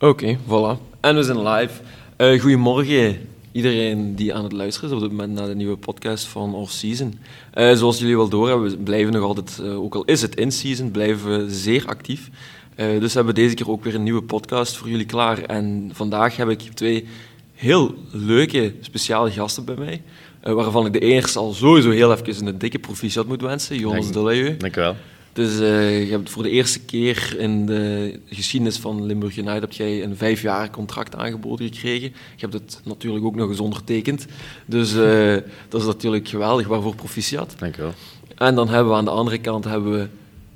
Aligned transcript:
Oké, 0.00 0.38
voilà. 0.46 0.78
En 1.00 1.14
we 1.16 1.22
zijn 1.22 1.48
live. 1.48 1.80
Uh, 2.18 2.40
goedemorgen 2.40 3.28
iedereen 3.52 4.14
die 4.14 4.34
aan 4.34 4.44
het 4.44 4.52
luisteren 4.52 4.90
is 4.90 4.94
op 4.94 5.00
dit 5.00 5.10
moment 5.10 5.32
naar 5.32 5.46
de 5.46 5.54
nieuwe 5.54 5.76
podcast 5.76 6.26
van 6.26 6.54
Off 6.54 6.72
Season. 6.72 7.18
Uh, 7.54 7.72
zoals 7.72 7.98
jullie 7.98 8.16
wel 8.16 8.28
doorhebben, 8.28 8.70
we 8.70 8.76
blijven 8.76 9.12
nog 9.12 9.22
altijd, 9.22 9.58
uh, 9.62 9.80
ook 9.80 9.94
al 9.94 10.04
is 10.04 10.22
het 10.22 10.36
in 10.36 10.52
season, 10.52 10.90
blijven 10.90 11.38
we 11.38 11.54
zeer 11.54 11.86
actief. 11.86 12.30
dus 12.74 13.12
we 13.12 13.16
hebben 13.16 13.34
deze 13.34 13.54
keer 13.54 13.70
ook 13.70 13.84
weer 13.84 13.94
een 13.94 14.02
nieuwe 14.02 14.22
podcast 14.22 14.76
voor 14.76 14.88
jullie 14.88 15.06
klaar. 15.06 15.42
En 15.42 15.90
vandaag 15.92 16.36
heb 16.36 16.48
ik 16.48 16.60
twee 16.60 17.06
heel 17.54 17.94
leuke, 18.10 18.74
speciale 18.80 19.30
gasten 19.30 19.64
bij 19.64 19.76
mij. 19.76 20.02
waarvan 20.42 20.86
ik 20.86 20.92
de 20.92 21.00
eerste 21.00 21.38
al 21.38 21.52
sowieso 21.52 21.90
heel 21.90 22.12
even 22.12 22.46
een 22.46 22.58
dikke 22.58 22.78
proficiat 22.78 23.26
moet 23.26 23.40
wensen. 23.40 23.78
Jonas 23.78 24.12
Dank, 24.12 24.60
Dank 24.60 24.74
je 24.74 24.80
wel. 24.80 24.96
Dus 25.38 25.60
uh, 25.60 26.04
je 26.04 26.10
hebt 26.10 26.30
voor 26.30 26.42
de 26.42 26.50
eerste 26.50 26.80
keer 26.80 27.36
in 27.38 27.66
de 27.66 28.20
geschiedenis 28.26 28.76
van 28.76 29.04
Limburg 29.04 29.36
United 29.36 29.60
heb 29.60 29.72
jij 29.72 30.02
een 30.02 30.16
vijfjarig 30.16 30.70
contract 30.70 31.16
aangeboden 31.16 31.66
gekregen. 31.66 32.08
Je 32.08 32.46
hebt 32.46 32.52
het 32.52 32.80
natuurlijk 32.84 33.24
ook 33.24 33.34
nog 33.34 33.48
eens 33.48 33.60
ondertekend. 33.60 34.26
Dus 34.66 34.94
uh, 34.94 35.36
dat 35.68 35.80
is 35.80 35.86
natuurlijk 35.86 36.28
geweldig. 36.28 36.66
Waarvoor 36.66 36.94
proficiat. 36.94 37.54
Dank 37.58 37.76
je 37.76 37.82
wel. 37.82 37.92
En 38.36 38.54
dan 38.54 38.68
hebben 38.68 38.92
we 38.92 38.98
aan 38.98 39.04
de 39.04 39.10
andere 39.10 39.38
kant 39.38 39.64
hebben 39.64 39.92
we 39.92 40.08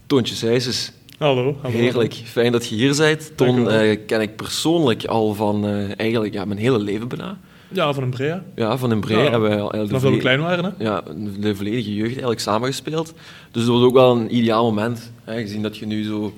Toontje 0.07 0.35
Sijsens. 0.35 0.93
Hallo, 1.19 1.57
hallo. 1.61 1.77
Heerlijk. 1.77 2.15
Fijn 2.15 2.53
dat 2.53 2.67
je 2.67 2.75
hier 2.75 2.97
bent. 2.97 3.33
Toon 3.37 3.73
uh, 3.73 3.99
ken 4.07 4.21
ik 4.21 4.37
persoonlijk 4.37 5.05
al 5.05 5.35
van 5.35 5.67
eigenlijk 5.97 6.35
ja, 6.35 6.45
mijn 6.45 6.61
hele 6.61 6.79
leven 6.79 7.09
bijna. 7.09 7.39
Ja, 7.75 7.93
van 7.93 8.03
een 8.03 8.11
Brea. 8.11 8.43
Ja, 8.55 8.77
van 8.77 8.91
een 8.91 9.01
Brea 9.01 9.31
hebben 9.31 9.51
we 9.51 9.57
al... 9.57 9.87
Vanaf 9.87 10.03
we 10.03 10.17
klein 10.17 10.41
waren, 10.41 10.65
hè? 10.65 10.85
Ja, 10.85 11.03
de 11.39 11.57
volledige 11.57 11.95
jeugd 11.95 12.11
eigenlijk 12.11 12.41
samengespeeld. 12.41 13.15
Dus 13.51 13.65
dat 13.65 13.75
was 13.75 13.83
ook 13.83 13.95
wel 13.95 14.17
een 14.17 14.37
ideaal 14.37 14.65
moment, 14.65 15.13
hè, 15.25 15.41
gezien 15.41 15.63
dat 15.63 15.77
je 15.77 15.87
nu 15.87 16.05
zo 16.05 16.33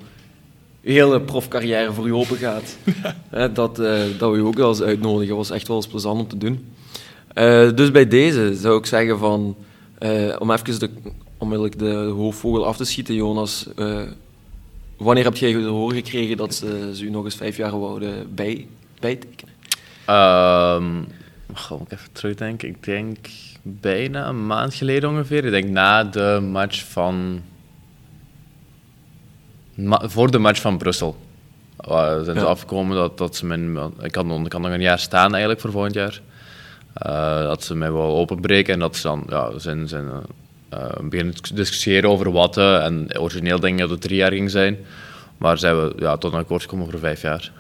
hele 0.80 1.20
profcarrière 1.20 1.92
voor 1.92 2.06
je 2.06 2.14
open 2.14 2.36
gaat. 2.36 2.76
hè, 3.30 3.52
dat, 3.52 3.80
uh, 3.80 4.00
dat 4.18 4.30
we 4.30 4.36
je 4.36 4.44
ook 4.44 4.56
wel 4.56 4.68
eens 4.68 4.82
uitnodigen, 4.82 5.36
was 5.36 5.50
echt 5.50 5.68
wel 5.68 5.76
eens 5.76 5.86
plezant 5.86 6.20
om 6.20 6.28
te 6.28 6.38
doen. 6.38 6.66
Uh, 7.34 7.70
dus 7.74 7.90
bij 7.90 8.08
deze 8.08 8.54
zou 8.54 8.78
ik 8.78 8.86
zeggen 8.86 9.18
van... 9.18 9.56
Uh, 10.00 10.36
om 10.38 10.50
even 10.50 10.78
de, 10.78 10.90
onmiddellijk 11.38 11.78
de 11.78 11.94
hoofdvogel 11.94 12.66
af 12.66 12.76
te 12.76 12.84
schieten, 12.84 13.14
Jonas. 13.14 13.66
wanneer 14.96 15.24
heb 15.24 15.36
jij 15.36 15.52
te 15.52 15.66
horen 15.66 15.96
gekregen 15.96 16.36
dat 16.36 16.54
ze, 16.54 16.90
ze 16.94 17.04
u 17.04 17.10
nog 17.10 17.24
eens 17.24 17.34
vijf 17.34 17.56
jaar 17.56 17.80
wouden 17.80 18.34
bij, 18.34 18.66
bijtekenen? 19.00 19.52
Um, 20.08 21.06
Ga 21.52 21.74
ik 21.74 21.92
even 21.92 22.12
terugdenken. 22.12 22.68
Ik 22.68 22.84
denk 22.84 23.18
bijna 23.62 24.28
een 24.28 24.46
maand 24.46 24.74
geleden 24.74 25.10
ongeveer. 25.10 25.44
Ik 25.44 25.50
denk 25.50 25.68
na 25.68 26.04
de 26.04 26.38
match 26.50 26.84
van. 26.84 27.42
voor 29.88 30.30
de 30.30 30.38
match 30.38 30.60
van 30.60 30.78
Brussel. 30.78 31.16
Uh, 31.88 32.22
zijn 32.22 32.38
ze 32.38 32.44
afgekomen 32.44 32.96
dat, 32.96 33.18
dat 33.18 33.36
ze 33.36 33.46
mijn. 33.46 33.76
Ik 34.00 34.12
kan, 34.12 34.44
ik 34.44 34.50
kan 34.50 34.60
nog 34.60 34.70
een 34.70 34.80
jaar 34.80 34.98
staan 34.98 35.30
eigenlijk 35.30 35.60
voor 35.60 35.70
volgend 35.70 35.94
jaar. 35.94 36.20
Uh, 37.06 37.42
dat 37.42 37.64
ze 37.64 37.74
mij 37.74 37.92
wel 37.92 38.16
openbreken 38.16 38.74
en 38.74 38.80
dat 38.80 38.96
ze 38.96 39.02
dan 39.02 39.26
ja, 39.28 39.58
zijn, 39.58 39.88
zijn 39.88 40.04
uh, 40.74 40.88
beginnen 41.02 41.42
te 41.42 41.54
discussiëren 41.54 42.10
over 42.10 42.32
wat 42.32 42.56
en 42.56 43.18
origineel 43.18 43.60
denk 43.60 43.74
ik 43.74 43.80
dat 43.80 43.90
het 43.90 44.00
drie 44.00 44.16
jaar 44.16 44.32
ging 44.32 44.50
zijn. 44.50 44.78
Maar 45.38 45.58
zijn 45.58 45.80
we 45.80 45.92
ja, 45.96 46.16
tot 46.16 46.32
een 46.32 46.38
akkoord 46.38 46.62
gekomen 46.62 46.90
voor 46.90 46.98
vijf 46.98 47.22
jaar. 47.22 47.52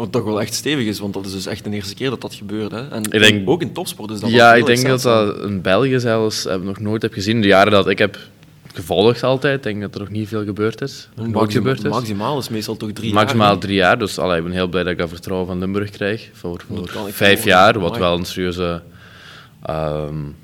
Wat 0.00 0.12
toch 0.12 0.24
wel 0.24 0.40
echt 0.40 0.54
stevig 0.54 0.86
is, 0.86 0.98
want 0.98 1.14
dat 1.14 1.26
is 1.26 1.32
dus 1.32 1.46
echt 1.46 1.64
de 1.64 1.70
eerste 1.70 1.94
keer 1.94 2.10
dat 2.10 2.20
dat 2.20 2.34
gebeurt. 2.34 2.70
Hè? 2.70 2.88
En 2.88 3.02
ik 3.02 3.20
denk, 3.20 3.48
ook 3.48 3.62
in 3.62 3.72
topsport 3.72 4.10
is 4.10 4.20
dat 4.20 4.30
Ja, 4.30 4.54
ik 4.54 4.66
denk 4.66 4.86
dat 4.86 5.02
dat 5.02 5.42
in 5.42 5.60
België 5.60 6.00
zelfs 6.00 6.44
heb 6.44 6.62
nog 6.62 6.78
nooit 6.78 7.02
heb 7.02 7.12
gezien. 7.12 7.40
De 7.40 7.46
jaren 7.46 7.72
dat 7.72 7.88
ik 7.88 7.98
heb 7.98 8.18
gevolgd 8.74 9.22
altijd, 9.22 9.62
denk 9.62 9.80
dat 9.80 9.94
er 9.94 10.00
nog 10.00 10.08
niet 10.08 10.28
veel 10.28 10.44
gebeurd 10.44 10.80
is. 10.80 11.08
Gebeurd 11.32 11.84
is. 11.84 11.90
Maximaal 11.90 12.38
is 12.38 12.48
meestal 12.48 12.76
toch 12.76 12.92
drie 12.92 13.12
maximaal 13.12 13.24
jaar? 13.24 13.36
Maximaal 13.36 13.58
drie 13.58 13.74
jaar, 13.74 13.98
dus 13.98 14.18
allee, 14.18 14.38
ik 14.38 14.42
ben 14.42 14.52
heel 14.52 14.68
blij 14.68 14.82
dat 14.82 14.92
ik 14.92 14.98
dat 14.98 15.08
vertrouwen 15.08 15.48
van 15.48 15.58
Limburg 15.58 15.90
krijg. 15.90 16.30
Voor, 16.32 16.64
voor 16.68 17.12
vijf 17.12 17.44
jaar, 17.44 17.78
wat 17.78 17.96
wel 17.96 18.18
een 18.18 18.24
serieuze... 18.24 18.82
Um, 19.70 20.36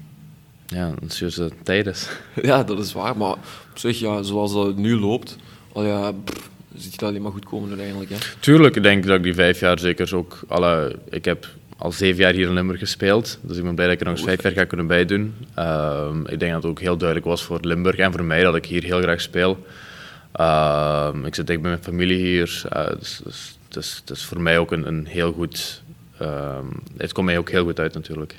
ja, 0.66 0.92
een 1.00 1.10
serieuze 1.10 1.50
tijd 1.62 1.86
is. 1.86 2.08
Ja, 2.42 2.62
dat 2.64 2.78
is 2.78 2.92
waar, 2.92 3.16
maar 3.16 3.32
op 3.32 3.38
zich, 3.74 3.98
ja, 3.98 4.22
zoals 4.22 4.52
dat 4.52 4.76
nu 4.76 4.98
loopt... 4.98 5.36
Al 5.72 5.84
ja, 5.84 6.12
ziet 6.76 6.92
je 6.92 6.98
dat 6.98 7.08
alleen 7.08 7.22
maar 7.22 7.32
goed 7.32 7.44
komen 7.44 7.68
uiteindelijk. 7.68 8.10
Hè? 8.10 8.16
Tuurlijk, 8.40 8.76
ik 8.76 8.82
denk 8.82 9.06
dat 9.06 9.16
ik 9.16 9.22
die 9.22 9.34
vijf 9.34 9.60
jaar 9.60 9.78
zeker 9.78 10.16
ook... 10.16 10.40
Alle, 10.48 10.96
ik 11.10 11.24
heb 11.24 11.48
al 11.78 11.92
zeven 11.92 12.22
jaar 12.22 12.32
hier 12.32 12.48
in 12.48 12.54
Limburg 12.54 12.78
gespeeld, 12.78 13.38
dus 13.42 13.56
ik 13.56 13.62
ben 13.62 13.74
blij 13.74 13.86
dat 13.86 13.94
ik 13.94 14.00
er 14.00 14.06
nog 14.06 14.16
eens 14.16 14.26
vijf 14.26 14.42
jaar 14.42 14.52
ga 14.52 14.64
kunnen 14.64 14.86
bijdoen. 14.86 15.34
Uh, 15.58 16.08
ik 16.26 16.38
denk 16.38 16.52
dat 16.52 16.62
het 16.62 16.70
ook 16.70 16.80
heel 16.80 16.96
duidelijk 16.96 17.28
was 17.28 17.42
voor 17.42 17.58
Limburg 17.60 17.96
en 17.96 18.12
voor 18.12 18.24
mij 18.24 18.42
dat 18.42 18.54
ik 18.54 18.66
hier 18.66 18.82
heel 18.82 19.00
graag 19.00 19.20
speel. 19.20 19.66
Uh, 20.40 21.08
ik 21.24 21.34
zit 21.34 21.46
dicht 21.46 21.60
bij 21.60 21.70
mijn 21.70 21.82
familie 21.82 22.18
hier, 22.18 22.62
uh, 22.76 22.86
dus, 22.98 23.20
dus, 23.24 23.58
dus, 23.68 24.02
dus, 24.04 24.24
voor 24.24 24.40
mij 24.40 24.58
ook 24.58 24.72
een, 24.72 24.86
een 24.86 25.06
heel 25.06 25.32
goed... 25.32 25.82
Ehm, 26.18 26.66
het 26.96 27.12
komt 27.12 27.26
mij 27.26 27.38
ook 27.38 27.50
heel 27.50 27.64
goed 27.64 27.80
uit 27.80 27.94
natuurlijk. 27.94 28.34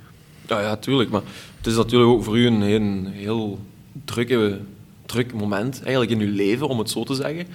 Ja, 0.47 0.61
ja, 0.61 0.75
tuurlijk. 0.75 1.09
Maar 1.09 1.21
het 1.57 1.67
is 1.67 1.75
natuurlijk 1.75 2.11
ook 2.11 2.23
voor 2.23 2.37
u 2.37 2.45
een, 2.45 2.61
een 2.61 3.07
heel 3.07 3.59
drukke, 4.05 4.59
druk 5.05 5.33
moment 5.33 5.81
eigenlijk 5.83 6.11
in 6.11 6.27
uw 6.27 6.35
leven, 6.35 6.67
om 6.67 6.79
het 6.79 6.89
zo 6.89 7.03
te 7.03 7.15
zeggen. 7.15 7.47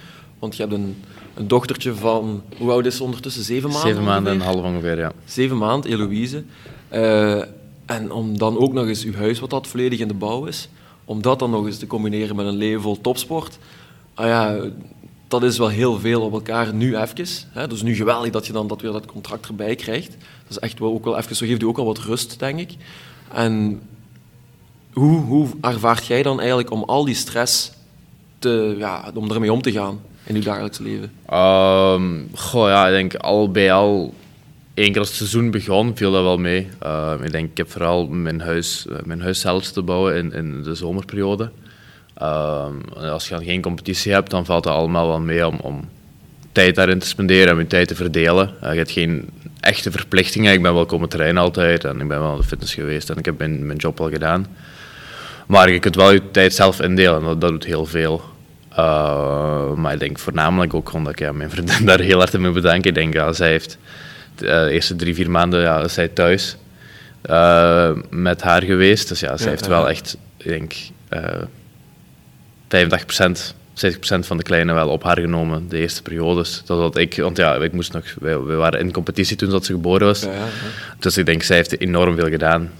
Want 0.43 0.55
je 0.55 0.61
hebt 0.61 0.73
een, 0.73 1.03
een 1.33 1.47
dochtertje 1.47 1.95
van, 1.95 2.43
hoe 2.57 2.71
oud 2.71 2.85
is 2.85 2.97
ze 2.97 3.03
ondertussen? 3.03 3.43
Zeven 3.43 3.69
maanden? 3.69 3.89
Zeven 3.89 4.03
maanden 4.03 4.33
en 4.33 4.39
een 4.39 4.45
half 4.45 4.63
ongeveer, 4.63 4.97
ja. 4.97 5.11
Zeven 5.25 5.57
maanden, 5.57 5.91
Eloïse. 5.91 6.43
Uh, 6.93 7.41
en 7.85 8.11
om 8.11 8.37
dan 8.37 8.57
ook 8.57 8.73
nog 8.73 8.87
eens 8.87 9.03
uw 9.03 9.13
huis, 9.13 9.39
wat 9.39 9.49
dat 9.49 9.67
volledig 9.67 9.99
in 9.99 10.07
de 10.07 10.13
bouw 10.13 10.45
is, 10.45 10.69
om 11.05 11.21
dat 11.21 11.39
dan 11.39 11.49
nog 11.49 11.65
eens 11.65 11.77
te 11.77 11.87
combineren 11.87 12.35
met 12.35 12.45
een 12.45 12.55
leven 12.55 12.81
vol 12.81 13.01
topsport, 13.01 13.57
ah 14.13 14.25
ja, 14.25 14.59
dat 15.27 15.43
is 15.43 15.57
wel 15.57 15.67
heel 15.67 15.99
veel 15.99 16.21
op 16.21 16.33
elkaar 16.33 16.73
nu 16.73 16.97
even. 16.97 17.27
Hè? 17.49 17.67
Dus 17.67 17.81
nu 17.81 17.95
geweldig 17.95 18.31
dat 18.31 18.47
je 18.47 18.53
dan 18.53 18.67
dat 18.67 18.81
weer 18.81 18.91
dat 18.91 19.05
contract 19.05 19.47
erbij 19.47 19.75
krijgt. 19.75 20.09
Dat 20.09 20.49
is 20.49 20.59
echt 20.59 20.79
wel 20.79 20.93
ook 20.93 21.05
wel 21.05 21.17
even, 21.17 21.35
zo 21.35 21.45
geeft 21.45 21.61
u 21.61 21.65
ook 21.65 21.77
al 21.77 21.85
wat 21.85 21.99
rust, 21.99 22.39
denk 22.39 22.59
ik. 22.59 22.75
En 23.33 23.81
hoe, 24.93 25.21
hoe 25.21 25.47
ervaart 25.61 26.05
jij 26.05 26.23
dan 26.23 26.39
eigenlijk 26.39 26.71
om 26.71 26.83
al 26.83 27.05
die 27.05 27.15
stress 27.15 27.71
te, 28.39 28.75
ja, 28.77 29.11
om 29.13 29.31
ermee 29.31 29.53
om 29.53 29.61
te 29.61 29.71
gaan? 29.71 29.99
In 30.23 30.35
uw 30.35 30.41
dagelijks 30.41 30.79
leven? 30.79 31.11
Um, 31.33 32.29
goh, 32.33 32.67
ja, 32.67 32.87
ik 32.87 32.93
denk 32.93 33.15
al 33.15 33.51
bij 33.51 33.73
al 33.73 34.13
één 34.73 34.91
keer 34.91 34.99
als 34.99 35.07
het 35.07 35.17
seizoen 35.17 35.51
begon, 35.51 35.97
viel 35.97 36.11
dat 36.11 36.23
wel 36.23 36.37
mee. 36.37 36.67
Uh, 36.83 37.13
ik 37.23 37.31
denk, 37.31 37.49
ik 37.49 37.57
heb 37.57 37.71
vooral 37.71 38.07
mijn 38.07 38.41
huis, 38.41 38.85
eh, 38.89 38.95
mijn 39.03 39.21
huis 39.21 39.39
zelfs 39.39 39.71
te 39.71 39.81
bouwen 39.81 40.15
in, 40.15 40.33
in 40.33 40.63
de 40.63 40.75
zomerperiode. 40.75 41.49
Uh, 42.21 42.65
als 43.11 43.27
je 43.27 43.35
dan 43.35 43.43
geen 43.43 43.61
competitie 43.61 44.11
hebt, 44.11 44.29
dan 44.29 44.45
valt 44.45 44.65
het 44.65 44.73
allemaal 44.73 45.07
wel 45.07 45.19
mee 45.19 45.47
om, 45.47 45.59
om 45.61 45.89
tijd 46.51 46.75
daarin 46.75 46.99
te 46.99 47.07
spenderen 47.07 47.47
en 47.47 47.57
je 47.57 47.67
tijd 47.67 47.87
te 47.87 47.95
verdelen. 47.95 48.53
Uh, 48.63 48.71
je 48.71 48.77
hebt 48.77 48.91
geen 48.91 49.29
echte 49.59 49.91
verplichtingen. 49.91 50.53
Ik 50.53 50.61
ben 50.61 50.73
wel 50.73 50.85
komen 50.85 51.09
trainen 51.09 51.41
altijd 51.41 51.83
en 51.83 52.01
ik 52.01 52.07
ben 52.07 52.19
wel 52.19 52.31
in 52.31 52.37
de 52.37 52.43
fitness 52.43 52.73
geweest 52.73 53.09
en 53.09 53.17
ik 53.17 53.25
heb 53.25 53.37
mijn, 53.37 53.65
mijn 53.65 53.77
job 53.77 53.97
wel 53.97 54.09
gedaan. 54.09 54.47
Maar 55.47 55.71
je 55.71 55.79
kunt 55.79 55.95
wel 55.95 56.11
je 56.11 56.31
tijd 56.31 56.53
zelf 56.53 56.81
indelen 56.81 57.19
en 57.19 57.25
dat, 57.25 57.41
dat 57.41 57.49
doet 57.49 57.65
heel 57.65 57.85
veel. 57.85 58.21
Uh, 58.77 59.73
maar 59.73 59.93
ik 59.93 59.99
denk 59.99 60.19
voornamelijk 60.19 60.73
ook 60.73 60.93
omdat 60.93 61.11
ik 61.11 61.19
ja, 61.19 61.31
mijn 61.31 61.49
vriendin 61.49 61.85
daar 61.85 61.99
heel 61.99 62.17
hard 62.17 62.37
moet 62.37 62.53
bedanken. 62.53 62.89
Ik 62.89 62.95
denk, 62.95 63.13
ja, 63.13 63.33
zij 63.33 63.49
heeft 63.49 63.77
de 64.35 64.45
uh, 64.45 64.73
eerste 64.73 64.95
drie, 64.95 65.15
vier 65.15 65.31
maanden 65.31 65.61
ja, 65.61 65.87
zij 65.87 66.07
thuis 66.07 66.57
uh, 67.29 67.91
met 68.09 68.41
haar 68.41 68.63
geweest. 68.63 69.07
Dus 69.07 69.19
ja, 69.19 69.37
zij 69.37 69.49
heeft 69.49 69.67
wel 69.67 69.89
echt, 69.89 70.17
ik 70.37 70.47
denk, 70.47 70.73
85%, 71.13 71.15
60% 73.73 74.19
van 74.19 74.37
de 74.37 74.43
kleine 74.43 74.73
wel 74.73 74.89
op 74.89 75.03
haar 75.03 75.19
genomen, 75.19 75.69
de 75.69 75.77
eerste 75.77 76.01
periodes. 76.01 76.61
Dat 76.65 76.79
had 76.79 76.97
ik, 76.97 77.15
want 77.15 77.37
ja, 77.37 77.55
ik 77.55 77.73
moest 77.73 77.93
nog, 77.93 78.03
wij, 78.19 78.37
waren 78.37 78.79
in 78.79 78.91
competitie 78.91 79.37
toen 79.37 79.49
dat 79.49 79.65
ze 79.65 79.71
geboren 79.73 80.07
was. 80.07 80.25
Dus 80.99 81.17
ik 81.17 81.25
denk, 81.25 81.43
zij 81.43 81.55
heeft 81.55 81.79
enorm 81.79 82.15
veel 82.15 82.29
gedaan 82.29 82.71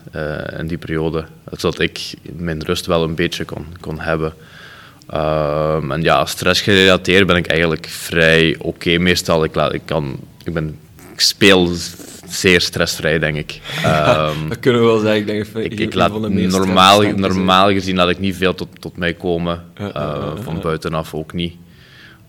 in 0.58 0.68
die 0.68 0.78
periode. 0.78 1.26
Zodat 1.52 1.80
ik 1.80 2.14
mijn 2.22 2.64
rust 2.64 2.86
wel 2.86 3.04
een 3.04 3.16
beetje 3.16 3.46
kon, 3.46 3.66
kon 3.80 4.00
hebben. 4.00 4.34
Um, 5.16 5.92
en 5.92 6.02
ja, 6.02 6.26
stressgerelateerd 6.26 7.28
ben 7.28 7.36
ik 7.36 7.48
eigenlijk 7.48 7.88
vrij 7.88 8.56
oké 8.60 8.98
meestal. 8.98 9.44
Ik, 9.44 9.56
laat, 9.56 9.74
ik, 9.74 9.82
kan, 9.86 10.20
ik, 10.44 10.54
ben, 10.54 10.80
ik 11.14 11.20
speel 11.20 11.70
zeer 12.28 12.62
stressvrij, 12.62 13.20
denk 13.20 13.38
ik. 13.38 13.60
Um, 13.86 14.50
dat 14.50 14.60
kunnen 14.60 14.82
we 14.82 14.88
wel 14.88 15.00
zeggen. 15.00 15.20
Ik, 15.20 15.26
denk, 15.28 15.46
ik, 15.72 15.80
ik 15.80 15.94
laat 15.94 16.30
normaal, 16.30 17.02
normaal 17.02 17.72
gezien 17.72 17.96
dat 17.96 18.10
ik 18.10 18.20
niet 18.20 18.36
veel 18.36 18.56
tot, 18.56 18.68
tot 18.80 18.98
mij 18.98 19.14
komen. 19.14 19.64
Uh, 19.82 20.32
van 20.42 20.60
buitenaf 20.62 21.14
ook 21.14 21.34
niet. 21.34 21.56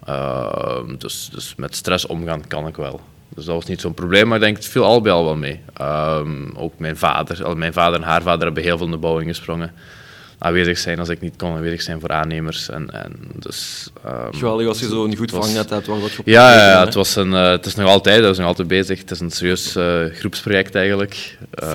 Uh, 0.09 0.79
dus, 0.99 1.31
dus 1.33 1.55
met 1.57 1.77
stress 1.77 2.07
omgaan 2.07 2.47
kan 2.47 2.67
ik 2.67 2.77
wel. 2.77 3.01
Dus 3.35 3.45
dat 3.45 3.55
was 3.55 3.67
niet 3.67 3.81
zo'n 3.81 3.95
probleem, 3.95 4.27
maar 4.27 4.37
ik 4.37 4.43
denk, 4.45 4.57
het 4.57 4.67
viel 4.67 4.85
al 4.85 5.01
bij 5.01 5.13
al 5.13 5.25
wel 5.25 5.37
mee. 5.37 5.61
Um, 5.81 6.53
ook 6.57 6.79
mijn 6.79 6.97
vader, 6.97 7.57
mijn 7.57 7.73
vader 7.73 8.01
en 8.01 8.07
haar 8.07 8.23
vader 8.23 8.45
hebben 8.45 8.63
heel 8.63 8.77
veel 8.77 8.87
in 8.87 8.93
de 8.93 8.99
bouw 8.99 9.19
ingesprongen 9.19 9.73
aanwezig 10.39 10.79
zijn 10.79 10.99
als 10.99 11.09
ik 11.09 11.21
niet 11.21 11.35
kon 11.37 11.51
aanwezig 11.51 11.83
zijn 11.83 12.01
voor 12.01 12.09
aannemers. 12.09 12.69
En, 12.69 12.91
en 12.91 13.13
dus, 13.35 13.91
um, 14.07 14.35
Geweldig 14.35 14.67
als 14.67 14.81
je 14.81 14.89
zo'n 14.89 15.17
goed 15.17 15.31
vangnet 15.31 15.71
hebt. 15.71 15.87
Wat 15.87 16.13
je 16.13 16.23
ja, 16.25 16.55
ja, 16.55 16.71
ja 16.71 16.85
het, 16.85 16.95
was 16.95 17.17
een, 17.17 17.31
uh, 17.31 17.51
het 17.51 17.67
is 17.67 17.75
nog 17.75 17.89
altijd, 17.89 18.23
dat 18.23 18.31
is 18.31 18.39
nog 18.39 18.47
altijd 18.47 18.69
bezig. 18.69 18.99
Het 18.99 19.11
is 19.11 19.21
een 19.21 19.31
serieus 19.31 19.77
uh, 19.77 20.05
groepsproject 20.05 20.75
eigenlijk. 20.75 21.39
Uh, 21.63 21.69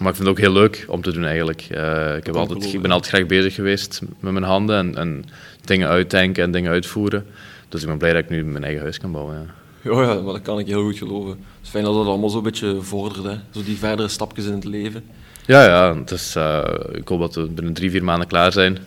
maar 0.00 0.08
ik 0.08 0.16
vind 0.16 0.18
het 0.18 0.28
ook 0.28 0.38
heel 0.38 0.52
leuk 0.52 0.84
om 0.88 1.02
te 1.02 1.12
doen 1.12 1.24
eigenlijk. 1.24 1.66
Uh, 1.70 2.16
ik, 2.16 2.26
heb 2.26 2.36
altijd, 2.36 2.72
ik 2.72 2.82
ben 2.82 2.90
altijd 2.90 3.14
graag 3.14 3.26
bezig 3.26 3.54
geweest 3.54 4.00
met 4.20 4.32
mijn 4.32 4.44
handen 4.44 4.76
en, 4.76 4.96
en 4.96 5.24
dingen 5.64 5.88
uitdenken 5.88 6.42
en 6.42 6.50
dingen 6.50 6.70
uitvoeren. 6.70 7.26
Dus 7.68 7.82
ik 7.82 7.88
ben 7.88 7.98
blij 7.98 8.12
dat 8.12 8.22
ik 8.22 8.30
nu 8.30 8.44
mijn 8.44 8.64
eigen 8.64 8.82
huis 8.82 8.98
kan 8.98 9.12
bouwen. 9.12 9.34
Ja. 9.34 9.56
Ja, 9.82 10.02
ja, 10.02 10.14
maar 10.14 10.32
dat 10.32 10.42
kan 10.42 10.58
ik 10.58 10.66
heel 10.66 10.82
goed 10.82 10.98
geloven. 10.98 11.30
Het 11.30 11.38
is 11.62 11.68
fijn 11.68 11.84
dat 11.84 11.94
dat 11.94 12.06
allemaal 12.06 12.28
zo'n 12.28 12.42
beetje 12.42 12.76
vordert, 12.80 13.24
hè. 13.24 13.34
Zo 13.50 13.64
die 13.64 13.76
verdere 13.76 14.08
stapjes 14.08 14.46
in 14.46 14.52
het 14.52 14.64
leven. 14.64 15.04
Ja, 15.48 15.64
ja. 15.64 15.96
Het 15.96 16.10
is, 16.10 16.36
eh, 16.36 16.64
ik 16.92 17.08
hoop 17.08 17.20
dat 17.20 17.34
we 17.34 17.46
binnen 17.46 17.72
drie, 17.72 17.90
vier 17.90 18.04
maanden 18.04 18.28
klaar 18.28 18.52
zijn. 18.52 18.78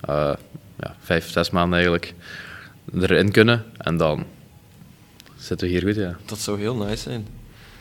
Eh, 0.00 0.32
ja, 0.78 0.96
vijf, 1.00 1.30
zes 1.30 1.50
maanden 1.50 1.72
eigenlijk. 1.74 2.14
Erin 3.00 3.30
kunnen. 3.30 3.64
En 3.76 3.96
dan 3.96 4.24
zitten 5.36 5.66
we 5.66 5.72
hier 5.72 5.82
goed, 5.82 5.94
ja. 5.94 6.16
Dat 6.24 6.38
zou 6.38 6.58
heel 6.58 6.74
nice 6.74 7.02
zijn. 7.02 7.26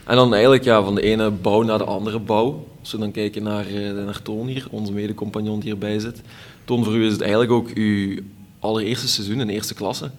En 0.06 0.16
dan 0.16 0.34
eigenlijk 0.34 0.64
ja, 0.64 0.84
van 0.84 0.96
de 0.96 1.02
ene 1.02 1.30
bouw 1.32 1.62
naar 1.62 1.78
de 1.78 1.84
andere 1.84 2.20
bouw. 2.20 2.68
Als 2.80 2.92
we 2.92 2.98
dan 2.98 3.12
kijken 3.12 3.44
naar, 3.44 3.68
eh, 3.68 3.92
naar 3.92 4.22
Toon 4.22 4.48
hier, 4.48 4.68
onze 4.70 4.92
mede-compagnon 4.92 5.60
die 5.60 5.70
hierbij 5.70 6.00
zit. 6.00 6.22
Toon, 6.66 6.84
voor 6.84 6.96
u 6.96 7.06
is 7.06 7.12
het 7.12 7.22
eigenlijk 7.22 7.52
ook 7.52 7.70
uw 7.74 8.20
allereerste 8.60 9.08
seizoen 9.08 9.40
in 9.40 9.50
eerste 9.50 9.74
klasse. 9.74 10.12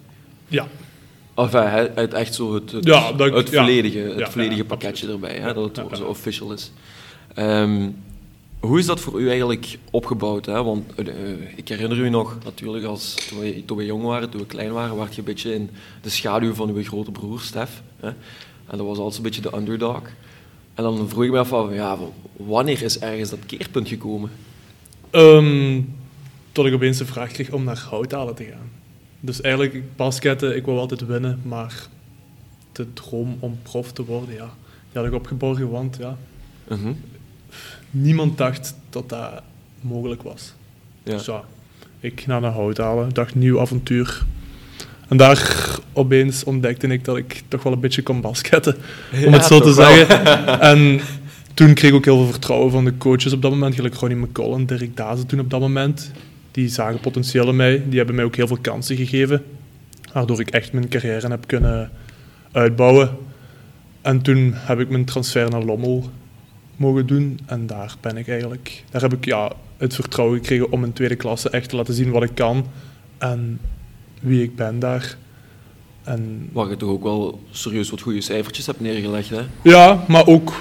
Ja, 0.47 0.67
Enfin, 1.35 1.63
hè, 1.63 1.87
het 1.95 2.13
echt 2.13 2.33
zo 2.33 2.53
het, 2.53 2.71
het, 2.71 2.85
Ja, 2.85 3.11
dat 3.11 3.33
het 3.33 3.49
ja. 3.49 3.63
volledige, 3.63 3.99
het 3.99 4.29
volledige 4.29 4.61
ja, 4.61 4.67
pakketje 4.67 5.07
erbij, 5.07 5.35
hè, 5.35 5.53
dat 5.53 5.63
het 5.63 5.75
Ja, 5.75 5.85
ja. 5.89 5.95
zo 5.95 6.03
official 6.03 6.51
is. 6.51 6.71
Ehm, 7.33 7.89
hoe 8.61 8.79
is 8.79 8.85
dat 8.85 8.99
voor 8.99 9.21
u 9.21 9.29
eigenlijk 9.29 9.77
opgebouwd? 9.91 10.45
Hè? 10.45 10.63
Want 10.63 10.93
eh, 10.95 11.57
ik 11.57 11.67
herinner 11.67 11.97
u 11.97 12.09
nog, 12.09 12.37
natuurlijk, 12.43 12.85
als, 12.85 13.15
toen, 13.29 13.39
we, 13.39 13.65
toen 13.65 13.77
we 13.77 13.85
jong 13.85 14.03
waren, 14.03 14.29
toen 14.29 14.41
we 14.41 14.47
klein 14.47 14.71
waren, 14.71 14.97
werd 14.97 15.13
je 15.13 15.19
een 15.19 15.25
beetje 15.25 15.53
in 15.53 15.69
de 16.01 16.09
schaduw 16.09 16.53
van 16.53 16.69
uw 16.69 16.83
grote 16.83 17.11
broer, 17.11 17.39
Stef. 17.39 17.81
Hè? 17.99 18.07
En 18.67 18.77
dat 18.77 18.85
was 18.85 18.97
altijd 18.97 19.17
een 19.17 19.23
beetje 19.23 19.41
de 19.41 19.55
underdog. 19.55 20.01
En 20.73 20.83
dan 20.83 21.09
vroeg 21.09 21.23
ik 21.23 21.31
me 21.31 21.39
af, 21.39 21.47
van, 21.47 21.73
ja, 21.73 21.97
wanneer 22.35 22.81
is 22.81 22.99
ergens 22.99 23.29
dat 23.29 23.45
keerpunt 23.45 23.87
gekomen? 23.87 24.31
Ehm, 25.09 25.81
tot 26.51 26.65
ik 26.65 26.73
opeens 26.73 26.97
de 26.97 27.05
vraag 27.05 27.31
kreeg 27.31 27.51
om 27.51 27.63
naar 27.63 27.85
Houthalen 27.89 28.35
te 28.35 28.43
gaan. 28.43 28.69
Dus 29.19 29.41
eigenlijk, 29.41 29.95
basketten, 29.95 30.55
ik 30.55 30.65
wou 30.65 30.77
altijd 30.77 31.05
winnen, 31.05 31.41
maar 31.43 31.87
de 32.71 32.93
droom 32.93 33.37
om 33.39 33.59
prof 33.63 33.91
te 33.91 34.05
worden, 34.05 34.35
ja, 34.35 34.53
die 34.91 35.01
had 35.01 35.05
ik 35.05 35.13
opgeborgen, 35.13 35.69
want 35.69 35.97
ja, 35.99 36.17
Mhm. 36.71 36.93
Niemand 37.91 38.37
dacht 38.37 38.75
dat 38.89 39.09
dat 39.09 39.41
mogelijk 39.81 40.23
was. 40.23 40.53
Ja. 41.03 41.11
Dus 41.11 41.25
ja, 41.25 41.43
ik 41.99 42.21
ga 42.25 42.39
naar 42.39 42.51
Houthalen, 42.51 43.13
dacht 43.13 43.35
nieuw 43.35 43.59
avontuur. 43.59 44.25
En 45.07 45.17
daar 45.17 45.77
opeens 45.93 46.43
ontdekte 46.43 46.87
ik 46.87 47.05
dat 47.05 47.17
ik 47.17 47.43
toch 47.47 47.63
wel 47.63 47.73
een 47.73 47.79
beetje 47.79 48.03
kon 48.03 48.21
basketten, 48.21 48.75
om 49.25 49.33
het 49.33 49.45
zo 49.45 49.59
te 49.59 49.75
wel. 49.75 49.95
zeggen. 49.95 50.25
En 50.59 50.99
toen 51.53 51.73
kreeg 51.73 51.89
ik 51.89 51.95
ook 51.95 52.05
heel 52.05 52.17
veel 52.17 52.31
vertrouwen 52.31 52.71
van 52.71 52.85
de 52.85 52.97
coaches 52.97 53.33
op 53.33 53.41
dat 53.41 53.51
moment, 53.51 53.75
gelijk 53.75 53.95
Ronnie 53.95 54.17
McCollum, 54.17 54.65
Dirk 54.65 54.97
Dazen 54.97 55.27
toen 55.27 55.39
op 55.39 55.49
dat 55.49 55.59
moment. 55.59 56.11
Die 56.51 56.69
zagen 56.69 56.99
potentieel 56.99 57.49
in 57.49 57.55
mij, 57.55 57.83
die 57.85 57.97
hebben 57.97 58.15
mij 58.15 58.25
ook 58.25 58.35
heel 58.35 58.47
veel 58.47 58.57
kansen 58.61 58.95
gegeven, 58.95 59.43
waardoor 60.13 60.39
ik 60.39 60.49
echt 60.49 60.73
mijn 60.73 60.89
carrière 60.89 61.27
heb 61.27 61.47
kunnen 61.47 61.91
uitbouwen. 62.51 63.17
En 64.01 64.21
toen 64.21 64.53
heb 64.55 64.79
ik 64.79 64.89
mijn 64.89 65.05
transfer 65.05 65.49
naar 65.49 65.63
Lommel 65.63 66.09
mogen 66.75 67.07
doen 67.07 67.39
en 67.45 67.67
daar 67.67 67.95
ben 68.01 68.17
ik 68.17 68.27
eigenlijk, 68.27 68.83
daar 68.89 69.01
heb 69.01 69.13
ik 69.13 69.25
ja, 69.25 69.51
het 69.77 69.95
vertrouwen 69.95 70.37
gekregen 70.37 70.71
om 70.71 70.83
in 70.83 70.93
tweede 70.93 71.15
klasse 71.15 71.49
echt 71.49 71.69
te 71.69 71.75
laten 71.75 71.93
zien 71.93 72.11
wat 72.11 72.23
ik 72.23 72.35
kan 72.35 72.65
en 73.17 73.59
wie 74.21 74.43
ik 74.43 74.55
ben 74.55 74.79
daar. 74.79 75.17
En 76.03 76.49
Waar 76.51 76.69
je 76.69 76.77
toch 76.77 76.89
ook 76.89 77.03
wel 77.03 77.39
serieus 77.51 77.89
wat 77.89 78.01
goede 78.01 78.21
cijfertjes 78.21 78.65
hebt 78.65 78.79
neergelegd, 78.79 79.29
hè? 79.29 79.41
ja, 79.63 80.05
maar 80.07 80.27
ook 80.27 80.53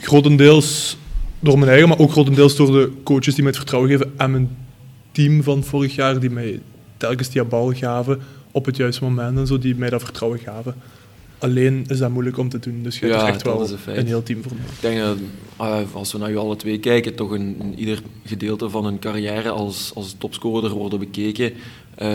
grotendeels 0.00 0.96
door 1.40 1.58
mijn 1.58 1.70
eigen, 1.70 1.88
maar 1.88 1.98
ook 1.98 2.10
grotendeels 2.10 2.56
door 2.56 2.72
de 2.72 2.92
coaches 3.02 3.34
die 3.34 3.42
mij 3.42 3.46
het 3.46 3.56
vertrouwen 3.56 3.90
geven 3.90 4.12
en 4.16 4.30
mijn 4.30 4.56
team 5.12 5.42
van 5.42 5.64
vorig 5.64 5.94
jaar 5.94 6.20
die 6.20 6.30
mij 6.30 6.60
telkens 6.96 7.28
die 7.28 7.44
bal 7.44 7.72
gaven 7.72 8.20
op 8.50 8.64
het 8.64 8.76
juiste 8.76 9.04
moment 9.04 9.38
en 9.38 9.46
zo, 9.46 9.58
die 9.58 9.76
mij 9.76 9.90
dat 9.90 10.02
vertrouwen 10.02 10.38
gaven. 10.38 10.74
Alleen 11.42 11.84
is 11.88 11.98
dat 11.98 12.10
moeilijk 12.10 12.38
om 12.38 12.48
te 12.48 12.58
doen, 12.58 12.82
dus 12.82 12.98
je 12.98 13.06
hebt 13.06 13.20
Ja, 13.20 13.28
echt 13.28 13.42
wel 13.42 13.60
een 13.60 13.98
een 13.98 14.06
heel 14.06 14.22
team 14.22 14.42
voor 14.42 14.52
nodig. 14.52 14.72
Ik 14.72 14.80
denk 14.80 14.98
dat 14.98 15.18
eh, 15.56 15.94
als 15.94 16.12
we 16.12 16.18
naar 16.18 16.30
u 16.30 16.36
alle 16.36 16.56
twee 16.56 16.78
kijken, 16.78 17.14
toch 17.14 17.30
een, 17.30 17.56
een 17.60 17.78
ieder 17.78 18.02
gedeelte 18.24 18.70
van 18.70 18.84
hun 18.84 18.98
carrière 18.98 19.50
als, 19.50 19.92
als 19.94 20.14
topscorer 20.18 20.70
worden 20.70 20.98
bekeken. 20.98 21.52
Eh, 21.94 22.08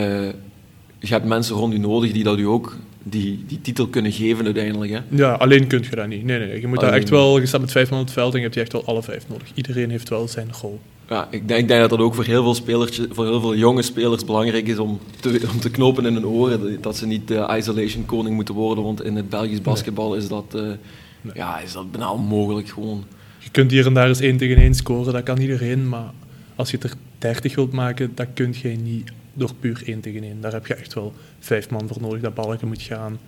je 1.00 1.08
hebt 1.08 1.26
mensen 1.26 1.56
rond 1.56 1.74
u 1.74 1.78
nodig 1.78 2.12
die 2.12 2.24
dat 2.24 2.38
u 2.40 2.44
ook 2.44 2.78
die, 3.04 3.44
die 3.48 3.62
titel 3.62 3.88
kunnen 3.88 4.12
geven 4.12 4.46
uiteindelijk. 4.46 4.92
Hè? 4.92 5.00
Ja, 5.10 5.34
alleen 5.34 5.68
kun 5.68 5.84
je 5.90 5.96
dat 5.96 6.08
niet. 6.08 6.24
Nee, 6.24 6.40
nee. 6.40 6.62
Je 6.62 6.68
moet 6.68 6.80
daar 6.80 6.94
echt 6.94 7.10
wel, 7.10 7.40
je 7.40 7.46
staat 7.46 7.62
met 7.62 7.72
vijf 7.72 7.90
man 7.90 8.00
op 8.00 8.06
het 8.06 8.14
veld 8.14 8.32
en 8.32 8.38
je 8.38 8.44
hebt 8.44 8.54
die 8.54 8.64
echt 8.64 8.74
wel 8.74 8.86
alle 8.86 9.04
vijf 9.04 9.28
nodig. 9.28 9.48
Iedereen 9.54 9.90
heeft 9.90 10.10
wel 10.10 10.28
zijn 10.28 10.48
rol. 10.62 10.80
Ja, 11.10 11.28
ik, 11.32 11.48
denk, 11.48 11.62
ik 11.62 11.68
denk 11.68 11.80
dat 11.82 11.90
dat 11.90 12.00
ook 12.00 12.16
voor 12.16 12.24
heel 12.24 12.54
veel, 12.54 12.84
voor 13.10 13.26
heel 13.26 13.40
veel 13.40 13.56
jonge 13.56 13.82
spelers 13.82 14.26
belangrijk 14.26 14.68
is 14.68 14.78
om 14.78 15.00
te, 15.20 15.48
om 15.54 15.60
te 15.60 15.70
knopen 15.70 16.06
in 16.06 16.14
hun 16.14 16.28
oren. 16.28 16.82
Dat 16.82 16.98
ze 16.98 17.06
niet 17.06 17.28
de 17.28 17.54
isolation 17.58 18.06
koning 18.06 18.36
moeten 18.36 18.56
worden, 18.56 18.84
want 18.84 19.04
in 19.04 19.16
het 19.16 19.30
Belgisch 19.30 19.62
basketbal 19.62 20.16
is 20.16 20.28
dat, 20.28 20.56
eh, 20.56 21.34
ja, 21.34 21.60
is 21.60 21.72
dat 21.72 21.92
bijna 21.92 22.12
onmogelijk 22.12 22.70
gewoon. 22.70 23.04
Je 23.40 23.50
kunt 23.50 23.72
hier 23.72 23.86
en 23.86 23.94
daar 23.94 24.08
eens 24.08 24.20
één 24.20 24.38
tegen 24.38 24.58
één 24.58 24.76
scoren, 24.76 25.14
dat 25.14 25.24
kan 25.24 25.38
iedereen, 25.38 25.90
maar 25.90 26.12
als 26.56 26.72
je 26.72 26.78
het 26.78 26.92
er 26.92 26.98
30 27.18 27.56
wilt 27.56 27.72
maken, 27.72 28.12
dat 28.16 28.28
kun 28.34 28.54
je 28.62 28.70
niet 28.70 29.12
door 29.34 29.52
puur 29.60 29.82
één 29.86 30.00
tegen 30.00 30.24
één. 30.24 30.42
Daar 30.42 30.52
heb 30.52 30.68
je 30.68 30.74
echt 30.74 30.94
wel 30.94 31.14
vijf 31.40 31.70
man 31.70 31.88
voor 31.88 32.02
nodig, 32.02 32.22
dat 32.22 32.34
balletje 32.34 32.66
moet 32.66 32.82
gaan. 32.82 33.20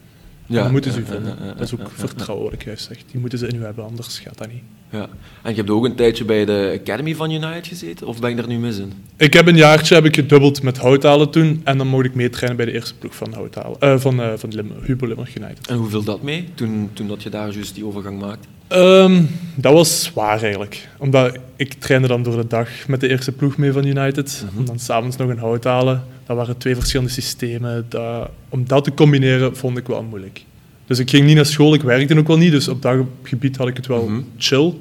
Ja, 0.50 0.64
dan 0.64 0.72
moeten 0.72 0.92
ze 0.92 1.00
u 1.00 1.06
vinden. 1.06 1.38
dat 1.58 1.60
is 1.60 1.74
ook 1.74 1.80
ja, 1.80 1.86
ja, 1.86 1.92
vertrouwen 1.96 2.46
wat 2.46 2.54
ik 2.54 2.64
juist 2.64 2.88
zeg. 2.88 2.98
Die 3.12 3.20
moeten 3.20 3.40
ze 3.40 3.48
in 3.48 3.56
u 3.56 3.64
hebben, 3.64 3.86
anders 3.86 4.20
gaat 4.20 4.38
dat 4.38 4.48
niet. 4.48 4.62
Ja. 4.92 5.08
En 5.42 5.50
je 5.50 5.56
hebt 5.56 5.70
ook 5.70 5.86
een 5.86 5.96
tijdje 5.96 6.26
bij 6.26 6.46
de 6.46 6.80
Academy 6.82 7.16
van 7.16 7.32
United 7.32 7.68
gezeten, 7.68 8.08
of 8.08 8.20
ben 8.20 8.30
ik 8.30 8.38
daar 8.38 8.48
nu 8.48 8.58
mis 8.58 8.78
in? 8.78 8.94
Ik 9.18 9.34
heb 9.34 9.48
een 9.48 9.56
jaartje 9.56 9.96
heb 9.96 10.06
ik 10.06 10.16
gedubbeld 10.16 10.64
met 10.64 10.78
Houthalen 10.78 11.30
toen 11.30 11.62
en 11.64 11.78
dan 11.78 11.88
mocht 11.88 12.06
ik 12.06 12.16
meetrainen 12.16 12.58
bij 12.58 12.66
de 12.66 12.72
eerste 12.72 12.96
ploeg 12.96 13.16
van 13.16 13.34
Houthalen, 13.34 13.80
eh, 13.80 14.00
van, 14.00 14.22
eh 14.22 14.32
van 14.36 14.54
Lim 14.54 14.72
Hubo 14.82 15.08
Limburg 15.08 15.36
United. 15.36 15.68
En 15.68 15.76
hoe 15.76 15.90
viel 15.90 16.04
dat 16.04 16.22
mee, 16.22 16.48
toen, 16.54 16.90
toen 16.94 17.08
dat 17.08 17.24
je 17.24 17.30
daar 17.30 17.52
juist 17.52 17.76
die 17.76 17.86
overgang 17.86 18.20
maakte? 18.20 18.48
Ehm, 18.68 19.24
dat 19.56 19.74
was 19.74 20.04
zwaar 20.04 20.42
eigenlijk. 20.42 20.88
Omdat 20.98 21.38
ik 21.56 21.74
trainde 21.74 22.08
dan 22.08 22.24
door 22.24 22.36
de 22.36 22.48
dag 22.48 22.70
met 22.88 23.02
de 23.02 23.08
eerste 23.08 23.32
ploeg 23.32 23.58
mee 23.58 23.72
van 23.72 23.86
United. 23.86 24.46
Om 24.58 24.66
dan 24.66 24.80
s'avonds 24.80 25.18
nog 25.18 25.30
een 25.30 25.38
hout 25.38 25.64
halen. 25.64 26.04
Dat 26.30 26.38
waren 26.38 26.58
twee 26.58 26.76
verschillende 26.76 27.12
systemen. 27.12 27.86
Dat, 27.90 28.30
om 28.50 28.68
dat 28.68 28.84
te 28.84 28.94
combineren 28.94 29.58
vond 29.58 29.78
ik 29.78 29.88
wel 29.88 30.04
moeilijk. 30.04 30.44
Dus 30.86 31.00
ik 31.00 31.10
ging 31.10 31.26
niet 31.26 31.36
naar 31.36 31.46
school, 31.46 31.74
ik 31.74 31.82
werkte 31.82 32.18
ook 32.18 32.28
wel 32.28 32.38
niet. 32.38 32.52
Dus 32.52 32.68
op 32.68 32.82
dat 32.82 32.98
gebied 33.24 33.58
had 33.58 33.68
ik 33.68 33.76
het 33.76 33.88
wel 33.88 34.08
Mhm. 34.10 34.22
chill. 34.38 34.74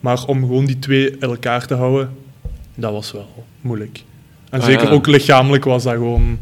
Maar 0.00 0.24
om 0.24 0.40
gewoon 0.40 0.64
die 0.64 0.78
twee 0.78 1.10
in 1.10 1.20
elkaar 1.20 1.66
te 1.66 1.74
houden, 1.74 2.10
dat 2.74 2.92
was 2.92 3.12
wel 3.12 3.44
moeilijk. 3.60 4.02
En 4.50 4.60
Ah, 4.60 4.66
zeker 4.66 4.84
ja. 4.86 4.90
ook 4.90 5.06
lichamelijk 5.06 5.64
was 5.64 5.82
dat 5.82 5.92
gewoon 5.92 6.38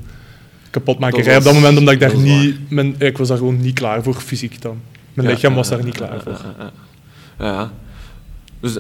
kapotmakerij 0.71 1.37
op 1.37 1.43
dat 1.43 1.55
moment, 1.55 1.79
omdat 1.79 1.95
ik 1.95 2.01
daar 2.01 2.17
niet... 2.19 2.71
Mijn, 2.71 2.95
ik 2.99 3.19
was 3.19 3.29
daar 3.29 3.39
gewoon 3.39 3.61
niet 3.61 3.75
klaar 3.75 4.03
voor, 4.03 4.15
fysiek 4.15 4.63
dan. 4.63 4.81
Mijn 5.15 5.29
Ja, 5.29 5.35
lichaam 5.35 5.55
was 5.55 5.69
daar 5.69 5.85
niet 5.85 5.97
klaar 5.97 6.21
voor. 6.23 6.33
Ja, 6.59 6.73
ja. 7.39 7.47
ja. 7.47 7.73
Dus 8.61 8.79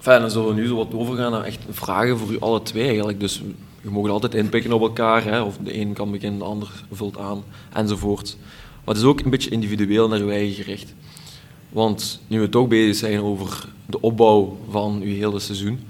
fijn, 0.00 0.20
dan 0.20 0.30
zullen 0.30 0.48
we 0.48 0.54
nu 0.60 0.66
zo 0.66 0.76
wat 0.76 0.92
overgaan 0.94 1.30
naar 1.30 1.44
echt 1.44 1.58
vragen 1.70 2.18
voor 2.18 2.32
u 2.32 2.40
alle 2.40 2.62
twee 2.62 2.86
eigenlijk. 2.86 3.20
Dus 3.20 3.42
je 3.86 3.92
mag 3.92 4.10
altijd 4.10 4.34
inpikken 4.34 4.72
op 4.72 4.80
elkaar, 4.80 5.24
hè? 5.24 5.40
of 5.42 5.56
de 5.56 5.78
een 5.80 5.92
kan 5.92 6.10
beginnen, 6.10 6.38
de 6.38 6.44
ander 6.44 6.68
vult 6.92 7.18
aan, 7.18 7.44
enzovoort. 7.72 8.36
Maar 8.84 8.94
het 8.94 9.04
is 9.04 9.08
ook 9.08 9.20
een 9.20 9.30
beetje 9.30 9.50
individueel 9.50 10.08
naar 10.08 10.20
uw 10.20 10.30
eigen 10.30 10.54
gericht. 10.54 10.94
Want 11.68 12.20
nu 12.26 12.40
we 12.40 12.48
toch 12.48 12.68
bezig 12.68 12.96
zijn 12.96 13.20
over 13.20 13.68
de 13.86 14.00
opbouw 14.00 14.58
van 14.70 15.00
uw 15.02 15.14
hele 15.14 15.38
seizoen. 15.38 15.80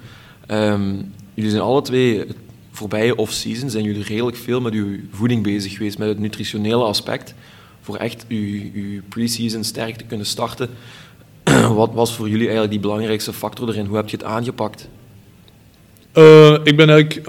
ehm, 0.47 0.95
jullie 1.35 1.51
zijn 1.51 1.63
alle 1.63 1.83
twee, 1.83 2.19
het 2.19 2.37
voorbije 2.71 3.17
off-season, 3.17 3.71
zijn 3.71 3.85
jullie 3.85 4.03
redelijk 4.03 4.37
veel 4.37 4.61
met 4.61 4.73
uw 4.73 4.99
voeding 5.11 5.43
bezig 5.43 5.73
geweest, 5.73 5.99
met 5.99 6.09
het 6.09 6.19
nutritionele 6.19 6.85
aspect. 6.85 7.35
Voor 7.81 7.97
echt 7.97 8.25
uw, 8.29 9.01
pre-season 9.09 9.65
sterk 9.65 9.97
te 9.97 10.05
kunnen 10.05 10.27
starten. 10.27 10.69
Wat 11.75 11.93
was 11.93 12.15
voor 12.15 12.27
jullie 12.27 12.45
eigenlijk 12.45 12.73
die 12.73 12.81
belangrijkste 12.81 13.33
factor 13.33 13.69
erin? 13.69 13.87
Hoe 13.87 13.97
heb 13.97 14.09
je 14.09 14.17
het 14.17 14.27
aangepakt? 14.27 14.89
Eh, 16.13 16.53
ik 16.65 16.77
ben 16.77 16.89
eigenlijk 16.89 17.29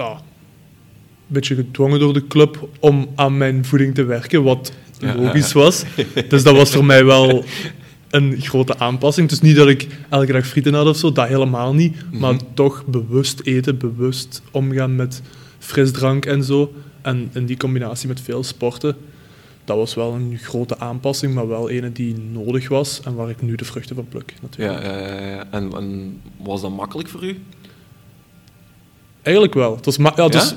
beetje 1.28 1.54
gedwongen 1.54 1.98
door 1.98 2.12
de 2.12 2.26
club 2.26 2.68
om 2.80 3.08
aan 3.14 3.36
mijn 3.36 3.64
voeding 3.64 3.94
te 3.94 4.04
werken, 4.04 4.42
wat 4.42 4.72
logisch 5.16 5.52
was. 5.52 5.84
Dus 6.28 6.42
dat 6.42 6.56
was 6.56 6.70
voor 6.70 6.84
mij 6.84 7.04
wel 7.04 7.44
een 8.10 8.40
grote 8.40 8.78
aanpassing. 8.78 9.30
Is 9.30 9.40
niet 9.40 9.56
dat 9.56 9.68
ik 9.68 9.86
elke 10.08 10.32
dag 10.32 10.46
frieten 10.46 10.74
had 10.74 10.86
of 10.86 10.96
zo, 10.96 11.12
dat 11.12 11.28
helemaal 11.28 11.74
niet. 11.74 11.96
Maar 12.12 12.34
Mhm. 12.34 12.42
toch 12.54 12.84
bewust 12.86 13.40
eten, 13.44 13.78
bewust 13.78 14.42
omgaan 14.50 14.96
met 14.96 15.22
frisdrank 15.58 16.26
en 16.26 16.44
zo. 16.44 16.72
En 17.02 17.30
in 17.32 17.46
die 17.46 17.56
combinatie 17.56 18.08
met 18.08 18.20
veel 18.20 18.44
sporten, 18.44 18.96
dat 19.64 19.76
was 19.76 19.94
wel 19.94 20.12
een 20.14 20.38
grote 20.42 20.78
aanpassing, 20.78 21.34
maar 21.34 21.48
wel 21.48 21.70
een 21.70 21.92
die 21.92 22.16
nodig 22.32 22.68
was 22.68 23.00
en 23.04 23.14
waar 23.14 23.30
ik 23.30 23.42
nu 23.42 23.54
de 23.54 23.64
vruchten 23.64 23.96
van 23.96 24.08
pluk. 24.08 24.34
Natuurlijk. 24.42 24.82
Ja, 24.82 25.44
en, 25.50 25.72
en 25.76 26.20
was 26.42 26.60
dat 26.60 26.70
makkelijk 26.76 27.08
voor 27.08 27.24
u? 27.24 27.38
Eigenlijk 29.22 29.54
wel. 29.54 29.76
Het 29.76 29.84
was, 29.84 29.96
ja, 29.96 30.24
het 30.24 30.34
was 30.34 30.54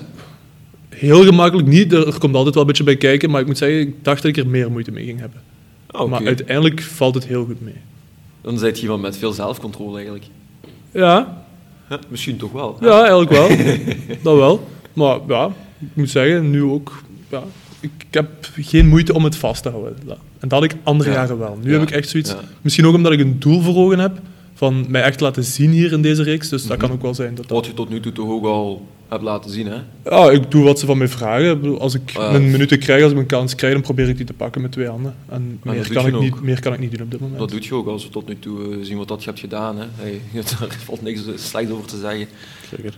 heel 1.01 1.23
gemakkelijk 1.23 1.67
niet. 1.67 1.93
Er, 1.93 2.07
er 2.07 2.17
komt 2.19 2.35
altijd 2.35 2.53
wel 2.53 2.63
een 2.63 2.69
beetje 2.69 2.83
bij 2.83 2.95
kijken. 2.97 3.29
Maar 3.29 3.41
ik 3.41 3.47
moet 3.47 3.57
zeggen, 3.57 3.79
ik 3.79 4.03
dacht 4.03 4.21
dat 4.21 4.31
ik 4.31 4.37
er 4.37 4.47
meer 4.47 4.71
moeite 4.71 4.91
mee 4.91 5.05
ging 5.05 5.19
hebben. 5.19 5.41
Ah, 5.87 6.01
oké. 6.01 6.09
Maar 6.09 6.25
uiteindelijk 6.25 6.81
valt 6.81 7.15
het 7.15 7.25
heel 7.25 7.45
goed 7.45 7.61
mee. 7.61 7.73
Dan 8.41 8.57
zijt 8.57 8.75
je 8.77 8.81
iemand 8.83 9.01
met 9.01 9.17
veel 9.17 9.31
zelfcontrole 9.31 9.95
eigenlijk. 9.95 10.25
Ja, 10.91 11.43
Ja, 11.89 11.99
misschien 12.07 12.37
toch 12.37 12.51
wel. 12.51 12.77
ja 12.81 12.99
eigenlijk 12.99 13.31
wel. 13.31 13.47
dat 14.23 14.35
wel. 14.35 14.67
Maar 14.93 15.19
ja, 15.27 15.45
ik 15.79 15.87
moet 15.93 16.09
zeggen, 16.09 16.49
nu 16.49 16.63
ook. 16.63 17.03
Ja, 17.29 17.43
ik 17.79 17.91
heb 18.11 18.27
geen 18.55 18.87
moeite 18.87 19.13
om 19.13 19.23
het 19.23 19.35
vast 19.35 19.63
te 19.63 19.69
houden. 19.69 19.95
En 20.07 20.17
dat 20.39 20.51
had 20.51 20.63
ik 20.63 20.75
andere 20.83 21.09
Ja. 21.09 21.15
jaren 21.15 21.37
wel. 21.37 21.57
Nu 21.63 21.71
Ja. 21.71 21.79
heb 21.79 21.87
ik 21.89 21.95
echt 21.95 22.09
zoiets... 22.09 22.29
Ja. 22.31 22.39
Misschien 22.61 22.85
ook 22.85 22.95
omdat 22.95 23.11
ik 23.11 23.19
een 23.19 23.39
doel 23.39 23.61
voor 23.61 23.75
ogen 23.75 23.99
heb, 23.99 24.19
van 24.53 24.85
mij 24.89 25.01
echt 25.01 25.19
laten 25.19 25.43
zien 25.43 25.71
hier 25.71 25.91
in 25.91 26.01
deze 26.01 26.23
reeks. 26.23 26.49
Dus 26.49 26.61
dat 26.67 26.77
Mhm. 26.77 26.85
kan 26.87 26.95
ook 26.95 27.01
wel 27.01 27.13
zijn 27.13 27.35
dat 27.35 27.47
dat... 27.47 27.57
Wat 27.57 27.65
je 27.65 27.73
tot 27.73 27.89
nu 27.89 27.99
toe 27.99 28.11
toch 28.11 28.29
ook 28.29 28.45
al 28.45 28.87
hebt 29.11 29.23
laten 29.23 29.51
zien, 29.51 29.67
hè? 29.67 29.77
Ja, 30.03 30.31
ik 30.31 30.51
doe 30.51 30.63
wat 30.63 30.79
ze 30.79 30.85
van 30.85 30.97
mij 30.97 31.07
vragen. 31.07 31.79
Als 31.79 31.93
ik 31.93 32.09
ja. 32.09 32.31
mijn 32.31 32.51
minuten 32.51 32.79
krijg, 32.79 33.03
als 33.03 33.11
ik 33.11 33.17
een 33.17 33.25
kans 33.25 33.55
krijg, 33.55 33.73
dan 33.73 33.81
probeer 33.81 34.09
ik 34.09 34.17
die 34.17 34.25
te 34.25 34.33
pakken 34.33 34.61
met 34.61 34.71
twee 34.71 34.87
handen. 34.87 35.15
En 35.29 35.59
meer, 35.63 35.91
kan 35.93 36.05
je 36.05 36.11
ik, 36.11 36.19
niet, 36.19 36.41
meer 36.41 36.59
kan 36.61 36.73
ik 36.73 36.79
niet 36.79 36.91
doen 36.91 37.01
op 37.01 37.11
dit 37.11 37.19
moment. 37.19 37.39
Dat 37.39 37.49
doet 37.49 37.65
je 37.65 37.75
ook 37.75 37.87
als 37.87 38.03
we 38.03 38.09
tot 38.09 38.27
nu 38.27 38.39
toe 38.39 38.71
eh, 38.71 38.77
zien 38.81 38.97
wat 38.97 39.07
dat 39.07 39.19
je 39.23 39.29
hebt 39.29 39.39
gedaan. 39.41 39.77
Hè? 39.77 39.85
Hey, 39.95 40.21
daar 40.59 40.77
valt 40.85 41.01
niks 41.01 41.21
slechts 41.35 41.71
over 41.71 41.87
te 41.87 41.97
zeggen. 41.97 42.27
Zeker. 42.75 42.97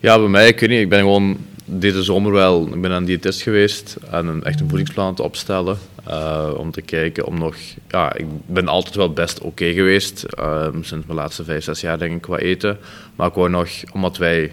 Ja, 0.00 0.18
bij 0.18 0.28
mij, 0.28 0.48
ik 0.48 0.60
weet 0.60 0.68
niet, 0.68 0.80
ik 0.80 0.88
ben 0.88 0.98
gewoon 0.98 1.36
deze 1.64 2.02
zomer 2.02 2.32
wel, 2.32 2.66
ik 2.66 2.80
ben 2.80 2.90
aan 2.90 2.96
een 2.96 3.04
diëtist 3.04 3.42
geweest 3.42 3.96
en 4.10 4.26
een, 4.26 4.44
echt 4.44 4.60
een 4.60 4.68
voedingsplan 4.68 5.06
het 5.06 5.20
opstellen. 5.20 5.78
eh, 6.04 6.50
om 6.56 6.70
te 6.70 6.82
kijken, 6.82 7.26
om 7.26 7.38
nog, 7.38 7.56
ja, 7.88 8.14
ik 8.16 8.26
ben 8.46 8.68
altijd 8.68 8.94
wel 8.94 9.12
best 9.12 9.40
oké 9.40 9.72
geweest, 9.72 10.22
eh, 10.22 10.66
sinds 10.72 11.06
mijn 11.06 11.18
laatste 11.18 11.44
vijf, 11.44 11.64
zes 11.64 11.80
jaar 11.80 11.98
denk 11.98 12.14
ik, 12.14 12.20
qua 12.20 12.38
eten. 12.38 12.78
Maar 13.16 13.28
ik 13.28 13.34
wou 13.34 13.50
nog, 13.50 13.68
omdat 13.92 14.16
wij 14.16 14.52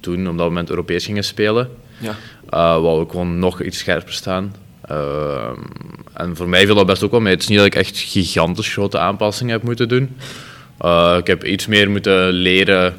toen 0.00 0.28
op 0.28 0.36
dat 0.38 0.46
moment 0.46 0.70
Europees 0.70 1.04
gingen 1.04 1.24
spelen, 1.24 1.68
Ja. 1.98 2.14
eh 2.50 2.80
wou 2.80 3.02
ik 3.02 3.10
gewoon 3.10 3.38
nog 3.38 3.62
iets 3.62 3.78
scherper 3.78 4.12
staan. 4.12 4.54
Eh, 4.80 5.50
en 6.14 6.36
voor 6.36 6.48
mij 6.48 6.66
viel 6.66 6.74
dat 6.74 6.86
best 6.86 7.02
ook 7.02 7.10
wel 7.10 7.20
mee. 7.20 7.32
Het 7.32 7.42
is 7.42 7.48
niet 7.48 7.58
dat 7.58 7.66
ik 7.66 7.74
echt 7.74 7.98
gigantisch 7.98 8.72
grote 8.72 8.98
aanpassingen 8.98 9.52
heb 9.52 9.62
moeten 9.62 9.88
doen. 9.88 10.16
Eh, 10.78 11.16
ik 11.18 11.26
heb 11.26 11.44
iets 11.44 11.66
meer 11.66 11.90
moeten 11.90 12.28
leren 12.30 12.94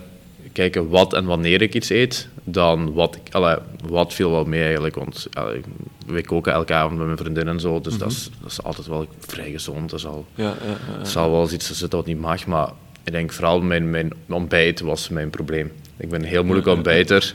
kijken 0.53 0.89
wat 0.89 1.13
en 1.13 1.25
wanneer 1.25 1.61
ik 1.61 1.73
iets 1.75 1.89
eet, 1.89 2.27
dan 2.43 2.93
wat 2.93 3.15
ik... 3.15 3.33
Allee, 3.33 3.55
wat 3.87 4.13
viel 4.13 4.31
wel 4.31 4.45
mee 4.45 4.63
eigenlijk, 4.63 4.95
want 4.95 5.27
allee, 5.33 5.61
wij 6.07 6.21
koken 6.21 6.53
elke 6.53 6.73
avond 6.73 6.97
met 6.97 7.05
mijn 7.05 7.17
vriendin 7.17 7.47
en 7.47 7.59
zo, 7.59 7.81
dus 7.81 7.97
dat, 7.97 8.11
is, 8.11 8.29
dat 8.41 8.51
is 8.51 8.63
altijd 8.63 8.87
wel 8.87 9.07
vrij 9.19 9.51
gezond. 9.51 9.91
Er 9.91 9.99
zal, 9.99 10.25
Ja, 10.35 10.43
ja, 10.43 10.53
ja, 10.65 10.97
ja. 10.99 11.05
zal 11.05 11.31
wel 11.31 11.41
eens 11.41 11.51
iets 11.53 11.71
zitten 11.71 11.97
wat 11.97 12.07
niet 12.07 12.19
mag, 12.19 12.45
maar 12.45 12.69
ik 13.03 13.11
denk 13.11 13.31
vooral 13.31 13.61
mijn, 13.61 13.89
mijn 13.89 14.13
ontbijt 14.29 14.79
was 14.79 15.09
mijn 15.09 15.29
probleem. 15.29 15.71
Ik 16.01 16.09
ben 16.09 16.23
heel 16.23 16.43
moeilijk 16.43 16.67
ontbijter. 16.67 17.33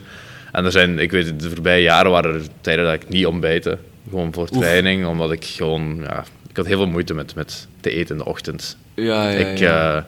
En 0.51 0.65
er 0.65 0.71
zijn, 0.71 0.99
ik 0.99 1.11
weet, 1.11 1.39
de 1.39 1.49
voorbije 1.49 1.81
jaren 1.81 2.11
waren 2.11 2.33
er 2.33 2.41
tijden 2.61 2.85
dat 2.85 2.93
ik 2.93 3.09
niet 3.09 3.25
ontbijtte. 3.25 3.77
Gewoon 4.09 4.33
voor 4.33 4.47
Oef. 4.53 4.59
training, 4.59 5.05
omdat 5.05 5.31
ik 5.31 5.45
gewoon, 5.45 5.99
ja, 6.03 6.23
ik 6.49 6.57
had 6.57 6.65
heel 6.65 6.77
veel 6.77 6.87
moeite 6.87 7.13
met, 7.13 7.35
met 7.35 7.67
te 7.79 7.89
eten 7.91 8.17
in 8.17 8.23
de 8.23 8.29
ochtend. 8.29 8.77
Ja, 8.93 9.29
ja, 9.29 9.37
ik, 9.45 9.57
ja. 9.57 9.95
eh, 9.97 10.03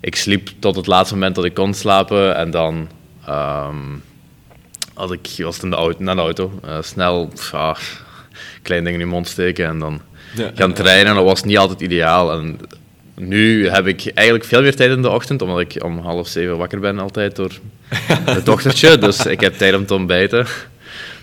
ik 0.00 0.16
sliep 0.16 0.48
tot 0.58 0.76
het 0.76 0.86
laatste 0.86 1.14
moment 1.14 1.34
dat 1.34 1.44
ik 1.44 1.54
kon 1.54 1.74
slapen 1.74 2.36
en 2.36 2.50
dan 2.50 2.88
ehm, 3.26 3.76
had 4.94 5.12
ik, 5.12 5.28
was 5.38 5.54
het 5.54 5.64
in 5.64 5.70
de 5.70 5.76
auto, 5.76 6.02
naar 6.02 6.14
de 6.14 6.20
auto. 6.20 6.60
eh, 6.64 6.76
snel, 6.82 7.26
pff, 7.26 7.54
ah, 7.54 7.76
klein 8.62 8.84
ding 8.84 8.94
in 8.94 9.00
je 9.02 9.06
mond 9.06 9.28
steken 9.28 9.66
en 9.66 9.78
dan 9.78 10.00
Ja, 10.34 10.50
gaan 10.54 10.72
trainen. 10.72 11.14
Dat 11.14 11.24
was 11.24 11.42
niet 11.44 11.58
altijd 11.58 11.80
ideaal. 11.80 12.32
En 12.32 12.58
nu 13.20 13.68
heb 13.68 13.86
ik 13.86 14.10
eigenlijk 14.14 14.48
veel 14.48 14.62
meer 14.62 14.76
tijd 14.76 14.90
in 14.90 15.02
de 15.02 15.08
ochtend, 15.10 15.42
omdat 15.42 15.60
ik 15.60 15.84
om 15.84 15.98
half 15.98 16.28
zeven 16.28 16.56
wakker 16.58 16.80
ben 16.80 16.98
altijd 16.98 17.36
door 17.36 17.50
het 18.24 18.44
dochtertje. 18.46 18.98
Dus 18.98 19.26
ik 19.26 19.40
heb 19.40 19.54
tijd 19.54 19.74
om 19.74 19.86
te 19.86 19.94
ontbijten. 19.94 20.46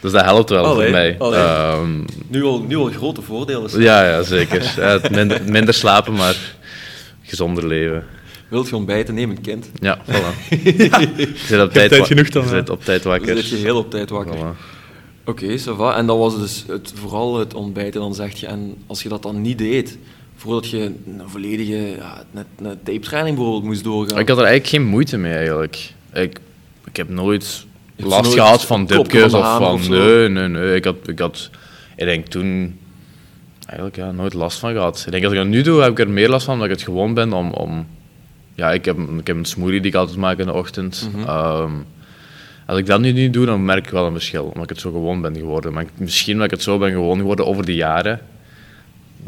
Dus 0.02 0.12
dat 0.12 0.24
helpt 0.24 0.50
wel 0.50 0.66
Allee, 0.66 0.84
voor 0.84 0.92
mij. 0.92 1.18
Ehm, 1.20 1.90
Nu 2.28 2.44
al, 2.44 2.62
nu 2.62 2.76
al 2.76 2.86
grote 2.86 3.22
voordelen. 3.22 3.82
ja, 3.82 4.06
ja, 4.10 4.24
zeker. 4.24 4.74
Ja, 4.78 5.00
minder, 5.12 5.42
minder 5.46 5.74
slapen, 5.74 6.14
maar 6.14 6.36
gezonder 7.24 7.68
leven. 7.68 8.04
Wilt 8.50 8.70
je 8.70 8.76
ontbijten? 8.76 9.14
Neem 9.14 9.30
een 9.30 9.42
kind. 9.42 9.70
Ja, 9.80 9.98
voilà. 10.06 10.50
Je 10.64 11.34
zit 11.36 11.62
op 11.62 11.72
tijd, 11.72 11.94
genoeg 11.96 12.30
dan, 12.30 12.44
je 12.44 12.50
zit 12.50 12.70
op 12.70 12.84
tijd 12.84 13.04
Dan 13.04 13.12
wakker. 13.12 13.38
zit 13.38 13.50
je 13.50 13.56
heel 13.56 13.78
op 13.78 13.92
tijd 13.92 14.10
wakker. 14.10 14.36
Voilà. 14.36 14.76
Oké, 15.26 15.58
ça 15.60 15.76
va. 15.78 15.96
En 15.98 16.06
dat 16.06 16.18
was 16.18 16.40
dus 16.40 16.64
het, 16.68 16.94
vooral 16.96 17.38
het 17.40 17.54
ontbijten, 17.54 18.02
dan 18.02 18.16
zeg 18.16 18.34
je. 18.40 18.48
En 18.48 18.76
als 18.88 19.04
je 19.04 19.10
dat 19.10 19.24
dan 19.24 19.42
niet 19.42 19.58
deed, 19.58 19.98
voordat 20.38 20.70
je 20.70 20.80
een 20.80 21.22
volledige 21.26 21.76
ja, 21.76 22.24
net, 22.32 22.46
net 22.58 22.86
tape-training 22.86 23.36
bijvoorbeeld 23.36 23.66
moest 23.66 23.84
doorgaan. 23.84 24.20
Ik 24.20 24.28
had 24.28 24.38
er 24.38 24.44
eigenlijk 24.44 24.74
geen 24.76 24.86
moeite 24.86 25.18
mee 25.18 25.34
eigenlijk. 25.34 25.94
Ik, 26.14 26.40
ik 26.86 26.98
heb 26.98 27.10
nooit 27.10 27.66
last 27.96 28.24
nooit 28.24 28.36
gehad 28.36 28.66
van 28.66 28.86
de 28.86 29.00
of 29.00 29.30
van... 29.30 29.64
of 29.64 29.90
nee, 29.90 30.30
nee, 30.30 30.48
nee. 30.48 30.76
Ik 30.76 30.84
had, 30.84 30.96
ik 31.06 31.20
had... 31.20 31.50
Ik 31.96 32.06
denk 32.06 32.26
toen... 32.26 32.80
Eigenlijk 33.66 33.98
ja, 33.98 34.12
nooit 34.12 34.34
last 34.34 34.60
van 34.60 34.72
gehad. 34.72 35.04
Ik 35.06 35.12
denk 35.12 35.24
als 35.24 35.34
ik 35.34 35.40
dat 35.40 35.48
nu 35.48 35.62
doe, 35.62 35.82
heb 35.82 35.92
ik 35.92 36.00
er 36.00 36.10
meer 36.10 36.30
last 36.30 36.46
van, 36.46 36.54
omdat 36.54 36.70
ik 36.70 36.76
het 36.76 36.86
gewoon 36.86 37.14
ben 37.14 37.34
om... 37.34 37.52
om 37.52 37.88
ja, 38.56 38.72
ik 38.72 38.86
heb, 38.86 38.98
ik 38.98 39.28
heb 39.28 39.36
een 39.36 39.46
smoothie 39.46 39.82
die 39.82 39.92
ik 39.92 39.98
altijd 39.98 40.18
maak 40.18 40.38
in 40.38 40.46
de 40.46 40.54
ochtend. 40.54 41.10
Mhm. 41.14 41.28
Ehm, 41.28 41.72
als 42.66 42.78
ik 42.78 42.86
dat 42.86 43.00
nu 43.00 43.12
niet 43.12 43.34
doe, 43.34 43.46
dan 43.46 43.66
merk 43.66 43.86
ik 43.86 43.92
wel 43.92 44.06
een 44.06 44.12
verschil. 44.12 44.44
Omdat 44.44 44.64
ik 44.64 44.70
het 44.70 44.80
zo 44.80 44.92
gewoon 44.92 45.22
ben 45.22 45.36
geworden. 45.36 45.74
Maar 45.74 45.86
misschien 45.98 46.36
dat 46.36 46.46
ik 46.46 46.52
het 46.52 46.62
zo 46.62 46.78
ben 46.78 46.92
gewoon 46.92 47.18
geworden 47.18 47.46
over 47.46 47.66
de 47.66 47.76
jaren, 47.76 48.20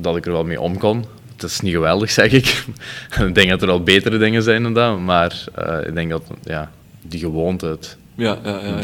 dat 0.02 0.16
ik 0.16 0.26
er 0.26 0.32
wel 0.32 0.44
mee 0.44 0.62
om 0.62 0.78
kon. 0.78 1.06
Het 1.34 1.44
is 1.44 1.60
niet 1.60 1.74
geweldig, 1.74 2.12
zeg 2.12 2.32
ik. 2.32 2.66
ik 3.28 3.36
denk 3.36 3.50
dat 3.50 3.62
er 3.62 3.70
al 3.70 3.84
betere 3.84 4.18
dingen 4.18 4.44
zijn 4.44 4.64
dan 4.64 4.74
dat. 4.74 5.00
Maar 5.00 5.44
eh, 5.56 5.88
ik 5.88 5.94
denk 5.94 6.10
dat 6.10 6.24
ja, 6.44 6.72
die 7.02 7.20
gewoonte 7.20 7.66
het, 7.66 7.98
Ja, 8.16 8.38
ja, 8.44 8.60
ja. 8.60 8.80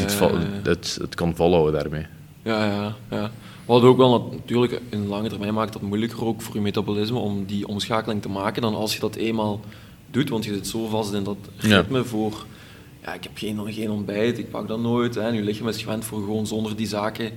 het, 0.62 1.14
kon 1.14 1.36
volhouden 1.36 1.80
daarmee. 1.80 2.06
Ja, 2.42 2.64
ja, 2.64 2.94
ja. 3.10 3.30
Wat 3.64 3.82
ook 3.82 3.96
wel 3.96 4.10
nat- 4.10 4.32
natuurlijk 4.32 4.80
in 4.90 5.06
lange 5.06 5.28
termijn 5.28 5.54
maakt 5.54 5.72
dat 5.72 5.82
moeilijker 5.82 6.24
ook 6.24 6.42
voor 6.42 6.54
je 6.54 6.60
metabolisme 6.60 7.18
om 7.18 7.44
die 7.44 7.68
omschakeling 7.68 8.22
te 8.22 8.28
maken 8.28 8.62
dan 8.62 8.74
als 8.74 8.94
je 8.94 9.00
dat 9.00 9.14
eenmaal 9.14 9.60
doet, 10.10 10.28
want 10.28 10.44
je 10.44 10.54
zit 10.54 10.66
zo 10.66 10.86
vast 10.86 11.12
in 11.12 11.24
dat 11.24 11.36
ritme 11.56 12.04
voor 12.04 12.44
ja, 13.02 13.14
ik 13.14 13.22
heb 13.22 13.32
geen, 13.34 13.60
geen 13.72 13.90
ontbijt, 13.90 14.38
ik 14.38 14.50
pak 14.50 14.68
dat 14.68 14.80
nooit. 14.80 15.14
Hè. 15.14 15.20
En 15.20 15.34
je 15.34 15.42
lichaam 15.42 15.68
is 15.68 15.82
gewend 15.82 16.04
voor 16.04 16.18
gewoon 16.18 16.46
zonder 16.46 16.76
die 16.76 16.86
zaken 16.86 17.30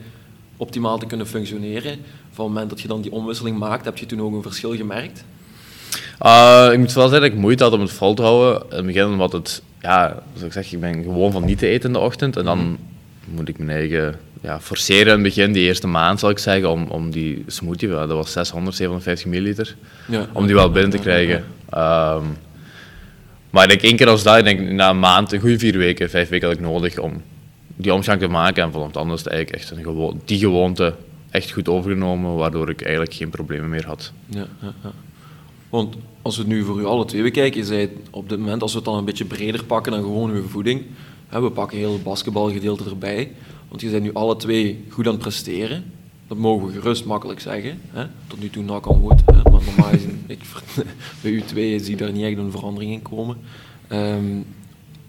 optimaal 0.59 0.97
te 0.97 1.05
kunnen 1.05 1.27
functioneren. 1.27 1.91
Van 2.31 2.45
het 2.45 2.53
moment 2.53 2.69
dat 2.69 2.81
je 2.81 2.87
dan 2.87 3.01
die 3.01 3.11
omwisseling 3.11 3.57
maakt, 3.57 3.85
heb 3.85 3.97
je 3.97 4.05
toen 4.05 4.21
ook 4.21 4.33
een 4.33 4.41
verschil 4.41 4.75
gemerkt? 4.75 5.23
Uh, 6.25 6.69
ik 6.71 6.77
moet 6.77 6.93
wel 6.93 7.07
zeggen 7.07 7.21
dat 7.21 7.31
ik 7.31 7.43
moeite 7.43 7.63
had 7.63 7.73
om 7.73 7.81
het 7.81 7.91
vol 7.91 8.13
te 8.13 8.21
houden. 8.21 8.61
In 8.69 8.75
het 8.75 8.85
begin 8.85 9.05
omdat 9.05 9.31
het, 9.31 9.61
ja, 9.81 10.23
zoals 10.33 10.45
ik 10.45 10.51
zeg, 10.63 10.71
ik 10.73 10.79
ben 10.79 11.03
gewoon 11.03 11.31
van 11.31 11.45
niet 11.45 11.57
te 11.57 11.67
eten 11.67 11.87
in 11.87 11.93
de 11.93 11.99
ochtend. 11.99 12.37
En 12.37 12.45
dan 12.45 12.77
moet 13.25 13.49
ik 13.49 13.57
mijn 13.57 13.77
eigen 13.77 14.15
ja, 14.41 14.59
forceren 14.59 15.05
in 15.05 15.13
het 15.13 15.21
begin, 15.23 15.51
die 15.51 15.63
eerste 15.65 15.87
maand 15.87 16.19
zal 16.19 16.29
ik 16.29 16.39
zeggen, 16.39 16.69
om, 16.69 16.87
om 16.87 17.11
die 17.11 17.43
smoothie, 17.47 17.89
dat 17.89 18.09
was 18.09 18.31
600, 18.31 18.75
750 18.75 19.27
milliliter, 19.27 19.75
Ja. 20.07 20.27
om 20.33 20.45
die 20.45 20.55
wel 20.55 20.71
binnen 20.71 20.91
te 20.91 20.97
krijgen. 20.97 21.43
Ehm, 21.69 22.23
maar 23.49 23.63
ik 23.63 23.69
denk 23.69 23.81
één 23.81 23.95
keer 23.95 24.07
als 24.07 24.23
dat, 24.23 24.43
denk 24.43 24.59
na 24.69 24.89
een 24.89 24.99
maand, 24.99 25.31
een 25.31 25.39
goede 25.39 25.59
vier 25.59 25.77
weken, 25.77 26.09
vijf 26.09 26.29
weken 26.29 26.47
had 26.47 26.57
ik 26.57 26.63
nodig 26.63 26.97
om 26.97 27.21
die 27.81 27.93
omslag 27.93 28.17
te 28.17 28.27
maken. 28.27 28.63
En 28.63 28.71
van 28.71 28.91
anders 28.93 29.21
is 29.21 29.27
eigenlijk 29.27 29.62
echt 29.62 29.71
een 29.71 30.21
die 30.25 30.38
gewoonte 30.38 30.95
echt 31.29 31.51
goed 31.51 31.69
overgenomen, 31.69 32.36
waardoor 32.36 32.69
ik 32.69 32.81
eigenlijk 32.81 33.13
geen 33.13 33.29
problemen 33.29 33.69
meer 33.69 33.86
had. 33.86 34.12
Ja, 34.25 34.48
ja, 34.62 34.74
ja. 34.83 34.91
Want 35.69 35.95
als 36.21 36.36
we 36.36 36.41
het 36.41 36.51
nu 36.51 36.63
voor 36.63 36.79
u 36.79 36.86
alle 36.86 37.05
twee 37.05 37.21
bekijken, 37.21 37.65
zei 37.65 37.81
het 37.81 37.91
op 38.09 38.29
dit 38.29 38.39
moment, 38.39 38.62
als 38.62 38.71
we 38.71 38.77
het 38.77 38.88
dan 38.88 38.98
een 38.98 39.05
beetje 39.05 39.25
breder 39.25 39.63
pakken 39.63 39.91
dan 39.91 40.01
gewoon 40.01 40.29
uw 40.29 40.48
voeding, 40.48 40.83
hè, 41.27 41.41
we 41.41 41.51
pakken 41.51 41.77
heel 41.77 41.93
het 41.93 42.03
basketbalgedeelte 42.03 42.83
erbij, 42.83 43.31
want 43.67 43.81
je 43.81 43.89
zijn 43.89 44.01
nu 44.01 44.13
alle 44.13 44.36
twee 44.36 44.86
goed 44.89 45.05
aan 45.05 45.12
het 45.12 45.21
presteren. 45.21 45.83
Dat 46.27 46.38
mogen 46.38 46.67
we 46.67 46.74
gerust 46.74 47.05
makkelijk 47.05 47.39
zeggen. 47.39 47.81
Hè? 47.89 48.05
Tot 48.27 48.39
nu 48.39 48.50
toe 48.50 48.63
nak 48.63 48.86
al 48.86 48.93
goed. 48.93 49.25
Maar 49.25 49.43
normaal 49.43 49.89
gezien, 49.89 50.24
ik, 50.27 50.39
bij 51.21 51.31
u 51.31 51.41
twee 51.41 51.79
zie 51.79 51.95
daar 51.95 52.12
niet 52.12 52.24
echt 52.24 52.38
een 52.38 52.51
verandering 52.51 52.91
in 52.91 53.01
komen. 53.01 53.38
Ehm, 53.88 54.41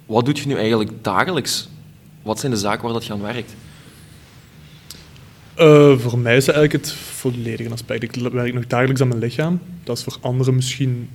wat 0.07 0.25
doet 0.25 0.39
je 0.39 0.47
nu 0.47 0.55
eigenlijk 0.55 1.05
dagelijks? 1.05 1.69
Wat 2.23 2.39
zijn 2.39 2.53
de 2.53 2.59
zaken 2.59 2.83
waar 2.83 2.93
dat 2.93 3.05
je 3.05 3.13
aan 3.13 3.23
werkt? 3.23 3.55
Eh, 5.55 5.99
voor 5.99 6.19
mij 6.19 6.37
is 6.37 6.45
dat 6.45 6.55
eigenlijk 6.55 6.85
het 6.85 6.95
volledige 6.95 7.71
aspect. 7.71 8.03
Ik 8.03 8.15
werk 8.15 8.55
nog 8.55 8.67
dagelijks 8.67 9.01
aan 9.01 9.09
mijn 9.09 9.21
lichaam. 9.21 9.61
Dat 9.85 9.97
is 9.99 10.05
voor 10.05 10.17
anderen 10.21 10.55
misschien 10.55 11.09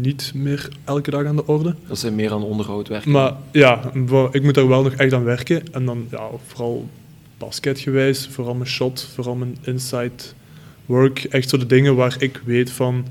niet 0.00 0.32
meer 0.34 0.68
elke 0.84 1.10
dag 1.10 1.24
aan 1.24 1.36
de 1.36 1.46
orde. 1.46 1.74
Dat 1.86 1.98
zijn 1.98 2.14
meer 2.14 2.32
aan 2.32 2.42
onderhoud 2.42 2.88
werken. 2.88 3.10
Maar 3.10 3.32
ja, 3.52 3.90
ik 4.30 4.42
moet 4.42 4.54
daar 4.54 4.68
wel 4.68 4.82
nog 4.82 4.92
echt 4.92 5.12
aan 5.12 5.24
werken. 5.24 5.72
En 5.72 5.84
dan 5.84 6.06
ja, 6.10 6.28
vooral 6.46 6.88
basketgewijs, 7.38 8.28
vooral 8.30 8.54
mijn 8.54 8.68
shot, 8.68 9.08
vooral 9.14 9.34
mijn 9.34 9.56
inside 9.62 10.24
work. 10.86 11.24
Echt 11.24 11.48
zo 11.48 11.58
de 11.58 11.66
dingen 11.66 11.96
waar 11.96 12.16
ik 12.18 12.40
weet 12.44 12.70
van, 12.70 13.06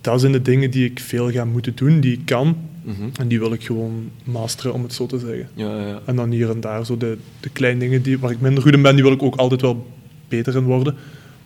dat 0.00 0.20
zijn 0.20 0.32
de 0.32 0.42
dingen 0.42 0.70
die 0.70 0.84
ik 0.84 1.00
veel 1.00 1.30
ga 1.30 1.44
moeten 1.44 1.74
doen, 1.74 2.00
die 2.00 2.12
ik 2.12 2.24
kan. 2.24 2.56
Mhm. 2.86 3.08
En 3.20 3.28
die 3.28 3.38
wil 3.38 3.52
ik 3.52 3.64
gewoon 3.64 4.10
masteren, 4.24 4.72
om 4.72 4.82
het 4.82 4.92
zo 4.92 5.06
te 5.06 5.18
zeggen. 5.18 5.48
Ja, 5.54 5.76
ja, 5.76 5.86
ja. 5.86 6.00
En 6.04 6.16
dan 6.16 6.30
hier 6.30 6.50
en 6.50 6.60
daar, 6.60 6.86
zo 6.86 6.96
de, 6.96 7.18
de 7.40 7.48
kleine 7.48 7.80
dingen 7.80 8.02
die, 8.02 8.18
waar 8.18 8.30
ik 8.30 8.40
minder 8.40 8.62
goed 8.62 8.72
in 8.72 8.82
ben, 8.82 8.94
die 8.94 9.04
wil 9.04 9.12
ik 9.12 9.22
ook 9.22 9.36
altijd 9.36 9.60
wel 9.60 9.86
beter 10.28 10.56
in 10.56 10.64
worden. 10.64 10.94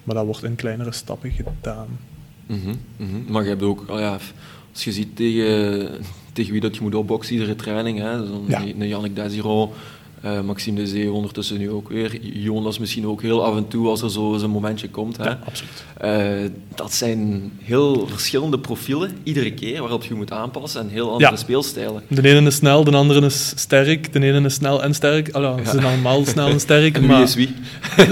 Maar 0.04 0.14
dat 0.14 0.24
wordt 0.24 0.44
in 0.44 0.54
kleinere 0.54 0.92
stappen 0.92 1.30
gedaan. 1.30 1.86
Mhm, 2.46 2.74
mhm. 2.96 3.32
Maar 3.32 3.42
je 3.42 3.48
hebt 3.48 3.62
ook, 3.62 3.84
oh 3.88 3.98
ja, 3.98 4.18
als 4.72 4.84
je 4.84 4.92
ziet 4.92 5.16
tegen, 5.16 5.88
tegen 6.32 6.52
wie 6.52 6.60
dat 6.60 6.76
je 6.76 6.82
moet 6.82 6.94
opboksen, 6.94 7.34
iedere 7.34 7.56
training, 7.56 7.98
hè, 7.98 8.26
zo'n 8.26 8.44
Ja. 8.48 8.60
een 8.62 8.88
Yannick 8.88 9.14
Desiro, 9.16 9.72
Eh, 10.20 10.40
Maxime 10.40 10.76
de 10.80 10.86
Zee 10.86 11.12
ondertussen 11.12 11.58
nu 11.58 11.70
ook 11.70 11.88
weer. 11.88 12.18
Jonas 12.22 12.78
misschien 12.78 13.06
ook 13.06 13.22
heel 13.22 13.44
af 13.44 13.56
en 13.56 13.68
toe 13.68 13.88
als 13.88 14.02
er 14.02 14.10
zo 14.10 14.32
eens 14.32 14.42
een 14.42 14.50
momentje 14.50 14.88
komt. 14.88 15.16
Hè. 15.16 15.24
Ja, 15.24 15.38
absoluut. 15.44 15.84
Eh, 15.96 16.50
dat 16.74 16.92
zijn 16.94 17.52
heel 17.62 18.06
verschillende 18.10 18.58
profielen, 18.58 19.10
iedere 19.22 19.52
keer, 19.54 19.80
waarop 19.80 20.04
je 20.04 20.14
moet 20.14 20.32
aanpassen 20.32 20.80
en 20.80 20.88
heel 20.88 21.10
andere 21.12 21.30
Ja. 21.30 21.36
speelstijlen. 21.36 22.02
De 22.08 22.28
ene 22.28 22.46
is 22.46 22.54
snel, 22.54 22.84
de 22.84 22.96
andere 22.96 23.26
is 23.26 23.52
sterk. 23.56 24.12
De 24.12 24.20
ene 24.20 24.40
is 24.46 24.54
snel 24.54 24.82
en 24.82 24.94
sterk. 24.94 25.30
Allee, 25.30 25.64
ze 25.64 25.70
zijn 25.70 25.84
allemaal 25.84 26.24
snel 26.24 26.48
en 26.48 26.60
sterk. 26.60 26.94
En 26.96 27.00
wie 27.00 27.10
maar 27.10 27.22
is 27.22 27.34
wie? 27.34 27.54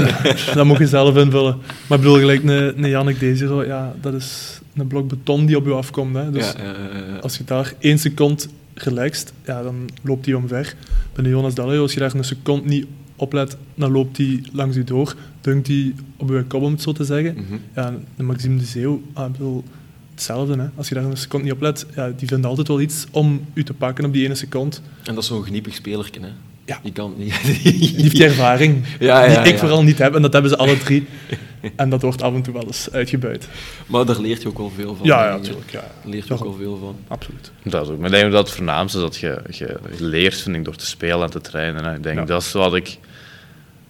dat 0.55 0.65
moet 0.65 0.79
je 0.79 0.87
zelf 0.87 1.17
invullen. 1.17 1.57
Maar 1.87 1.99
ik 1.99 2.05
bedoel, 2.05 2.19
gelijk 2.19 2.43
een, 2.43 2.83
een 2.85 2.89
Jannik 2.91 3.21
Desiro, 3.21 3.65
ja, 3.65 3.95
dat 4.01 4.15
is 4.15 4.59
een 4.77 4.87
blok 4.87 5.09
beton 5.09 5.47
die 5.47 5.57
op 5.57 5.67
je 5.67 5.73
afkomt. 5.73 6.15
Hè. 6.17 6.31
Dus 6.31 6.53
ja, 6.57 6.75
als 7.21 7.37
je 7.37 7.45
daar 7.45 7.75
één 7.79 7.99
seconde 7.99 8.43
relaxt, 8.83 9.33
ja, 9.45 9.63
dan 9.63 9.89
loopt 10.03 10.25
hij 10.27 10.35
omver. 10.35 10.75
Bij 11.13 11.25
de 11.25 11.31
Jonas 11.31 11.55
Dalio, 11.55 11.83
als 11.83 11.93
je 11.95 12.01
daar 12.01 12.15
een 12.15 12.25
seconde 12.25 12.69
niet 12.69 12.87
oplet, 13.17 13.57
dan 13.75 13.93
loopt 13.93 14.17
hij 14.17 14.43
langs 14.53 14.77
je 14.77 14.85
door. 14.85 15.15
Dunkt 15.41 15.67
hij 15.67 15.95
op 16.17 16.29
je 16.29 16.45
kop, 16.45 16.63
om 16.63 16.73
het 16.73 16.83
zo 16.83 16.93
te 16.93 17.05
zeggen. 17.05 17.35
mhm. 17.35 17.59
Ja, 17.75 17.95
de 18.17 18.23
Maxime 18.23 18.57
de 18.57 18.65
Zeeuw, 18.65 19.03
ah, 19.13 19.27
ik 19.27 19.33
bedoel, 19.33 19.65
hetzelfde. 20.11 20.59
Hè. 20.59 20.69
Als 20.75 20.89
je 20.89 20.95
daar 20.95 21.05
een 21.05 21.17
seconde 21.17 21.45
niet 21.45 21.55
oplet, 21.55 21.87
ja, 21.95 22.11
die 22.17 22.29
vindt 22.29 22.47
altijd 22.47 22.69
wel 22.69 22.81
iets 22.81 23.07
om 23.11 23.45
u 23.55 23.65
te 23.65 23.75
pakken 23.75 24.05
op 24.05 24.13
die 24.13 24.25
ene 24.25 24.35
seconde. 24.35 24.77
En 25.05 25.15
dat 25.15 25.23
is 25.23 25.29
zo'n 25.29 25.45
geniepig 25.45 25.75
spelertje. 25.75 26.21
Hè. 26.21 26.29
Ja. 26.69 26.79
Die 26.83 26.93
kan 26.93 27.15
niet. 27.17 27.35
Die 27.63 27.95
heeft 27.97 28.17
die 28.17 28.25
ervaring, 28.25 28.85
Ja, 28.99 29.25
ja, 29.25 29.29
die 29.43 29.47
ik 29.47 29.53
ja. 29.53 29.59
vooral 29.59 29.83
niet 29.83 29.99
heb. 29.99 30.15
En 30.15 30.23
dat 30.23 30.33
hebben 30.33 30.51
ze 30.51 30.57
alle 30.57 30.79
drie. 30.79 31.07
En 31.77 31.91
dat 31.91 32.03
wordt 32.03 32.23
af 32.23 32.35
en 32.35 32.43
toe 32.43 32.53
wel 32.55 32.63
eens 32.67 32.89
uitgebuit. 32.93 33.49
Maar 33.87 34.05
daar 34.07 34.21
leert 34.21 34.43
je 34.43 34.49
ook 34.49 34.59
wel 34.59 34.71
veel 34.77 34.95
van. 34.97 35.07
Ja, 35.07 35.31
natuurlijk. 35.37 35.71
Ja, 35.71 35.81
Daar 35.81 35.91
leert 36.13 36.27
je 36.27 36.35
ook 36.35 36.43
wel 36.43 36.55
veel 36.59 36.77
van. 36.77 36.97
absoluut. 37.09 37.51
Dat 37.63 37.83
is 37.87 37.93
ook. 37.93 37.99
Maar 37.99 38.07
ik 38.13 38.21
denk 38.21 38.33
dat 38.33 38.47
het 38.47 38.57
voornaamste 38.57 38.99
is 38.99 39.05
dat 39.05 39.17
je, 39.17 39.43
je 39.51 39.79
leert 39.99 40.41
vind 40.41 40.57
ik, 40.57 40.65
door 40.65 40.77
te 40.77 40.87
spelen 40.87 41.23
en 41.23 41.31
te 41.31 41.41
trainen. 41.41 41.85
Hè. 41.85 41.95
Ik 41.95 42.03
denk 42.03 42.19
Ja. 42.19 42.25
dat 42.25 42.43
is 42.43 42.53
wat 42.53 42.75
ik 42.75 42.99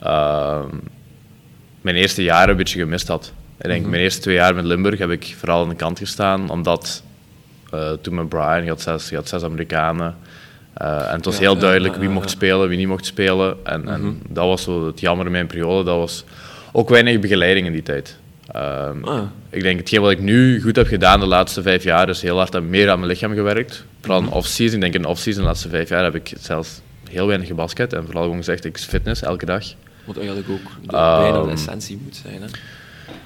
ehm, 0.01 0.67
mijn 1.81 1.97
eerste 1.97 2.23
jaren 2.23 2.51
een 2.51 2.57
beetje 2.57 2.79
gemist 2.79 3.09
had. 3.09 3.33
Ik 3.61 3.67
denk, 3.67 3.81
Mhm. 3.81 3.91
mijn 3.91 4.03
eerste 4.03 4.21
twee 4.21 4.35
jaar 4.35 4.55
met 4.55 4.65
Limburg 4.65 4.99
heb 4.99 5.11
ik 5.11 5.35
vooral 5.39 5.63
aan 5.63 5.69
de 5.69 5.75
kant 5.75 5.99
gestaan, 5.99 6.51
omdat 6.51 7.03
eh, 7.71 7.91
toen 8.03 8.15
met 8.15 8.29
Brian, 8.29 8.63
je 8.63 8.69
had 8.69 8.81
zes, 8.81 9.09
je 9.09 9.15
had 9.17 9.29
zes 9.29 9.43
Amerikanen. 9.43 10.17
Eh, 10.79 11.09
en 11.09 11.15
het 11.17 11.25
was 11.25 11.35
Ja, 11.35 11.41
heel 11.41 11.59
duidelijk 11.59 11.97
wie 11.97 12.09
mocht 12.09 12.31
spelen, 12.31 12.69
wie 12.69 12.79
niet 12.79 12.87
mocht 12.89 13.07
spelen. 13.07 13.57
En, 13.65 13.81
Mhm. 13.81 13.89
en 13.93 14.23
dat 14.29 14.47
was 14.47 14.63
zo 14.63 14.87
het 14.87 15.01
jammer 15.01 15.27
in 15.27 15.33
mijn 15.33 15.47
periode. 15.47 15.85
Dat 15.85 15.97
was 15.97 16.25
ook 16.73 16.89
weinig 16.89 17.19
begeleiding 17.21 17.67
in 17.67 17.73
die 17.73 17.83
tijd. 17.83 18.17
Ehm, 18.53 19.05
Ah, 19.05 19.23
ik 19.51 19.63
denk, 19.63 19.79
hetgeen 19.79 20.01
wat 20.01 20.11
ik 20.11 20.21
nu 20.21 20.61
goed 20.63 20.77
heb 20.77 20.87
gedaan 20.87 21.21
de 21.21 21.27
laatste 21.27 21.63
vijf 21.63 21.83
jaar, 21.85 22.09
is 22.09 22.23
heel 22.23 22.37
hard 22.37 22.57
aan, 22.57 22.69
meer 22.71 22.91
aan 22.91 22.99
mijn 22.99 23.11
lichaam 23.11 23.35
gewerkt. 23.35 23.85
Vooral 24.01 24.21
in 24.21 24.31
off-season. 24.31 24.75
Ik 24.75 24.81
denk 24.81 24.95
in 24.95 25.05
off-season 25.11 25.43
de 25.43 25.49
laatste 25.49 25.69
vijf 25.69 25.89
jaar 25.89 26.05
heb 26.05 26.15
ik 26.15 26.33
zelfs 26.41 26.81
heel 27.11 27.27
weinig 27.27 27.49
gebasket. 27.49 27.93
En 27.93 28.05
vooral 28.05 28.23
gewoon 28.23 28.37
gezegd, 28.37 28.65
ik 28.65 28.79
fitness 28.79 29.23
elke 29.23 29.45
dag. 29.47 29.65
wat 30.05 30.17
eigenlijk 30.17 30.49
ook 30.49 30.59
de, 30.91 30.97
Ehm. 30.97 31.21
bijna 31.23 31.43
de 31.43 31.51
essentie 31.51 31.99
moet 32.05 32.17
zijn. 32.23 32.43
Hè. 32.43 32.47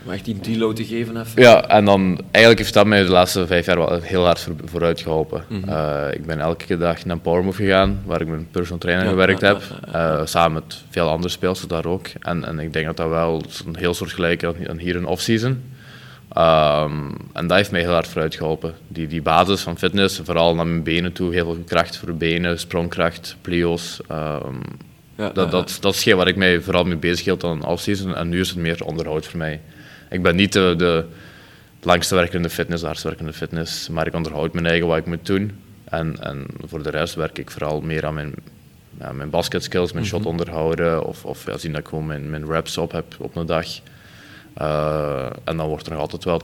Om 0.04 0.12
echt 0.12 0.25
die 0.25 0.40
deload 0.40 0.76
te 0.76 0.85
geven 0.85 1.21
even. 1.21 1.42
Ja, 1.42 1.68
en 1.68 1.85
dan 1.85 2.21
eigenlijk 2.30 2.59
heeft 2.59 2.75
dat 2.75 2.87
mij 2.87 3.02
de 3.02 3.09
laatste 3.11 3.47
vijf 3.47 3.66
jaar 3.66 3.76
wel 3.76 4.00
heel 4.00 4.25
hard 4.25 4.40
voor, 4.40 4.54
vooruit 4.64 5.00
geholpen. 5.00 5.44
Mhm. 5.49 5.68
Eh, 5.68 6.06
ik 6.12 6.26
ben 6.26 6.40
elke 6.40 6.76
dag 6.76 7.04
naar 7.04 7.18
Power 7.18 7.44
Move 7.44 7.62
gegaan, 7.62 8.02
waar 8.04 8.21
ik 8.21 8.26
met 8.26 8.38
een 8.38 8.49
personal 8.50 8.78
trainer 8.78 9.04
Ja, 9.04 9.11
gewerkt 9.11 9.40
ja, 9.40 9.47
heb. 9.47 9.62
ja, 9.92 10.18
eh, 10.18 10.26
samen 10.26 10.52
met 10.52 10.82
veel 10.90 11.09
andere 11.09 11.28
speelsters 11.32 11.68
daar 11.68 11.87
ook. 11.87 12.06
En, 12.21 12.44
en 12.44 12.59
ik 12.59 12.73
denk 12.73 12.87
dat 12.87 12.97
dat 12.97 13.09
wel 13.09 13.42
een 13.66 13.76
heel 13.76 13.94
soort 13.94 14.12
gelijk 14.12 14.42
is 14.42 14.68
aan 14.68 14.78
hier 14.78 14.97
in 14.97 15.06
off-season. 15.06 15.62
Ehm, 16.32 17.11
en 17.32 17.47
dat 17.47 17.56
heeft 17.56 17.71
mij 17.71 17.80
heel 17.80 17.92
hard 17.92 18.09
vooruit 18.09 18.35
geholpen. 18.35 18.75
Die, 18.88 19.06
die 19.06 19.23
basis 19.23 19.61
van 19.61 19.78
fitness, 19.78 20.21
vooral 20.25 20.54
naar 20.54 20.66
mijn 20.66 20.82
benen 20.82 21.12
toe, 21.12 21.32
heel 21.32 21.44
veel 21.54 21.62
kracht 21.66 21.97
voor 21.97 22.14
benen, 22.14 22.59
sprongkracht, 22.59 23.37
plio's. 23.40 24.00
ehm, 24.09 24.54
dat, 25.16 25.50
dat, 25.50 25.78
dat 25.80 25.94
is 25.94 26.04
waar 26.04 26.28
ik 26.28 26.37
mij 26.37 26.61
vooral 26.61 26.85
mee 26.85 26.97
bezig 26.97 27.25
hield 27.25 27.40
dan 27.40 27.64
off-season. 27.64 28.14
En 28.16 28.28
nu 28.28 28.40
is 28.40 28.49
het 28.49 28.59
meer 28.59 28.85
onderhoud 28.85 29.26
voor 29.26 29.38
mij. 29.38 29.61
Ik 30.12 30.23
ben 30.23 30.37
niet 30.37 30.52
de, 30.52 30.75
de 30.78 31.04
langste 31.83 32.14
werkende 32.14 32.50
fitness, 32.50 32.81
de 32.81 32.87
hardst 32.87 33.04
werkende 33.04 33.33
fitness, 33.33 33.88
maar 33.88 34.07
ik 34.07 34.14
onderhoud 34.14 34.52
mijn 34.52 34.66
eigen 34.66 34.87
wat 34.87 34.99
ik 34.99 35.07
moet 35.07 35.26
doen. 35.26 35.61
En, 35.85 36.16
en 36.21 36.47
voor 36.66 36.83
de 36.83 36.90
rest 36.90 37.14
werk 37.14 37.38
ik 37.38 37.50
vooral 37.50 37.81
meer 37.81 38.07
aan 38.07 38.14
mijn, 38.14 38.35
ja, 38.99 39.12
mijn 39.12 39.31
basket 39.31 39.62
skills, 39.62 39.92
mijn 39.92 40.07
shot 40.07 40.26
onderhouden. 40.26 41.04
Of, 41.04 41.25
of 41.25 41.47
ja, 41.47 41.59
zien 41.59 41.73
dat 41.73 41.81
ik 41.81 41.88
gewoon 41.88 42.07
mijn, 42.07 42.31
mijn 42.31 42.47
reps 42.47 42.78
op 42.78 42.92
heb 42.92 43.14
op 43.19 43.37
een 43.37 43.47
dag. 43.47 43.66
Eh, 44.54 45.27
en 45.44 45.57
dan 45.57 45.68
wordt 45.68 45.87
er 45.87 45.92
nog 45.92 46.01
altijd 46.01 46.25
wel, 46.25 46.42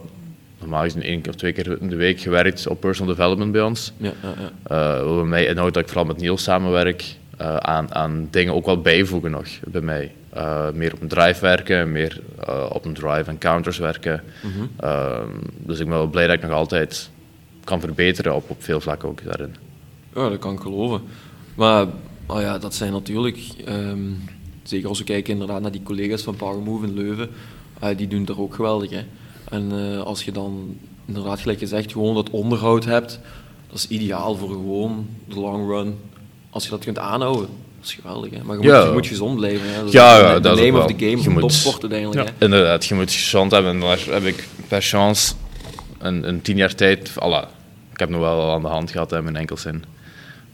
normaal 0.61 0.83
gezien 0.83 1.03
één 1.03 1.23
of 1.29 1.35
twee 1.35 1.53
keer 1.53 1.81
in 1.81 1.89
de 1.89 1.97
week 1.97 2.21
gewerkt 2.21 2.67
op 2.67 2.81
personal 2.81 3.15
development 3.15 3.53
bij 3.53 3.63
ons. 3.63 3.93
ja, 3.97 4.13
ja, 4.23 4.35
ja. 4.39 4.51
Eh, 4.99 5.05
wat 5.05 5.15
bij 5.15 5.25
mij 5.25 5.47
inhoudt 5.47 5.75
dat 5.75 5.83
ik 5.83 5.89
vooral 5.89 6.07
met 6.07 6.17
Niels 6.17 6.43
samenwerk 6.43 7.17
eh, 7.39 7.57
aan, 7.57 7.95
aan 7.95 8.29
dingen 8.31 8.55
ook 8.55 8.67
wel 8.67 8.81
bijvoegen 8.81 9.31
nog 9.31 9.47
bij 9.65 9.81
mij. 9.81 10.13
Eh, 10.39 10.71
meer 10.73 10.95
op 10.95 11.01
een 11.01 11.09
drive 11.09 11.41
werken, 11.41 11.93
meer 11.93 12.21
eh, 12.47 12.67
op 12.73 12.85
een 12.85 12.95
drive 12.95 13.31
en 13.31 13.39
counters 13.39 13.79
werken. 13.79 14.23
Mhm. 14.43 14.67
Eh, 14.77 15.23
dus 15.59 15.79
ik 15.79 15.87
ben 15.89 15.95
wel 15.95 16.07
blij 16.07 16.27
dat 16.27 16.37
ik 16.37 16.43
nog 16.43 16.53
altijd 16.53 17.11
kan 17.65 17.81
verbeteren 17.81 18.35
op, 18.35 18.51
op 18.51 18.63
veel 18.63 18.81
vlakken 18.81 19.09
ook 19.09 19.25
daarin. 19.25 19.55
Ja, 20.15 20.29
dat 20.29 20.39
kan 20.39 20.53
ik 20.53 20.61
geloven. 20.61 21.01
Maar 21.55 21.87
oh 22.27 22.41
ja, 22.41 22.59
dat 22.59 22.75
zijn 22.75 22.93
natuurlijk, 22.93 23.39
ehm, 23.65 24.11
zeker 24.63 24.89
als 24.89 24.99
we 24.99 25.05
kijken 25.05 25.33
inderdaad 25.33 25.61
naar 25.61 25.73
die 25.73 25.83
collega's 25.83 26.23
van 26.23 26.37
Power 26.37 26.63
Move 26.63 26.87
in 26.87 26.95
Leuven, 26.95 27.29
die 27.97 28.09
doen 28.09 28.21
het 28.21 28.29
er 28.29 28.41
ook 28.41 28.55
geweldig. 28.55 28.91
Hè. 28.91 29.05
En 29.49 29.73
als 30.05 30.25
je 30.25 30.33
dan 30.33 30.77
inderdaad, 31.05 31.41
gelijk 31.41 31.59
gezegd, 31.59 31.93
gewoon 31.93 32.15
dat 32.15 32.31
onderhoud 32.31 32.85
hebt, 32.85 33.21
dat 33.67 33.77
is 33.77 33.89
ideaal 33.89 34.35
voor 34.37 34.49
gewoon 34.49 35.07
de 35.29 35.41
long 35.41 35.69
run. 35.69 35.97
Als 36.51 36.65
je 36.65 36.71
dat 36.71 36.85
kunt 36.85 36.99
aanhouden, 36.99 37.47
dat 37.79 37.87
is 37.89 37.95
geweldig. 37.95 38.31
Hè. 38.31 38.37
Maar 38.45 38.57
je 38.57 38.63
moet, 38.63 38.71
Ja. 38.71 38.85
je 38.85 38.93
moet 38.93 39.07
gezond 39.07 39.37
blijven. 39.37 39.69
Hè. 39.69 39.77
Dat 39.79 39.87
is 39.87 39.93
Ja, 39.93 40.19
de- 40.19 40.25
ja, 40.25 40.35
de 40.35 40.41
dat 40.41 40.59
is 40.59 40.65
name 40.65 40.79
of 40.79 40.87
the 40.87 40.95
wel. 40.99 41.09
game 41.11 41.23
Je 41.23 41.31
moet- 41.31 41.41
topsport 41.41 41.81
uiteindelijk. 41.83 42.29
Ja. 42.29 42.35
Hè. 42.39 42.45
Inderdaad, 42.45 42.87
je 42.87 42.95
moet 42.95 43.13
gezond 43.13 43.51
hebben. 43.53 43.71
En 43.73 43.81
daar 43.81 43.99
heb 44.11 44.25
ik 44.25 44.49
per 44.69 44.83
chance 44.83 45.33
een, 45.99 46.29
een 46.29 46.43
tien 46.43 46.57
jaar 46.57 46.75
tijd... 46.75 47.13
Alla, 47.19 47.49
ik 47.93 47.99
heb 48.01 48.09
nog 48.09 48.21
wel 48.21 48.53
aan 48.53 48.63
de 48.63 48.69
hand 48.69 48.91
gehad, 48.91 49.11
hè, 49.11 49.23
mijn 49.23 49.37
enkels 49.37 49.61
zijn 49.63 49.85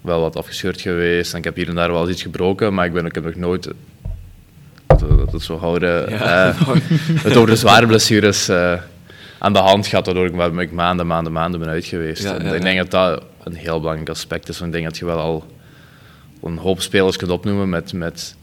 wel 0.01 0.21
wat 0.21 0.37
afgescheurd 0.37 0.81
geweest. 0.81 1.33
En 1.33 1.39
ik 1.39 1.45
heb 1.45 1.57
hier 1.57 1.69
en 1.69 1.75
daar 1.75 1.93
wel 1.93 2.01
eens 2.03 2.11
iets 2.11 2.23
gebroken, 2.23 2.75
maar 2.75 2.87
ik, 2.87 2.93
ben, 2.93 3.07
ik 3.07 3.15
heb 3.15 3.25
nog 3.25 3.35
nooit... 3.35 3.69
Dat, 4.87 5.01
dat 5.01 5.33
het 5.33 5.43
zo 5.43 5.59
houden... 5.59 6.11
Ja. 6.11 6.49
eh, 6.49 6.61
het 7.25 7.37
over 7.37 7.49
de 7.51 7.57
zware 7.57 7.87
blessures 7.87 8.49
eh, 8.49 8.73
aan 9.39 9.53
de 9.53 9.59
hand 9.59 9.87
gehad, 9.87 10.07
waardoor 10.07 10.27
ik, 10.27 10.61
ik 10.61 10.73
maanden, 10.73 11.07
maanden, 11.07 11.33
maanden 11.33 11.61
ben 11.61 11.69
uit 11.69 11.85
geweest. 11.85 12.23
Ja, 12.23 12.37
en 12.39 12.47
ja, 12.47 12.53
ik 12.55 12.63
denk 12.63 12.79
dat 12.79 12.91
dat 12.91 13.23
een 13.45 13.55
heel 13.55 13.79
belangrijk 13.81 14.09
aspect 14.11 14.49
is. 14.49 14.59
Want 14.59 14.75
ik 14.75 14.77
denk 14.81 14.91
dat 14.91 14.99
je 14.99 15.05
wel 15.05 15.19
al 15.19 15.45
een 16.45 16.59
hoop 16.59 16.81
spelers 16.81 17.17
kunt 17.17 17.31
opnoemen 17.31 17.69
met, 17.69 17.93
met, 17.93 18.37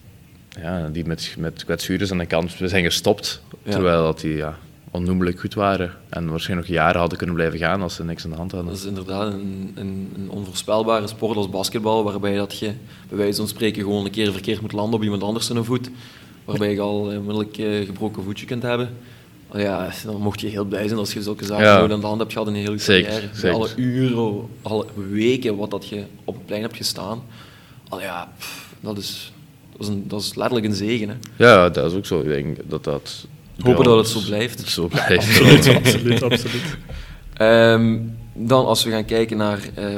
ja, 0.61 0.89
die 0.89 1.05
met, 1.05 1.35
met 1.37 1.65
kwetsuren 1.65 2.11
aan 2.11 2.17
de 2.17 2.25
kant 2.25 2.55
zijn 2.63 2.83
gestopt. 2.83 3.41
Ja. 3.63 3.71
Terwijl 3.71 4.03
dat 4.03 4.19
die 4.19 4.35
ja, 4.35 4.57
onnoemelijk 4.91 5.39
goed 5.39 5.53
waren. 5.53 5.93
En 6.09 6.29
waarschijnlijk 6.29 6.69
nog 6.69 6.77
jaren 6.77 6.99
hadden 6.99 7.17
kunnen 7.17 7.35
blijven 7.35 7.59
gaan 7.59 7.81
als 7.81 7.95
ze 7.95 8.03
niks 8.03 8.23
aan 8.23 8.29
de 8.29 8.35
hand 8.35 8.51
hadden. 8.51 8.69
Dat 8.69 8.79
is 8.79 8.87
inderdaad 8.87 9.33
een, 9.33 9.71
een, 9.75 10.11
een 10.15 10.29
onvoorspelbare 10.29 11.07
sport 11.07 11.37
als 11.37 11.49
basketbal, 11.49 12.03
waarbij 12.03 12.35
dat 12.35 12.57
je 12.57 12.71
bij 13.09 13.17
wijze 13.17 13.37
van 13.37 13.47
spreken 13.47 13.81
gewoon 13.83 14.05
een 14.05 14.11
keer 14.11 14.31
verkeerd 14.31 14.61
moet 14.61 14.71
landen 14.71 14.95
op 14.95 15.03
iemand 15.03 15.23
anders 15.23 15.45
zijn 15.45 15.65
voet. 15.65 15.89
Waarbij 16.45 16.71
je 16.71 16.79
al 16.79 16.99
onmiddellijk 16.99 17.57
eh, 17.57 17.85
gebroken 17.85 18.23
voetje 18.23 18.45
kunt 18.45 18.63
hebben. 18.63 18.89
Ja, 19.53 19.89
dan 20.05 20.21
mocht 20.21 20.41
je 20.41 20.47
heel 20.47 20.65
blij 20.65 20.87
zijn 20.87 20.99
als 20.99 21.13
je 21.13 21.21
zulke 21.21 21.45
zaken 21.45 21.65
Ja. 21.65 21.79
aan 21.79 21.99
de 21.99 22.05
hand 22.05 22.19
hebt 22.19 22.33
gehad 22.33 22.47
in 22.47 22.53
je 22.55 22.59
hele 22.59 22.77
carrière. 22.77 23.29
Zeker. 23.33 23.55
Alle 23.55 23.69
uren, 23.75 24.47
alle 24.61 24.85
weken 25.09 25.57
wat 25.57 25.71
dat 25.71 25.87
je 25.87 26.03
op 26.23 26.33
het 26.33 26.45
plein 26.45 26.61
hebt 26.61 26.77
gestaan. 26.77 27.23
Al 27.91 28.01
ja, 28.01 28.31
pff, 28.37 28.73
dat 28.79 28.97
is, 28.97 29.31
dat, 29.71 29.81
is 29.81 29.87
een, 29.87 30.07
dat 30.07 30.21
is 30.21 30.35
letterlijk 30.35 30.65
een 30.65 30.73
zegen. 30.73 31.09
Hè. 31.09 31.15
Ja, 31.45 31.69
dat 31.69 31.91
is 31.91 31.97
ook 31.97 32.05
zo. 32.05 32.19
Ik 32.19 32.27
denk 32.27 32.57
dat 32.67 32.83
dat... 32.83 33.27
Hopen 33.59 33.83
dat 33.83 33.97
het 33.97 34.07
zo 34.07 34.19
blijft. 34.25 34.67
Zo 34.69 34.87
blijft. 34.87 35.27
Absoluut, 35.27 35.75
absoluut, 35.75 36.23
absoluut. 36.23 36.77
Ehm, 37.33 37.99
dan 38.33 38.65
als 38.65 38.83
we 38.83 38.91
gaan 38.91 39.05
kijken 39.05 39.37
naar 39.37 39.59
eh, 39.75 39.95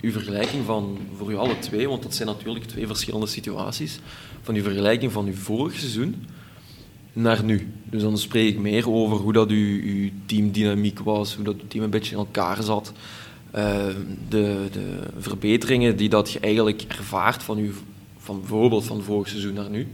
uw 0.00 0.12
vergelijking 0.12 0.64
van 0.64 0.98
voor 1.16 1.32
u 1.32 1.36
alle 1.36 1.58
twee, 1.58 1.88
want 1.88 2.02
dat 2.02 2.14
zijn 2.14 2.28
natuurlijk 2.28 2.64
twee 2.64 2.86
verschillende 2.86 3.26
situaties, 3.26 3.98
van 4.42 4.54
uw 4.54 4.62
vergelijking 4.62 5.12
van 5.12 5.26
uw 5.26 5.34
vorig 5.34 5.78
seizoen 5.78 6.26
naar 7.12 7.44
nu. 7.44 7.72
Dus 7.84 8.02
dan 8.02 8.18
spreek 8.18 8.48
ik 8.48 8.58
meer 8.58 8.90
over 8.90 9.16
hoe 9.16 9.32
dat 9.32 9.50
uw, 9.50 9.82
uw 9.82 10.10
teamdynamiek 10.26 10.98
was, 10.98 11.34
hoe 11.34 11.44
dat 11.44 11.54
uw 11.54 11.66
team 11.68 11.84
een 11.84 11.90
beetje 11.90 12.12
in 12.12 12.18
elkaar 12.18 12.62
zat, 12.62 12.92
de, 14.28 14.68
de 14.72 14.98
verbeteringen 15.18 15.96
die 15.96 16.08
dat 16.08 16.32
je 16.32 16.40
eigenlijk 16.40 16.84
ervaart 16.88 17.42
van, 17.42 17.58
uw, 17.58 17.72
van 18.18 18.40
bijvoorbeeld 18.40 18.84
van 18.84 19.02
vorig 19.02 19.28
seizoen 19.28 19.54
naar 19.54 19.70
nu. 19.70 19.88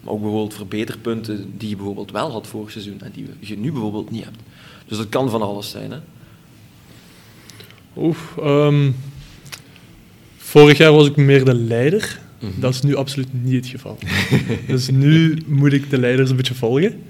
Maar 0.00 0.12
ook 0.12 0.20
bijvoorbeeld 0.20 0.54
verbeterpunten 0.54 1.52
die 1.56 1.68
je 1.68 1.76
bijvoorbeeld 1.76 2.10
wel 2.10 2.30
had 2.30 2.46
vorig 2.46 2.70
seizoen 2.70 3.00
en 3.00 3.10
die 3.14 3.26
je 3.40 3.58
nu 3.58 3.72
bijvoorbeeld 3.72 4.10
niet 4.10 4.24
hebt. 4.24 4.38
Dus 4.86 4.96
dat 4.96 5.08
kan 5.08 5.30
van 5.30 5.42
alles 5.42 5.70
zijn. 5.70 5.90
Hè? 5.90 5.98
Oeh, 7.96 8.16
ehm, 8.38 8.90
vorig 10.36 10.78
jaar 10.78 10.92
was 10.92 11.06
ik 11.06 11.16
meer 11.16 11.44
de 11.44 11.54
leider. 11.54 12.20
Dat 12.54 12.74
is 12.74 12.82
nu 12.82 12.96
absoluut 12.96 13.44
niet 13.44 13.54
het 13.54 13.66
geval. 13.66 13.98
dus 14.66 14.90
nu 14.90 15.42
moet 15.46 15.72
ik 15.72 15.90
de 15.90 15.98
leiders 15.98 16.30
een 16.30 16.36
beetje 16.36 16.54
volgen. 16.54 17.02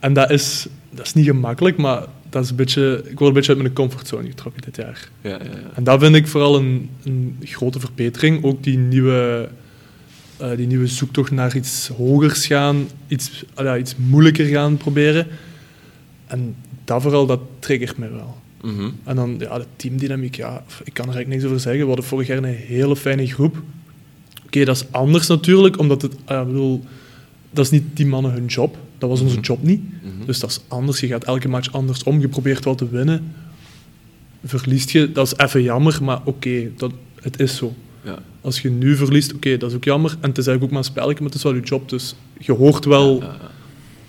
En 0.00 0.12
dat 0.12 0.30
is, 0.30 0.66
dat 0.90 1.06
is 1.06 1.14
niet 1.14 1.26
gemakkelijk, 1.26 1.76
maar 1.76 2.06
dat 2.32 2.44
is 2.44 2.50
een 2.50 2.56
beetje, 2.56 3.02
ik 3.04 3.18
word 3.18 3.28
een 3.28 3.34
beetje 3.34 3.52
uit 3.52 3.62
mijn 3.62 3.74
comfortzone 3.74 4.28
getrokken 4.28 4.62
dit 4.62 4.76
jaar. 4.76 5.08
Ja, 5.20 5.30
ja, 5.30 5.36
ja. 5.38 5.70
En 5.74 5.84
dat 5.84 6.00
vind 6.00 6.14
ik 6.14 6.26
vooral 6.26 6.56
een, 6.56 6.90
een 7.04 7.38
grote 7.42 7.80
verbetering. 7.80 8.44
Ook 8.44 8.62
die 8.62 8.78
nieuwe 8.78 9.48
eh, 10.42 10.56
die 10.56 10.66
nieuwe 10.66 10.86
zoektocht 10.86 11.30
naar 11.30 11.56
iets 11.56 11.88
hogers 11.88 12.46
gaan, 12.46 12.88
iets, 13.06 13.44
ah 13.54 13.64
ja, 13.64 13.76
iets 13.76 13.94
moeilijker 13.96 14.46
gaan 14.46 14.76
proberen. 14.76 15.26
En 16.26 16.56
dat 16.84 17.02
vooral, 17.02 17.26
dat 17.26 17.40
triggert 17.58 17.98
mij 17.98 18.10
wel. 18.10 18.36
Mhm. 18.62 18.90
En 19.04 19.16
dan 19.16 19.36
ja, 19.38 19.58
de 19.58 19.66
teamdynamiek, 19.76 20.34
ja, 20.34 20.64
ik 20.84 20.94
kan 20.94 21.08
er 21.08 21.14
eigenlijk 21.14 21.28
niks 21.28 21.44
over 21.44 21.60
zeggen. 21.60 21.80
We 21.80 21.86
hadden 21.86 22.04
vorig 22.04 22.26
jaar 22.26 22.36
een 22.36 22.44
hele 22.44 22.96
fijne 22.96 23.26
groep. 23.26 23.62
Oké, 24.46 24.64
dat 24.64 24.76
is 24.76 24.84
anders 24.90 25.26
natuurlijk, 25.26 25.78
omdat 25.78 26.02
het, 26.02 26.12
ik 26.12 26.46
bedoel, 26.46 26.84
dat 27.50 27.64
is 27.64 27.70
niet 27.70 27.84
die 27.96 28.06
mannen 28.06 28.32
hun 28.32 28.46
job. 28.46 28.76
Dat 29.02 29.10
was 29.10 29.20
onze 29.20 29.40
job 29.40 29.62
niet. 29.62 29.80
Mhm. 29.82 30.26
Dus 30.26 30.38
dat 30.40 30.50
is 30.50 30.60
anders. 30.68 31.00
Je 31.00 31.06
gaat 31.06 31.24
elke 31.24 31.48
match 31.48 31.72
anders 31.72 32.02
om. 32.02 32.20
Je 32.20 32.28
probeert 32.28 32.64
wel 32.64 32.74
te 32.74 32.88
winnen. 32.88 33.34
Verliest 34.44 34.90
je, 34.90 35.12
dat 35.12 35.26
is 35.26 35.36
even 35.44 35.62
jammer, 35.62 35.98
maar 36.02 36.20
oké, 36.24 36.70
dat 36.76 36.92
het 37.20 37.40
is 37.40 37.56
zo. 37.56 37.74
Ja. 38.04 38.18
Als 38.40 38.60
je 38.60 38.70
nu 38.70 38.96
verliest, 38.96 39.34
oké, 39.34 39.56
dat 39.56 39.70
is 39.70 39.76
ook 39.76 39.84
jammer. 39.84 40.10
En 40.20 40.28
het 40.28 40.38
is 40.38 40.46
eigenlijk 40.46 40.62
ook 40.62 40.70
maar 40.70 40.78
een 40.78 40.84
spelletje, 40.84 41.14
maar 41.22 41.26
het 41.28 41.34
is 41.34 41.42
wel 41.42 41.54
je 41.54 41.60
job. 41.60 41.88
Dus 41.88 42.14
je 42.38 42.52
hoort 42.52 42.84
wel 42.84 43.20
Ja, 43.20 43.24
ja. 43.26 43.50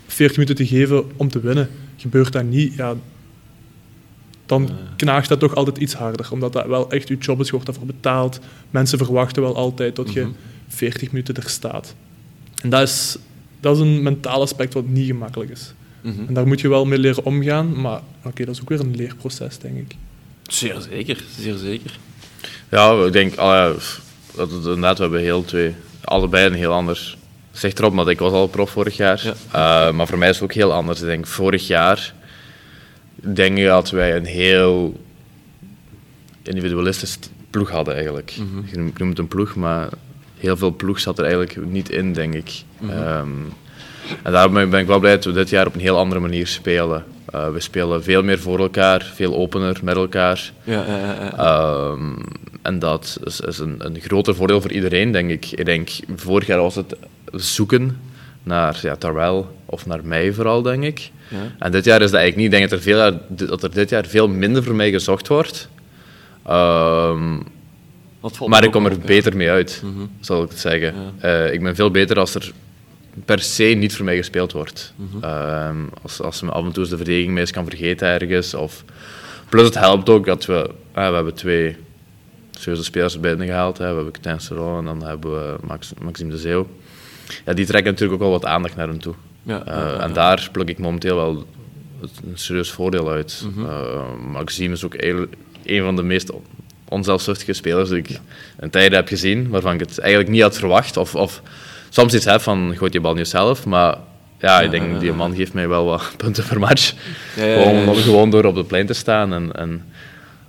40 0.06 0.36
minuten 0.36 0.56
te 0.56 0.66
geven 0.66 1.04
om 1.16 1.28
te 1.28 1.40
winnen. 1.40 1.68
Gebeurt 1.96 2.32
dat 2.32 2.44
niet, 2.44 2.74
ja, 2.74 2.94
dan 4.46 4.68
knaagt 4.96 5.28
dat 5.28 5.40
toch 5.40 5.54
altijd 5.54 5.78
iets 5.78 5.94
harder. 5.94 6.28
Omdat 6.32 6.52
dat 6.52 6.66
wel 6.66 6.90
echt 6.90 7.08
je 7.08 7.16
job 7.16 7.40
is, 7.40 7.46
je 7.46 7.52
wordt 7.52 7.66
daarvoor 7.66 7.86
betaald. 7.86 8.40
Mensen 8.70 8.98
verwachten 8.98 9.42
wel 9.42 9.56
altijd 9.56 9.96
dat 9.96 10.12
je 10.12 10.20
Mhm. 10.20 10.30
40 10.68 11.10
minuten 11.12 11.34
er 11.34 11.48
staat. 11.48 11.94
En 12.62 12.68
dat 12.70 12.82
is, 12.88 13.16
dat 13.64 13.76
is 13.76 13.82
een 13.82 14.02
mentaal 14.02 14.40
aspect 14.40 14.74
wat 14.74 14.86
niet 14.86 15.06
gemakkelijk 15.06 15.50
is. 15.50 15.72
Mhm. 16.00 16.24
En 16.28 16.34
daar 16.34 16.46
moet 16.46 16.60
je 16.60 16.68
wel 16.68 16.84
mee 16.84 16.98
leren 16.98 17.24
omgaan, 17.24 17.80
maar 17.80 18.00
oké, 18.24 18.44
dat 18.44 18.54
is 18.54 18.60
ook 18.60 18.68
weer 18.68 18.80
een 18.80 18.96
leerproces, 18.96 19.58
denk 19.58 19.76
ik. 19.76 19.96
Zeer 20.42 20.76
zeker, 20.90 21.24
zeer 21.38 21.56
zeker. 21.56 21.98
Ja, 22.70 23.04
ik 23.06 23.12
denk 23.12 23.34
ja, 23.34 23.72
dat 24.34 24.50
het 24.50 24.64
inderdaad, 24.64 24.96
we 24.96 25.02
hebben 25.02 25.20
heel 25.20 25.44
twee, 25.44 25.74
allebei 26.04 26.46
een 26.46 26.52
heel 26.54 26.72
ander 26.72 27.16
zicht 27.52 27.78
erop, 27.78 27.94
want 27.94 28.08
ik 28.08 28.18
was 28.18 28.32
al 28.32 28.46
prof 28.48 28.70
vorig 28.70 28.96
jaar. 28.96 29.34
Eh, 29.50 29.90
maar 29.92 30.06
voor 30.06 30.18
mij 30.18 30.28
is 30.28 30.34
het 30.34 30.44
ook 30.44 30.52
heel 30.52 30.72
anders. 30.72 31.00
Ik 31.00 31.06
denk, 31.06 31.26
vorig 31.26 31.66
jaar 31.66 32.14
denk 33.14 33.58
ik 33.58 33.64
dat 33.64 33.90
wij 33.90 34.16
een 34.16 34.24
heel 34.24 35.00
individualistisch 36.42 37.18
ploeg 37.50 37.70
hadden 37.70 37.94
eigenlijk. 37.94 38.34
Mhm. 38.38 38.66
Je 38.70 38.76
noemt- 38.76 38.90
Ik 38.90 38.98
noem 38.98 39.08
het 39.08 39.18
een 39.18 39.28
ploeg, 39.28 39.54
maar 39.54 39.88
heel 40.44 40.56
veel 40.56 40.74
ploeg 40.74 41.00
zat 41.00 41.18
er 41.18 41.24
eigenlijk 41.24 41.66
niet 41.66 41.90
in, 41.90 42.12
denk 42.12 42.34
ik. 42.34 42.62
Mhm. 42.78 42.90
Ehm, 42.90 43.28
en 44.22 44.32
daarom 44.32 44.70
ben 44.70 44.80
ik 44.80 44.86
wel 44.86 44.98
blij 44.98 45.14
dat 45.14 45.24
we 45.24 45.32
dit 45.32 45.48
jaar 45.48 45.66
op 45.66 45.74
een 45.74 45.80
heel 45.80 45.98
andere 45.98 46.20
manier 46.20 46.46
spelen. 46.46 47.04
Eh, 47.34 47.50
we 47.50 47.60
spelen 47.60 48.02
veel 48.02 48.22
meer 48.22 48.38
voor 48.38 48.58
elkaar, 48.58 49.12
veel 49.14 49.34
opener 49.34 49.80
met 49.82 49.96
elkaar. 49.96 50.52
Ja, 50.64 50.84
ja, 50.86 50.98
ja, 50.98 51.16
ja. 51.20 51.36
Ehm, 51.36 52.12
en 52.62 52.78
dat 52.78 53.18
is, 53.24 53.40
is 53.40 53.58
een, 53.58 53.74
een 53.78 54.00
groter 54.00 54.34
voordeel 54.34 54.60
voor 54.60 54.72
iedereen, 54.72 55.12
denk 55.12 55.30
ik. 55.30 55.50
Ik 55.50 55.64
denk, 55.64 55.88
vorig 56.16 56.46
jaar 56.46 56.60
was 56.60 56.74
het 56.74 56.96
zoeken 57.32 57.98
naar 58.42 58.78
ja, 58.82 58.96
of 59.64 59.86
naar 59.86 60.04
mij 60.04 60.32
vooral, 60.32 60.62
denk 60.62 60.84
ik. 60.84 61.10
Ja. 61.28 61.38
En 61.58 61.72
dit 61.72 61.84
jaar 61.84 62.02
is 62.02 62.10
dat 62.10 62.20
eigenlijk 62.20 62.36
niet. 62.36 62.44
Ik 62.44 62.58
denk 62.58 62.70
dat 62.70 62.78
er, 62.78 62.84
veel, 62.84 63.46
dat 63.48 63.62
er 63.62 63.70
dit 63.72 63.90
jaar 63.90 64.06
veel 64.06 64.28
minder 64.28 64.62
voor 64.62 64.74
mij 64.74 64.90
gezocht 64.90 65.28
wordt. 65.28 65.68
Ehm, 66.46 67.36
valt 67.36 67.44
maar 68.46 68.64
ik 68.64 68.70
kom 68.70 68.86
er 68.86 68.98
beter 68.98 69.36
mee 69.36 69.50
uit, 69.50 69.80
Mhm. 69.84 70.04
zal 70.20 70.42
ik 70.42 70.48
het 70.48 70.58
zeggen. 70.58 70.94
Eh, 71.20 71.52
ik 71.52 71.62
ben 71.62 71.74
veel 71.74 71.90
beter 71.90 72.18
als 72.18 72.34
er 72.34 72.52
per 73.24 73.38
se 73.40 73.64
niet 73.64 73.96
voor 73.96 74.04
mij 74.04 74.16
gespeeld 74.16 74.52
wordt. 74.52 74.92
Mhm. 74.96 75.24
Ehm, 75.24 75.76
als, 76.02 76.20
als 76.22 76.42
me 76.42 76.50
af 76.50 76.64
en 76.64 76.72
toe 76.72 76.80
eens 76.82 76.90
de 76.90 76.96
verdediging 76.96 77.32
mee 77.32 77.50
kan 77.50 77.64
vergeten 77.68 78.08
ergens. 78.08 78.54
Of... 78.54 78.84
Plus 79.48 79.64
het 79.64 79.74
helpt 79.74 80.08
ook 80.08 80.26
dat 80.26 80.46
we... 80.46 80.70
ah, 80.92 81.08
we 81.08 81.14
hebben 81.14 81.34
twee 81.34 81.76
serieuze 82.50 82.84
spelers 82.84 83.20
binnen 83.20 83.46
gehaald. 83.46 83.78
Hè. 83.78 83.88
We 83.88 83.94
hebben 83.94 84.12
Quentin 84.12 84.40
Seron 84.40 84.78
en 84.78 84.84
dan 84.84 85.02
hebben 85.08 85.30
we 85.32 85.56
Max, 85.66 85.92
Maxime 86.02 86.30
de 86.30 86.38
Zeeuw. 86.38 86.66
Ja, 87.44 87.52
die 87.52 87.66
trekken 87.66 87.92
natuurlijk 87.92 88.22
ook 88.22 88.28
wel 88.28 88.38
wat 88.40 88.50
aandacht 88.50 88.76
naar 88.76 88.88
hem 88.88 89.00
toe. 89.00 89.14
Ja, 89.42 89.64
Eh, 89.66 89.74
ja, 89.76 89.98
En 90.00 90.12
daar 90.12 90.48
pluk 90.52 90.68
ik 90.68 90.78
momenteel 90.78 91.16
wel 91.16 91.46
een 92.00 92.38
serieus 92.38 92.70
voordeel 92.70 93.10
uit. 93.10 93.44
Mhm. 93.54 93.66
Eh, 93.66 94.14
Maxime 94.32 94.72
is 94.72 94.84
ook 94.84 94.94
een 95.64 95.82
van 95.84 95.96
de 95.96 96.02
meest 96.02 96.32
onzelfzuchtige 96.94 97.52
spelers 97.52 97.88
die 97.88 97.98
ik 97.98 98.20
in 98.60 98.70
tijden 98.70 98.98
heb 98.98 99.08
gezien, 99.08 99.48
waarvan 99.48 99.74
ik 99.74 99.80
het 99.80 99.98
eigenlijk 99.98 100.30
niet 100.30 100.42
had 100.42 100.58
verwacht. 100.58 100.96
Of, 100.96 101.14
of 101.14 101.42
soms 101.88 102.14
iets 102.14 102.24
heb 102.24 102.40
van, 102.40 102.74
gooit 102.76 102.92
je 102.92 103.00
bal 103.00 103.14
niet 103.14 103.28
zelf, 103.28 103.66
maar 103.66 103.96
ja, 104.38 104.60
ik 104.60 104.70
denk, 104.70 105.00
die 105.00 105.12
man 105.12 105.34
geeft 105.34 105.52
mij 105.52 105.68
wel 105.68 105.84
wat 105.84 106.12
punten 106.16 106.44
per 106.48 106.58
match. 106.58 106.92
Ja, 107.36 107.44
ja, 107.44 107.54
ja, 107.54 107.62
Gewoon, 107.62 107.88
om 107.88 107.96
gewoon 107.96 108.30
door 108.30 108.44
op 108.44 108.54
de 108.54 108.64
plein 108.64 108.86
te 108.86 108.92
staan 108.92 109.32
en, 109.32 109.52
en 109.52 109.84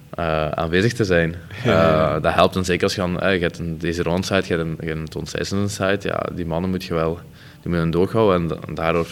eh, 0.10 0.50
aanwezig 0.50 0.94
te 0.94 1.04
zijn. 1.04 1.36
Eh, 1.64 2.14
dat 2.22 2.34
helpt 2.34 2.54
dan 2.54 2.66
zeker 2.66 2.84
als 2.84 2.96
je, 2.96 3.02
aan, 3.02 3.20
eh, 3.20 3.36
je 3.36 3.42
hebt 3.42 3.60
een, 3.60 3.78
deze 3.78 4.04
rondside, 4.04 4.44
je 4.48 4.54
hebt 4.54 4.62
een, 4.62 4.78
je 4.80 4.88
hebt 4.88 5.52
een 5.52 5.70
side. 5.70 6.00
Ja, 6.02 6.26
die 6.34 6.46
mannen 6.46 6.70
moet 6.70 6.84
je 6.84 6.94
wel 6.94 7.20
die 7.62 7.72
moeten 7.72 7.92
doog 7.92 8.12
houden 8.12 8.60
en 8.68 8.76
daardoor 8.76 9.08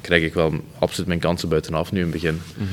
krijg 0.00 0.22
ik 0.22 0.34
wel 0.34 0.52
absoluut 0.78 1.06
mijn 1.06 1.20
kansen 1.20 1.48
buitenaf 1.48 1.92
nu 1.92 1.98
in 1.98 2.04
het 2.04 2.14
begin. 2.14 2.40
Mhm. 2.56 2.66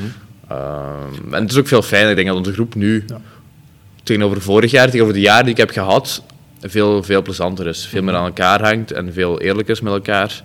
Ehm, 0.48 1.34
en 1.34 1.42
het 1.42 1.52
is 1.52 1.58
ook 1.58 1.68
veel 1.68 1.82
fijner. 1.82 2.10
Ik 2.10 2.16
denk 2.16 2.28
dat 2.28 2.38
onze 2.38 2.54
groep 2.54 2.76
nu, 2.76 3.04
Ja. 3.08 3.22
Tegenover 4.04 4.42
vorig 4.42 4.72
jaar, 4.72 4.86
tegenover 4.86 5.14
de 5.14 5.20
jaren 5.20 5.44
die 5.44 5.54
ik 5.54 5.60
heb 5.60 5.70
gehad, 5.70 6.24
veel, 6.62 7.04
veel 7.04 7.22
plezanter 7.22 7.68
is. 7.68 7.86
Veel 7.86 8.04
meer 8.04 8.16
aan 8.16 8.26
elkaar 8.26 8.64
hangt 8.64 8.92
en 8.92 9.14
veel 9.14 9.42
eerlijker 9.42 9.74
is 9.74 9.82
met 9.82 9.94
elkaar. 9.94 10.44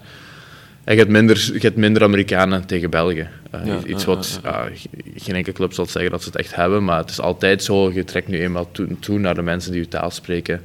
En 0.85 0.93
je 0.93 0.99
hebt 1.01 1.11
minder, 1.13 1.51
je 1.53 1.59
hebt 1.61 1.77
minder 1.77 2.03
Amerikanen 2.03 2.67
tegen 2.67 2.91
België. 2.91 3.29
Eh, 3.51 3.67
Ja, 3.67 3.79
iets 3.87 4.05
wat 4.05 4.41
ja, 4.43 4.69
geen 5.17 5.35
enkele 5.35 5.55
club 5.55 5.73
zal 5.73 5.87
zeggen 5.87 6.11
dat 6.11 6.23
ze 6.23 6.29
het 6.29 6.37
echt 6.39 6.55
hebben, 6.55 6.85
maar 6.85 6.99
het 6.99 7.11
is 7.11 7.21
altijd 7.21 7.63
zo. 7.65 7.93
Je 7.93 8.05
trekt 8.05 8.29
nu 8.29 8.41
eenmaal 8.41 8.69
toe, 8.73 8.87
toe 9.01 9.19
naar 9.19 9.35
de 9.35 9.43
mensen 9.43 9.73
die 9.73 9.81
je 9.81 9.89
taal 9.89 10.11
spreken. 10.11 10.63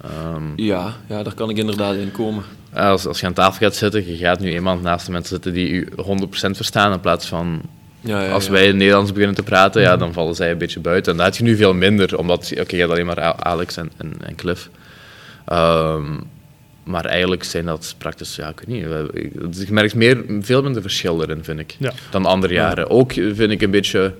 Ehm, 0.00 0.42
Ja, 0.56 0.94
ja, 1.08 1.22
daar 1.22 1.34
kan 1.34 1.50
ik 1.50 1.56
inderdaad 1.56 1.94
in 1.94 2.12
komen. 2.12 2.44
als, 2.74 3.06
als 3.06 3.20
je 3.20 3.26
aan 3.26 3.32
tafel 3.32 3.66
gaat 3.66 3.76
zitten, 3.76 4.06
je 4.06 4.16
gaat 4.16 4.40
nu 4.40 4.52
eenmaal 4.52 4.78
naast 4.78 5.06
de 5.06 5.12
mensen 5.12 5.30
zitten 5.34 5.52
die 5.52 5.74
je 5.74 5.86
100% 5.96 6.56
verstaan, 6.56 6.92
in 6.92 7.00
plaats 7.00 7.26
van 7.26 7.60
Ja, 8.04 8.22
ja, 8.24 8.30
als 8.32 8.48
wij 8.48 8.72
Nederlands 8.72 9.12
beginnen 9.12 9.36
te 9.36 9.42
praten, 9.42 9.82
ja, 9.82 9.96
dan 9.96 10.12
vallen 10.12 10.34
zij 10.34 10.50
een 10.50 10.58
beetje 10.58 10.80
buiten. 10.80 11.12
En 11.12 11.18
dat 11.18 11.26
heb 11.26 11.34
je 11.36 11.42
nu 11.44 11.56
veel 11.56 11.74
minder, 11.74 12.18
omdat 12.18 12.52
oké, 12.60 12.74
je 12.74 12.80
hebt 12.80 12.90
alleen 12.92 13.06
maar 13.06 13.20
Alex 13.34 13.76
en, 13.76 13.90
en, 13.96 14.12
en 14.20 14.34
Cliff. 14.34 14.70
Ehm, 15.44 16.04
maar 16.84 17.04
eigenlijk 17.04 17.44
zijn 17.44 17.64
dat 17.64 17.94
praktisch, 17.98 18.36
ja, 18.36 18.48
ik 18.48 18.60
weet 18.64 18.66
niet. 18.66 18.86
ik- 19.24 19.66
Je 19.66 19.72
merkt 19.72 19.94
meer, 19.94 20.24
veel 20.40 20.62
minder 20.62 20.82
verschil 20.82 21.22
erin, 21.22 21.44
vind 21.44 21.58
ik, 21.60 21.76
Ja. 21.78 21.92
dan 22.10 22.26
andere 22.26 22.52
jaren. 22.54 22.90
Ook 22.90 23.12
vind 23.12 23.50
ik 23.50 23.62
een 23.62 23.70
beetje 23.70 24.14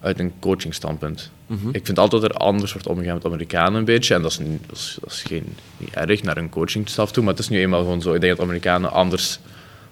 uit 0.00 0.18
een 0.20 0.32
coachingstandpunt. 0.40 1.30
Mhm. 1.46 1.68
Ik 1.72 1.86
vind 1.86 1.98
altijd 1.98 2.22
dat 2.22 2.30
er 2.30 2.36
anders 2.36 2.72
wordt 2.72 2.86
omgegaan 2.88 3.14
met 3.14 3.24
Amerikanen 3.24 3.74
een 3.74 3.84
beetje. 3.84 4.14
En 4.14 4.22
dat 4.22 4.30
is, 4.30 4.38
niet, 4.38 4.60
dat 4.66 4.76
is, 4.76 4.98
dat 5.00 5.12
is 5.12 5.22
geen, 5.22 5.54
niet 5.76 5.94
erg 5.94 6.22
naar 6.22 6.36
een 6.36 6.48
coachingstaf 6.48 7.12
toe, 7.12 7.22
maar 7.24 7.32
het 7.32 7.42
is 7.42 7.48
nu 7.48 7.58
eenmaal 7.60 7.80
gewoon 7.80 8.02
zo. 8.02 8.14
Ik 8.14 8.20
denk 8.20 8.36
dat 8.36 8.44
Amerikanen 8.46 8.90
anders 8.92 9.38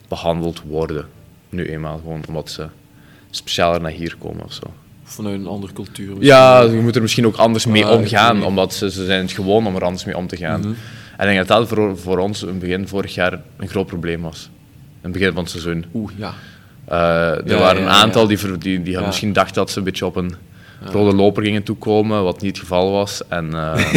behandeld 0.08 0.62
worden. 0.66 1.06
Nu 1.48 1.64
eenmaal 1.68 1.96
gewoon 1.98 2.22
omdat 2.28 2.50
ze 2.50 2.66
specialer 3.36 3.80
naar 3.80 3.90
hier 3.90 4.16
komen 4.18 4.44
of 4.44 4.52
zo. 4.52 4.62
Vanuit 5.04 5.34
een 5.40 5.46
andere 5.46 5.72
cultuur. 5.72 6.06
misschien. 6.08 6.26
Ja, 6.26 6.60
je 6.62 6.80
moet 6.80 6.96
er 6.96 7.02
misschien 7.02 7.26
ook 7.26 7.36
anders 7.36 7.66
mee 7.66 7.84
Ah, 7.84 7.90
omgaan, 7.98 8.44
omdat 8.44 8.74
ze, 8.74 8.90
ze 8.90 9.04
zijn 9.04 9.20
het 9.22 9.32
gewoon 9.32 9.66
om 9.66 9.76
er 9.76 9.84
anders 9.84 10.04
mee 10.04 10.16
om 10.16 10.26
te 10.26 10.36
gaan. 10.36 10.60
Mhm. 10.60 10.72
En 11.16 11.28
ik 11.28 11.34
denk 11.34 11.48
dat 11.48 11.58
dat 11.58 11.68
voor, 11.68 11.98
voor 11.98 12.18
ons 12.18 12.42
in 12.42 12.48
het 12.48 12.58
begin 12.58 12.88
vorig 12.88 13.14
jaar 13.14 13.40
een 13.56 13.68
groot 13.68 13.86
probleem 13.86 14.22
was. 14.22 14.50
In 15.02 15.10
het 15.10 15.12
begin 15.12 15.32
van 15.32 15.42
het 15.42 15.50
seizoen. 15.50 15.84
Oeh, 15.94 16.10
ja. 16.16 16.32
Eh, 16.84 16.96
er 17.30 17.48
Ja, 17.48 17.58
waren 17.58 17.76
ja, 17.82 17.86
een 17.88 17.94
ja. 17.94 18.00
aantal 18.02 18.26
die, 18.26 18.58
die, 18.58 18.82
die 18.82 18.92
Ja. 18.92 19.06
misschien 19.06 19.32
dachten 19.32 19.54
dat 19.54 19.70
ze 19.70 19.78
een 19.78 19.84
beetje 19.84 20.06
op 20.06 20.16
een 20.16 20.34
rode 20.84 21.16
loper 21.16 21.42
gingen 21.42 21.62
toekomen, 21.62 22.22
wat 22.24 22.40
niet 22.40 22.50
het 22.50 22.60
geval 22.60 22.90
was. 22.90 23.22
En, 23.28 23.54
eh, 23.54 23.92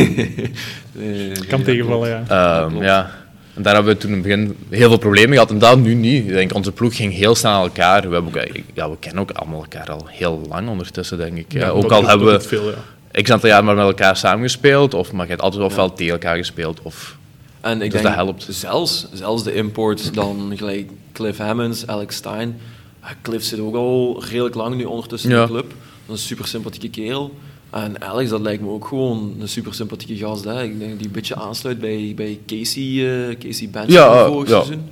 Nee, 0.92 1.32
Kan 1.50 1.60
nee, 1.60 1.62
tegenvallen, 1.64 2.10
klopt. 2.14 2.30
ja. 2.30 2.62
Ehm, 2.62 2.84
ja. 2.84 3.12
En 3.58 3.64
daar 3.64 3.74
hebben 3.76 3.94
we 3.94 4.00
toen 4.00 4.10
in 4.10 4.16
het 4.18 4.24
begin 4.28 4.56
heel 4.70 4.88
veel 4.90 4.98
problemen 4.98 5.34
gehad. 5.34 5.50
En 5.50 5.60
dat 5.60 5.80
nu 5.80 5.94
niet. 5.94 6.24
Ik 6.24 6.34
denk, 6.34 6.54
onze 6.54 6.72
ploeg 6.72 6.96
ging 6.96 7.14
heel 7.14 7.36
snel 7.36 7.52
aan 7.52 7.62
elkaar. 7.64 8.08
We, 8.10 8.14
hebben 8.14 8.36
ook, 8.36 8.48
ja, 8.74 8.90
we 8.90 8.98
kennen 9.00 9.22
ook 9.22 9.32
allemaal 9.32 9.60
elkaar 9.62 9.92
al 9.92 10.06
heel 10.08 10.42
lang 10.50 10.70
ondertussen, 10.70 11.18
denk 11.18 11.38
ik. 11.38 11.54
Ja, 11.54 11.70
ook 11.70 11.92
al 11.92 12.08
hebben 12.08 12.28
we 12.32 12.40
veel, 12.40 12.70
ja. 13.12 13.22
x 13.22 13.32
aantal 13.32 13.50
jaar 13.50 13.64
maar 13.64 13.76
met 13.76 13.86
elkaar 13.86 14.18
samengespeeld. 14.18 14.94
Of, 14.94 15.12
maar 15.12 15.24
je 15.26 15.30
hebt 15.32 15.42
altijd 15.44 15.64
ofwel 15.64 15.94
tegen 15.94 16.14
elkaar 16.14 16.38
gespeeld. 16.38 16.80
Of, 16.82 17.18
En 17.62 17.74
ik 17.74 17.80
Dus 17.80 17.92
denk, 17.92 18.04
dat 18.04 18.14
helpt. 18.14 18.48
Zelfs, 18.50 19.08
zelfs 19.14 19.44
de 19.44 19.54
import 19.54 20.14
dan 20.14 20.52
gelijk 20.56 20.90
Cliff 21.14 21.38
Hammonds, 21.38 21.88
Alex 21.88 22.16
Stein. 22.16 22.60
Ja, 23.02 23.08
Cliff 23.22 23.46
zit 23.46 23.60
ook 23.60 23.76
al 23.76 24.24
redelijk 24.30 24.56
lang 24.56 24.76
nu 24.76 24.84
ondertussen 24.84 25.30
in 25.30 25.36
Ja. 25.36 25.42
de 25.46 25.52
club. 25.52 25.74
Dat 26.06 26.16
is 26.16 26.22
een 26.22 26.28
super 26.28 26.48
sympathieke 26.48 26.90
kerel. 26.90 27.34
En 27.70 28.02
Alex, 28.02 28.30
dat 28.30 28.42
lijkt 28.42 28.62
me 28.62 28.70
ook 28.70 28.88
gewoon 28.88 29.36
een 29.40 29.48
super 29.50 29.74
sympathieke 29.74 30.26
gast. 30.26 30.44
Hè. 30.44 30.64
Ik 30.64 30.80
denk 30.80 30.98
die 30.98 31.06
een 31.08 31.12
beetje 31.14 31.36
aansluit 31.36 31.80
bij, 31.80 32.14
bij 32.16 32.40
Casey, 32.46 32.84
eh 33.30 33.38
Casey 33.38 33.70
Benson 33.70 33.94
Ja, 33.94 34.14
eh, 34.14 34.26
vorig 34.26 34.50
ja. 34.50 34.56
seizoen. 34.56 34.74
Een 34.84 34.90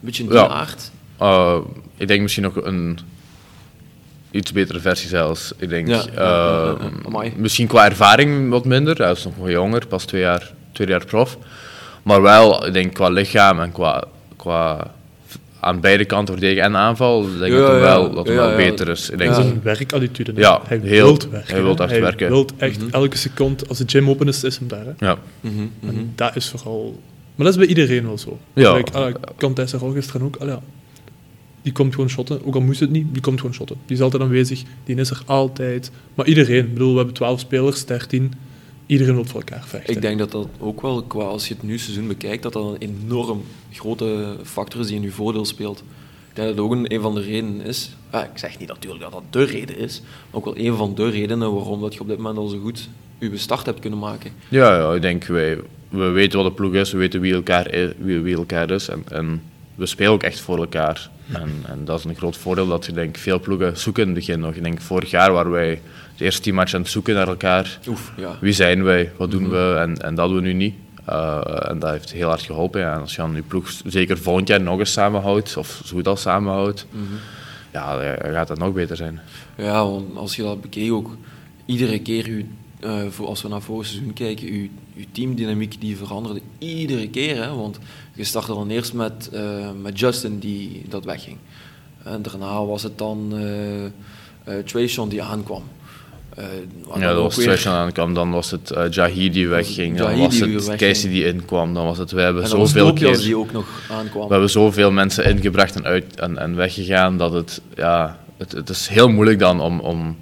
beetje 0.00 0.22
die 0.26 0.32
Ja. 0.32 0.48
aard. 0.48 0.90
eh, 1.18 1.58
ik 1.96 2.08
denk 2.08 2.22
misschien 2.22 2.42
nog 2.42 2.56
een 2.64 2.98
iets 4.30 4.52
betere 4.52 4.80
versie 4.80 5.08
zelfs. 5.08 5.52
Ik 5.56 5.68
denk, 5.68 5.88
Ja, 5.88 6.06
eh, 6.06 7.30
misschien 7.36 7.66
qua 7.66 7.84
ervaring 7.84 8.50
wat 8.50 8.64
minder. 8.64 8.96
Hij 8.96 9.10
is 9.12 9.24
nog 9.24 9.36
wel 9.36 9.50
jonger, 9.50 9.86
pas 9.86 10.04
twee 10.04 10.20
jaar, 10.20 10.52
twee 10.72 10.88
jaar 10.88 11.04
prof. 11.04 11.38
Maar 12.02 12.22
wel, 12.22 12.66
ik 12.66 12.72
denk 12.72 12.94
qua 12.94 13.08
lichaam 13.08 13.60
en 13.60 13.72
qua, 13.72 14.04
qua 14.36 14.94
aan 15.66 15.80
beide 15.80 16.04
kanten 16.04 16.34
verdedigen 16.34 16.64
en 16.64 16.76
aanval, 16.76 17.22
denk 17.22 17.52
ik 17.52 17.58
Ja, 17.58 17.66
dat 17.70 17.80
wel, 17.80 18.14
dat 18.14 18.26
wel 18.28 18.50
ja. 18.50 18.56
beter 18.56 18.88
is. 18.88 19.10
Ik 19.10 19.18
denk 19.18 19.30
Ja. 19.30 19.36
Zijn 19.36 19.60
werkattitude. 19.62 20.32
hè. 20.34 20.40
Ja, 20.40 20.60
hij 20.66 20.80
heel. 20.82 21.04
wilt 21.06 21.28
werken. 21.28 21.54
Hij 21.54 21.62
wilt 21.62 21.80
echt 21.80 21.90
hij 21.90 22.00
werken. 22.00 22.28
wilt 22.28 22.52
echt 22.56 22.78
Mhm. 22.80 22.88
elke 22.90 23.16
seconde, 23.16 23.66
als 23.68 23.78
de 23.78 23.84
gym 23.86 24.08
open 24.10 24.28
is, 24.28 24.44
is 24.44 24.58
hem 24.58 24.68
daar. 24.68 24.84
Hè. 24.84 25.06
ja. 25.06 25.18
Mhm, 25.40 25.54
mhm. 25.80 25.96
En 25.96 26.12
dat 26.14 26.36
is 26.36 26.48
vooral 26.48 27.00
Maar 27.34 27.46
dat 27.46 27.54
is 27.54 27.60
bij 27.60 27.68
iedereen 27.76 28.06
wel 28.06 28.18
zo. 28.18 28.38
Ja. 28.54 28.76
Uh, 28.94 29.06
Kantes 29.36 29.72
er 29.72 29.80
al 29.80 29.90
gisteren 29.92 30.22
ook. 30.22 30.36
Allee, 30.36 30.54
ja. 30.54 30.60
Die 31.62 31.72
komt 31.72 31.94
gewoon 31.94 32.08
shotten, 32.10 32.44
ook 32.46 32.54
al 32.54 32.60
moest 32.60 32.80
het 32.80 32.90
niet, 32.90 33.06
die 33.12 33.22
komt 33.22 33.40
gewoon 33.40 33.54
shotten. 33.54 33.76
Die 33.86 33.96
is 33.96 34.02
altijd 34.02 34.22
aanwezig, 34.22 34.62
die 34.84 34.96
is 34.96 35.10
er 35.10 35.22
altijd. 35.26 35.90
Maar 36.14 36.26
iedereen, 36.26 36.64
ik 36.64 36.72
bedoel, 36.72 36.90
we 36.90 36.96
hebben 36.96 37.14
12 37.14 37.40
spelers, 37.40 37.84
13. 37.84 38.32
Iedereen 38.86 39.14
wil 39.14 39.24
voor 39.24 39.40
elkaar 39.40 39.64
vechten. 39.66 39.94
Ik 39.94 40.00
denk 40.00 40.18
dat 40.18 40.30
dat 40.30 40.48
ook 40.58 40.82
wel, 40.82 41.02
qua, 41.02 41.24
als 41.24 41.48
je 41.48 41.54
het 41.54 41.62
nu 41.62 41.78
seizoen 41.78 42.08
bekijkt, 42.08 42.42
dat 42.42 42.52
dat 42.52 42.64
een 42.64 42.94
enorm 43.04 43.42
grote 43.72 44.36
factor 44.42 44.80
is 44.80 44.86
die 44.86 44.96
in 44.96 45.02
je 45.02 45.10
voordeel 45.10 45.44
speelt. 45.44 45.78
Ik 46.28 46.34
denk 46.34 46.48
dat 46.48 46.56
dat 46.56 46.64
ook 46.64 46.72
een, 46.72 46.94
een 46.94 47.00
van 47.00 47.14
de 47.14 47.20
redenen 47.20 47.66
is. 47.66 47.96
Ah, 48.10 48.24
ik 48.24 48.38
zeg 48.38 48.58
niet 48.58 48.68
natuurlijk 48.68 49.02
dat 49.02 49.12
dat 49.12 49.22
de 49.30 49.44
reden 49.44 49.78
is, 49.78 50.00
maar 50.00 50.40
ook 50.40 50.44
wel 50.44 50.58
een 50.58 50.76
van 50.76 50.94
de 50.94 51.10
redenen 51.10 51.54
waarom 51.54 51.80
dat 51.80 51.94
je 51.94 52.00
op 52.00 52.08
dit 52.08 52.16
moment 52.16 52.38
al 52.38 52.48
zo 52.48 52.58
goed 52.58 52.88
je 53.18 53.36
start 53.36 53.66
hebt 53.66 53.80
kunnen 53.80 53.98
maken. 53.98 54.32
Ja, 54.48 54.76
ja 54.76 54.94
ik 54.94 55.02
denk, 55.02 55.24
wij, 55.24 55.58
we 55.88 56.08
weten 56.08 56.38
wat 56.38 56.48
de 56.48 56.54
ploeg 56.54 56.74
is, 56.74 56.92
we 56.92 56.98
weten 56.98 57.20
wie 57.20 57.34
elkaar 57.34 57.74
is, 57.74 57.92
wie, 57.98 58.20
wie 58.20 58.36
elkaar 58.36 58.70
is 58.70 58.88
en, 58.88 59.02
en 59.08 59.42
we 59.76 59.86
spelen 59.86 60.12
ook 60.12 60.22
echt 60.22 60.40
voor 60.40 60.58
elkaar. 60.58 61.10
En, 61.32 61.50
en 61.66 61.84
dat 61.84 61.98
is 61.98 62.04
een 62.04 62.16
groot 62.16 62.36
voordeel 62.36 62.66
dat 62.66 62.86
je 62.86 62.92
denk, 62.92 63.16
veel 63.16 63.40
ploegen 63.40 63.76
zoeken 63.78 64.02
in 64.02 64.08
het 64.08 64.18
begin 64.18 64.40
nog. 64.40 64.54
Ik 64.54 64.62
denk, 64.62 64.80
vorig 64.80 65.10
jaar 65.10 65.32
waren 65.32 65.50
wij 65.50 65.80
de 66.16 66.24
eerste 66.24 66.40
team 66.42 66.56
match 66.56 66.74
aan 66.74 66.80
het 66.80 66.90
zoeken 66.90 67.14
naar 67.14 67.28
elkaar. 67.28 67.78
Oef, 67.88 68.12
ja. 68.16 68.36
Wie 68.40 68.52
zijn 68.52 68.82
wij, 68.84 69.12
wat 69.16 69.30
doen 69.30 69.48
we 69.50 69.76
en, 69.78 69.96
en 70.02 70.14
dat 70.14 70.28
doen 70.28 70.36
we 70.36 70.42
nu 70.42 70.52
niet. 70.52 70.74
Uh, 71.08 71.40
en 71.68 71.78
dat 71.78 71.90
heeft 71.90 72.12
heel 72.12 72.28
hard 72.28 72.42
geholpen. 72.42 72.80
Ja. 72.80 72.94
En 72.94 73.00
als 73.00 73.10
je 73.14 73.16
dan 73.22 73.34
je 73.34 73.42
ploeg 73.42 73.70
zeker 73.86 74.18
volgend 74.18 74.48
jaar 74.48 74.60
nog 74.60 74.78
eens 74.78 74.92
samenhoudt, 74.92 75.56
of 75.56 75.80
zo 75.84 75.96
goed 75.96 76.08
als 76.08 76.20
samenhoudt, 76.20 76.86
Mhm. 76.90 77.02
ja, 77.72 78.14
dan 78.22 78.32
gaat 78.32 78.48
dat 78.48 78.58
nog 78.58 78.72
beter 78.72 78.96
zijn. 78.96 79.20
Ja, 79.56 79.84
want 79.90 80.16
als 80.16 80.36
je 80.36 80.42
dat 80.42 80.60
bekeek 80.60 80.92
ook, 80.92 81.16
iedere 81.66 81.98
keer, 81.98 82.28
u, 82.28 82.48
eh, 82.80 83.02
als 83.20 83.42
we 83.42 83.48
naar 83.48 83.62
vorig 83.62 83.86
seizoen 83.86 84.12
kijken, 84.12 84.46
uw, 84.48 84.68
uw 84.96 85.04
teamdynamiek 85.12 85.80
die 85.80 85.96
veranderde 85.96 86.40
iedere 86.58 87.08
keer. 87.10 87.42
Hè, 87.42 87.54
want 87.54 87.78
je 88.16 88.24
startte 88.24 88.52
dan 88.52 88.70
eerst 88.70 88.92
met, 88.92 89.28
eh, 89.32 89.70
met 89.82 89.98
Justin 89.98 90.38
die 90.38 90.84
dat 90.88 91.04
wegging. 91.04 91.36
En 92.02 92.22
daarna 92.22 92.64
was 92.64 92.82
het 92.82 92.98
dan 92.98 93.34
Trayshawn 94.64 95.08
die 95.08 95.22
aankwam. 95.22 95.62
Ja, 96.98 97.14
dat 97.14 97.44
was 97.44 97.66
aankwam, 97.66 98.14
dan 98.14 98.30
was 98.30 98.50
het 98.50 98.72
uh, 98.76 98.90
Jahi 98.90 99.30
die 99.30 99.48
wegging, 99.48 99.96
dan 99.96 100.18
was 100.18 100.38
het. 100.38 100.76
Casey 100.76 101.10
die 101.10 101.24
inkwam, 101.26 101.74
dan 101.74 101.84
was 101.84 101.98
het, 101.98 102.10
we 102.10 102.20
hebben 102.20 102.48
zoveel 102.48 102.92
keer... 102.92 103.18
die 103.18 103.36
ook 103.36 103.52
nog 103.52 103.66
aankwam. 103.90 104.26
We 104.26 104.32
hebben 104.32 104.50
zoveel 104.50 104.92
mensen 104.92 105.24
ingebracht 105.24 105.76
en, 105.76 105.84
uit, 105.84 106.20
en, 106.20 106.38
en 106.38 106.56
weggegaan 106.56 107.16
dat 107.18 107.32
het, 107.32 107.60
ja, 107.74 108.18
het, 108.36 108.52
het 108.52 108.68
is 108.68 108.88
heel 108.88 109.08
moeilijk 109.08 109.38
dan 109.38 109.60
om, 109.60 109.80
om, 109.80 110.16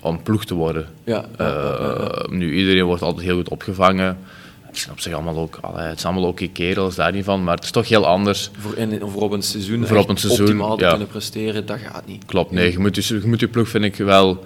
om 0.00 0.22
ploeg 0.22 0.44
te 0.44 0.54
worden. 0.54 0.88
ja, 1.04 1.24
ja, 1.38 2.26
Nu, 2.30 2.54
iedereen 2.54 2.84
wordt 2.84 3.02
altijd 3.02 3.26
heel 3.26 3.36
goed 3.36 3.48
opgevangen. 3.48 4.18
Zijn 4.76 4.92
op 4.92 5.00
zich 5.00 5.12
allemaal 5.12 5.36
ook, 5.36 5.58
allee, 5.60 5.86
het 5.86 6.00
zijn 6.00 6.12
allemaal 6.12 6.30
oké 6.30 6.46
kerels, 6.46 6.94
daar 6.94 7.12
niet 7.12 7.24
van, 7.24 7.44
maar 7.44 7.54
het 7.54 7.64
is 7.64 7.70
toch 7.70 7.88
heel 7.88 8.06
anders. 8.06 8.50
Voor, 8.58 8.76
in, 8.76 9.00
voor 9.06 9.22
op 9.22 9.32
een 9.32 9.42
seizoen, 9.42 9.86
Voor 9.86 9.96
op 9.96 10.08
een 10.08 10.16
seizoen, 10.16 10.46
optimaal 10.46 10.76
te 10.76 10.84
ja. 10.84 10.90
kunnen 10.90 11.08
presteren, 11.08 11.66
dat 11.66 11.78
gaat 11.78 12.06
niet. 12.06 12.24
Klopt, 12.24 12.50
nee, 12.50 12.72
je 12.72 12.78
moet, 12.78 13.06
je, 13.06 13.14
je 13.14 13.26
moet 13.26 13.40
je 13.40 13.48
ploeg, 13.48 13.68
vind 13.68 13.84
ik, 13.84 13.96
wel 13.96 14.44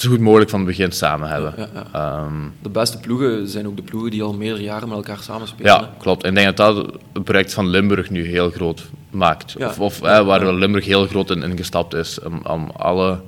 zo 0.00 0.10
goed 0.10 0.20
mogelijk 0.20 0.50
van 0.50 0.58
het 0.58 0.68
begin 0.68 0.92
samen 0.92 1.28
hebben. 1.28 1.54
Ja, 1.56 1.68
ja. 1.74 1.86
Ehm, 1.92 2.48
De 2.62 2.68
beste 2.68 2.98
ploegen 2.98 3.48
zijn 3.48 3.66
ook 3.66 3.76
de 3.76 3.82
ploegen 3.82 4.10
die 4.10 4.22
al 4.22 4.34
meerdere 4.34 4.62
jaren 4.62 4.88
met 4.88 4.96
elkaar 4.96 5.18
samenspelen. 5.18 5.72
Ja, 5.72 5.80
hè. 5.80 5.86
klopt. 5.98 6.22
En 6.22 6.28
ik 6.28 6.34
denk 6.34 6.56
dat 6.56 6.74
dat 6.74 6.98
het 7.12 7.24
project 7.24 7.54
van 7.54 7.68
Limburg 7.68 8.10
nu 8.10 8.26
heel 8.26 8.50
groot 8.50 8.82
maakt. 9.10 9.56
Of, 9.56 9.80
of 9.80 10.02
eh, 10.02 10.26
waar 10.26 10.54
Limburg 10.54 10.84
heel 10.84 11.06
groot 11.06 11.30
in 11.30 11.42
ingestapt 11.42 11.94
is. 11.94 12.20
Om, 12.20 12.40
om 12.46 12.70
alle 12.76 13.20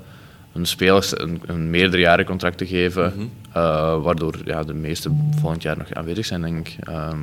hun 0.52 0.66
spelers 0.66 1.20
een, 1.20 1.40
een 1.46 1.70
meerdere 1.70 2.02
jaren 2.02 2.24
contract 2.24 2.58
te 2.58 2.66
geven. 2.66 3.12
Mhm. 3.16 3.26
eh, 3.52 4.02
waardoor 4.02 4.34
ja, 4.44 4.62
de 4.62 4.74
meeste 4.74 5.10
volgend 5.40 5.62
jaar 5.62 5.78
nog 5.78 5.92
aanwezig 5.92 6.26
zijn, 6.26 6.40
denk 6.40 6.68
ik. 6.68 6.76
Ehm, 6.80 7.20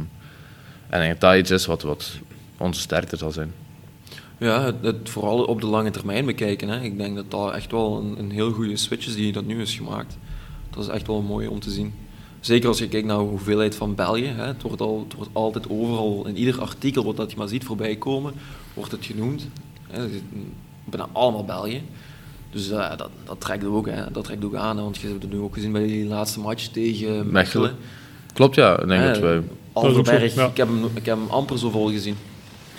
en 0.90 1.02
ik 1.02 1.08
denk 1.08 1.12
dat 1.12 1.30
dat 1.30 1.40
iets 1.40 1.52
is 1.52 1.66
wat, 1.66 1.82
wat 1.82 2.20
onze 2.58 2.82
sterkte 2.82 3.18
zal 3.18 3.32
zijn. 3.32 3.54
Ja, 4.38 4.64
het, 4.64 4.76
het 4.82 5.10
vooral 5.10 5.44
op 5.44 5.62
de 5.62 5.68
lange 5.68 5.92
termijn 5.92 6.26
bekijken. 6.26 6.68
Hè. 6.70 6.82
Ik 6.82 6.98
denk 6.98 7.16
dat 7.16 7.32
dat 7.32 7.54
echt 7.54 7.72
wel 7.72 7.98
een, 7.98 8.20
een 8.20 8.32
heel 8.32 8.52
goede 8.52 8.78
switch 8.78 9.08
is 9.08 9.16
die 9.16 9.32
dat 9.32 9.46
nu 9.46 9.62
is 9.62 9.76
gemaakt. 9.76 10.18
Dat 10.70 10.84
is 10.84 10.90
echt 10.90 11.08
wel 11.08 11.22
mooi 11.22 11.48
om 11.48 11.60
te 11.60 11.72
zien. 11.72 11.94
Zeker 12.40 12.68
als 12.68 12.78
je 12.78 12.88
kijkt 12.88 13.08
naar 13.08 13.18
de 13.18 13.24
hoeveelheid 13.24 13.76
van 13.76 13.96
België. 13.96 14.26
Hè. 14.26 14.46
Het, 14.46 14.62
wordt 14.62 14.82
al, 14.82 15.00
het 15.04 15.14
wordt 15.14 15.30
altijd 15.34 15.70
overal, 15.70 16.28
in 16.28 16.38
ieder 16.38 16.62
artikel 16.62 17.04
wat 17.04 17.18
dat 17.18 17.32
je 17.32 17.38
maar 17.38 17.48
ziet 17.48 17.64
voorbij 17.64 17.96
komen, 17.96 18.34
wordt 18.74 18.92
het 18.92 19.06
genoemd. 19.06 19.48
Hè. 19.88 20.10
Zit 20.10 20.24
Bijna 20.84 21.08
allemaal 21.12 21.46
België. 21.46 21.84
Dus 22.52 22.70
eh, 22.70 22.90
dat, 22.98 23.10
dat 23.26 23.36
trekt 23.42 23.66
ook, 23.66 23.88
hè. 23.90 24.12
dat 24.12 24.24
trekt 24.24 24.46
ook 24.46 24.56
aan. 24.56 24.78
hè, 24.78 24.84
Want 24.84 24.98
je 24.98 25.08
hebt 25.08 25.22
het 25.22 25.32
nu 25.32 25.40
ook 25.40 25.54
gezien 25.54 25.72
bij 25.72 25.88
die 25.88 26.06
laatste 26.06 26.40
match 26.40 26.66
tegen 26.68 27.08
Mechelen. 27.10 27.32
Mechelen. 27.32 27.72
Klopt, 28.34 28.56
ja. 28.56 28.80
Ik 28.80 28.88
denk 28.88 29.04
dat 29.04 29.20
wij... 29.20 29.42
Alverberg, 29.74 30.36
Ja. 30.36 30.46
ik, 30.46 30.58
heb 30.58 30.68
hem, 30.68 30.84
ik 30.94 31.06
heb 31.06 31.18
hem 31.18 31.30
amper 31.30 31.60
zo 31.60 31.70
vol 31.70 31.90
gezien. 31.90 32.16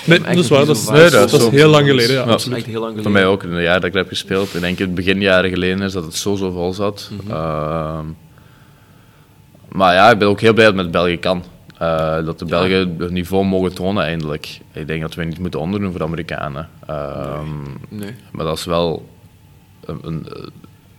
Nee, 0.05 0.21
dat 0.21 0.37
is 0.37 0.49
waar. 0.49 0.67
Dat 0.67 0.77
is, 0.77 0.89
Nee, 0.89 1.11
dat 1.11 1.33
is 1.33 1.49
heel 1.49 1.69
lang 1.69 1.87
geleden, 1.87 2.15
ja, 2.15 2.21
Ja. 2.21 2.27
Dat 2.27 2.29
is 2.29 2.35
absoluut. 2.35 2.59
echt 2.59 2.67
heel 2.67 2.81
lang 2.81 2.93
Voor 2.95 3.03
geleden. 3.03 3.23
mij 3.23 3.31
ook, 3.33 3.43
in 3.43 3.55
de 3.55 3.63
jaar 3.63 3.81
dat 3.81 3.89
ik 3.89 3.95
heb 3.95 4.09
gespeeld. 4.09 4.55
Ik 4.55 4.61
denk 4.61 4.79
het 4.79 4.95
beginjaren 4.95 5.51
geleden 5.51 5.83
is 5.83 5.93
dat 5.93 6.05
het 6.05 6.15
zo 6.15 6.35
zo 6.37 6.51
vol 6.51 6.73
zat. 6.73 7.11
Mhm. 7.23 7.31
Ehm, 7.33 8.05
maar 9.69 9.95
ja, 9.95 10.11
ik 10.11 10.19
ben 10.19 10.29
ook 10.29 10.41
heel 10.41 10.53
blij 10.53 10.65
dat 10.67 10.75
het 10.75 10.83
met 10.83 10.93
België 10.93 11.19
kan. 11.19 11.45
Eh, 11.79 12.25
dat 12.25 12.39
de 12.39 12.45
Ja. 12.45 12.51
Belgen 12.51 12.95
het 12.99 13.11
niveau 13.11 13.45
mogen 13.45 13.75
tonen 13.75 14.05
eindelijk. 14.05 14.61
Ik 14.73 14.87
denk 14.87 15.01
dat 15.01 15.15
we 15.15 15.25
niet 15.25 15.39
moeten 15.39 15.61
onderdoen 15.61 15.91
voor 15.91 15.99
de 15.99 16.05
Amerikanen. 16.05 16.69
Ehm, 16.87 17.47
Nee. 17.89 18.15
Maar 18.33 18.45
dat 18.45 18.59
is 18.59 18.65
wel, 18.65 19.09
een, 20.03 20.27
eh, 20.29 20.43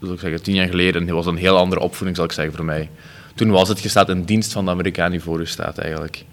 zal 0.02 0.14
ik 0.14 0.20
zeggen, 0.20 0.44
tien 0.44 0.56
jaar 0.56 0.68
geleden 0.68 1.14
was 1.14 1.26
een 1.26 1.36
heel 1.36 1.58
andere 1.58 1.82
opvoeding, 1.82 2.16
zal 2.16 2.26
ik 2.26 2.32
zeggen, 2.32 2.56
voor 2.56 2.66
mij. 2.66 2.90
Toen 3.36 3.50
was 3.52 3.70
het, 3.70 3.80
je 3.80 3.90
staat 3.90 4.10
in 4.10 4.24
dienst 4.24 4.52
van 4.52 4.66
de 4.66 4.72
Amerikanen 4.72 5.12
die 5.12 5.22
voor 5.22 5.40
je 5.40 5.46
staat 5.46 5.78
eigenlijk. 5.78 6.24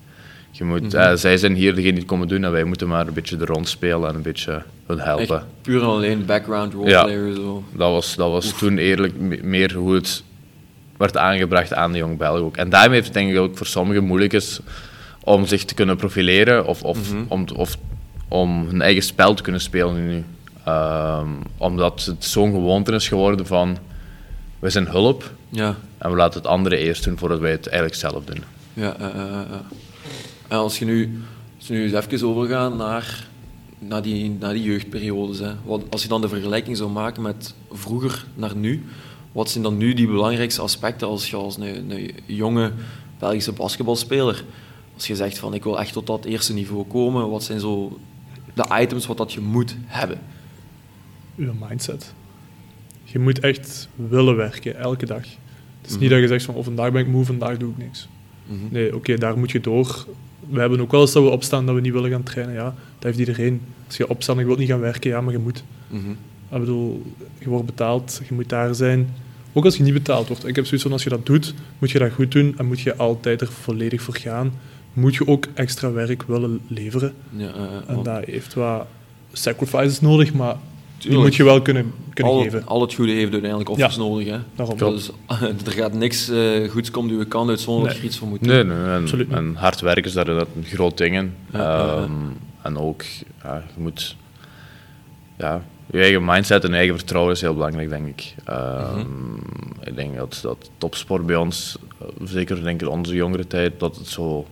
Je 0.50 0.64
moet, 0.64 0.82
Mhm. 0.92 0.96
eh, 0.96 1.14
zij 1.14 1.36
zijn 1.36 1.54
hier 1.54 1.74
degene 1.74 1.90
die 1.92 2.00
het 2.00 2.08
komen 2.10 2.28
doen 2.28 2.44
en 2.44 2.52
wij 2.52 2.64
moeten 2.64 2.88
maar 2.88 3.06
een 3.06 3.12
beetje 3.14 3.36
de 3.36 3.44
rond 3.44 3.68
spelen 3.68 4.08
en 4.08 4.14
een 4.14 4.22
beetje 4.22 4.62
hun 4.86 4.98
helpen. 5.00 5.36
Echt 5.36 5.44
puur 5.62 5.80
en 5.80 5.86
alleen 5.88 6.24
background 6.26 6.72
Ja. 6.72 6.78
roleplayer. 6.78 7.34
Zo. 7.34 7.64
Dat 7.72 7.90
was, 7.92 8.14
dat 8.16 8.30
was 8.30 8.58
toen 8.58 8.78
eerlijk 8.78 9.16
me- 9.20 9.40
meer 9.42 9.74
hoe 9.74 9.94
het 9.94 10.22
werd 10.96 11.16
aangebracht 11.16 11.74
aan 11.74 11.92
de 11.92 11.98
jong 11.98 12.18
Belgen 12.18 12.44
ook. 12.44 12.56
En 12.56 12.68
daarmee 12.70 12.92
heeft 12.94 13.04
het 13.04 13.14
denk 13.14 13.30
ik 13.30 13.38
ook 13.38 13.56
voor 13.56 13.66
sommigen 13.66 14.04
moeilijk 14.04 14.32
is 14.32 14.60
om 15.24 15.46
zich 15.46 15.64
te 15.64 15.74
kunnen 15.74 15.96
profileren 15.96 16.66
of, 16.66 16.82
of, 16.82 17.12
Mhm. 17.12 17.22
om, 17.28 17.44
of 17.56 17.76
om 18.28 18.66
hun 18.66 18.82
eigen 18.82 19.02
spel 19.02 19.34
te 19.34 19.42
kunnen 19.42 19.60
spelen 19.60 20.06
nu. 20.08 20.24
Ehm, 20.68 21.28
omdat 21.56 22.04
het 22.04 22.24
zo'n 22.24 22.52
gewoonte 22.52 22.92
is 22.92 23.08
geworden 23.08 23.46
van 23.46 23.78
we 24.58 24.70
zijn 24.70 24.88
hulp 24.88 25.30
Ja, 25.48 25.76
en 25.98 26.10
we 26.10 26.16
laten 26.16 26.40
het 26.40 26.48
andere 26.48 26.76
eerst 26.76 27.04
doen 27.04 27.18
voordat 27.18 27.38
wij 27.38 27.50
het 27.50 27.66
eigenlijk 27.66 28.00
zelf 28.00 28.24
doen. 28.24 28.42
ja, 28.72 28.96
ja. 28.98 29.46
En 30.48 30.56
als 30.56 30.78
je 30.78 30.84
nu, 30.84 31.22
als 31.56 31.68
we 31.68 31.74
nu 31.74 31.82
eens 31.82 32.06
even 32.06 32.28
overgaan 32.28 32.76
naar, 32.76 33.26
naar, 33.78 34.02
die, 34.02 34.36
naar 34.40 34.52
die 34.52 34.62
jeugdperiodes. 34.62 35.38
Hè. 35.38 35.52
Wat, 35.64 35.82
als 35.90 36.02
je 36.02 36.08
dan 36.08 36.20
de 36.20 36.28
vergelijking 36.28 36.76
zou 36.76 36.90
maken 36.90 37.22
met 37.22 37.54
vroeger 37.70 38.24
naar 38.34 38.56
nu, 38.56 38.84
wat 39.32 39.50
zijn 39.50 39.64
dan 39.64 39.76
nu 39.76 39.94
die 39.94 40.06
belangrijkste 40.06 40.62
aspecten 40.62 41.08
als 41.08 41.30
je 41.30 41.36
als 41.36 41.56
een, 41.56 41.90
een 41.90 42.14
jonge 42.26 42.72
Belgische 43.18 43.52
basketbalspeler, 43.52 44.44
als 44.94 45.06
je 45.06 45.16
zegt 45.16 45.38
van 45.38 45.54
ik 45.54 45.64
wil 45.64 45.80
echt 45.80 45.92
tot 45.92 46.06
dat 46.06 46.24
eerste 46.24 46.52
niveau 46.52 46.84
komen, 46.84 47.30
wat 47.30 47.42
zijn 47.42 47.60
zo 47.60 47.98
de 48.54 48.80
items 48.80 49.06
wat 49.06 49.16
dat 49.16 49.32
je 49.32 49.40
moet 49.40 49.76
hebben? 49.86 50.18
Uw 51.38 51.52
mindset. 51.68 52.14
Je 53.04 53.18
moet 53.18 53.38
echt 53.40 53.88
willen 53.94 54.36
werken, 54.36 54.76
elke 54.76 55.06
dag. 55.06 55.22
Het 55.22 55.86
is 55.86 55.92
Mhm. 55.92 56.00
niet 56.00 56.10
dat 56.10 56.20
je 56.20 56.26
zegt 56.26 56.44
van, 56.44 56.54
oh, 56.54 56.64
vandaag 56.64 56.92
ben 56.92 57.00
ik 57.00 57.08
moe, 57.08 57.24
vandaag 57.24 57.56
doe 57.56 57.70
ik 57.70 57.76
niks. 57.78 58.08
Mhm. 58.46 58.58
Nee, 58.70 58.94
oké, 58.94 59.16
daar 59.18 59.38
moet 59.38 59.50
je 59.50 59.60
door. 59.60 60.06
We 60.50 60.60
hebben 60.60 60.80
ook 60.80 60.90
wel 60.90 61.00
eens 61.00 61.12
dat 61.12 61.22
we 61.22 61.28
opstaan 61.28 61.66
dat 61.66 61.74
we 61.74 61.80
niet 61.80 61.92
willen 61.92 62.10
gaan 62.10 62.22
trainen. 62.22 62.54
Ja, 62.54 62.64
dat 62.64 62.74
heeft 63.04 63.18
iedereen. 63.18 63.60
Als 63.86 63.96
je 63.96 64.08
opstaat 64.08 64.34
en 64.34 64.40
je 64.40 64.46
wilt 64.46 64.58
niet 64.58 64.68
gaan 64.68 64.80
werken, 64.80 65.10
ja, 65.10 65.20
maar 65.20 65.32
je 65.32 65.38
moet. 65.38 65.64
Mhm. 65.88 66.10
Ik 66.52 66.58
bedoel, 66.60 67.02
je 67.38 67.48
wordt 67.48 67.66
betaald, 67.66 68.20
je 68.28 68.34
moet 68.34 68.48
daar 68.48 68.74
zijn. 68.74 69.08
Ook 69.52 69.64
als 69.64 69.76
je 69.76 69.82
niet 69.82 69.92
betaald 69.92 70.28
wordt. 70.28 70.46
Ik 70.46 70.56
heb 70.56 70.64
zoiets 70.64 70.82
van, 70.82 70.92
als 70.92 71.02
je 71.02 71.08
dat 71.10 71.26
doet, 71.26 71.54
moet 71.78 71.90
je 71.90 71.98
dat 71.98 72.12
goed 72.12 72.32
doen 72.32 72.54
en 72.58 72.66
moet 72.66 72.80
je 72.80 72.96
altijd 72.96 73.40
er 73.40 73.52
volledig 73.52 74.02
voor 74.02 74.16
gaan. 74.16 74.52
Moet 74.92 75.14
je 75.14 75.26
ook 75.26 75.46
extra 75.54 75.92
werk 75.92 76.22
willen 76.22 76.60
leveren. 76.66 77.12
Ja, 77.30 77.52
En 77.86 78.02
dat 78.02 78.24
heeft 78.24 78.54
wat 78.54 78.86
sacrifices 79.32 80.00
nodig, 80.00 80.32
maar 80.34 80.56
die 80.98 81.18
moet 81.18 81.34
je 81.36 81.44
wel 81.44 81.62
kunnen, 81.62 81.92
kunnen 82.14 82.32
al, 82.32 82.42
geven. 82.42 82.66
al 82.66 82.80
het 82.80 82.94
goede 82.94 83.12
heeft 83.12 83.32
uiteindelijk 83.32 83.70
offers 83.70 83.96
nodig. 83.96 84.26
Hè? 84.28 84.38
Daarom. 84.56 84.78
Dus 84.78 85.10
er 85.66 85.72
gaat 85.72 85.92
niks 85.92 86.28
eh, 86.28 86.70
goeds 86.70 86.90
komen 86.90 87.10
die 87.10 87.18
we 87.18 87.24
kan 87.24 87.48
uit 87.48 87.60
zonder 87.60 87.84
dat 87.84 87.92
je 87.92 87.98
er 87.98 88.06
iets 88.06 88.18
voor 88.18 88.28
moet 88.28 88.44
doen. 88.44 88.52
Nee, 88.52 88.64
nee, 88.64 88.76
en, 88.94 89.00
Absoluut 89.02 89.28
niet. 89.28 89.36
en 89.36 89.54
hard 89.54 89.80
werken 89.80 90.04
is 90.04 90.12
daar 90.12 90.28
een 90.28 90.46
groot 90.64 90.98
ding 90.98 91.16
in. 91.16 91.34
Ja, 91.52 91.58
ja, 91.58 91.86
ja. 91.86 91.94
Ehm, 91.96 92.10
En 92.62 92.78
ook, 92.78 93.02
ja, 93.42 93.64
je 93.76 93.82
moet... 93.82 94.16
Ja, 95.38 95.62
je 95.90 96.00
eigen 96.00 96.24
mindset 96.24 96.64
en 96.64 96.70
je 96.70 96.76
eigen 96.76 96.96
vertrouwen 96.96 97.32
is 97.32 97.40
heel 97.40 97.54
belangrijk, 97.54 97.88
denk 97.88 98.06
ik. 98.08 98.34
Ehm, 98.44 99.00
Ik 99.84 99.96
denk 99.96 100.16
dat, 100.16 100.38
dat 100.42 100.70
topsport 100.78 101.26
bij 101.26 101.36
ons, 101.36 101.76
eh, 102.00 102.06
zeker 102.24 102.62
denk 102.62 102.80
ik 102.80 102.86
in 102.88 102.92
onze 102.94 103.14
jongere 103.14 103.46
tijd, 103.46 103.80
dat 103.80 103.96
het 103.96 104.06
zo... 104.06 104.46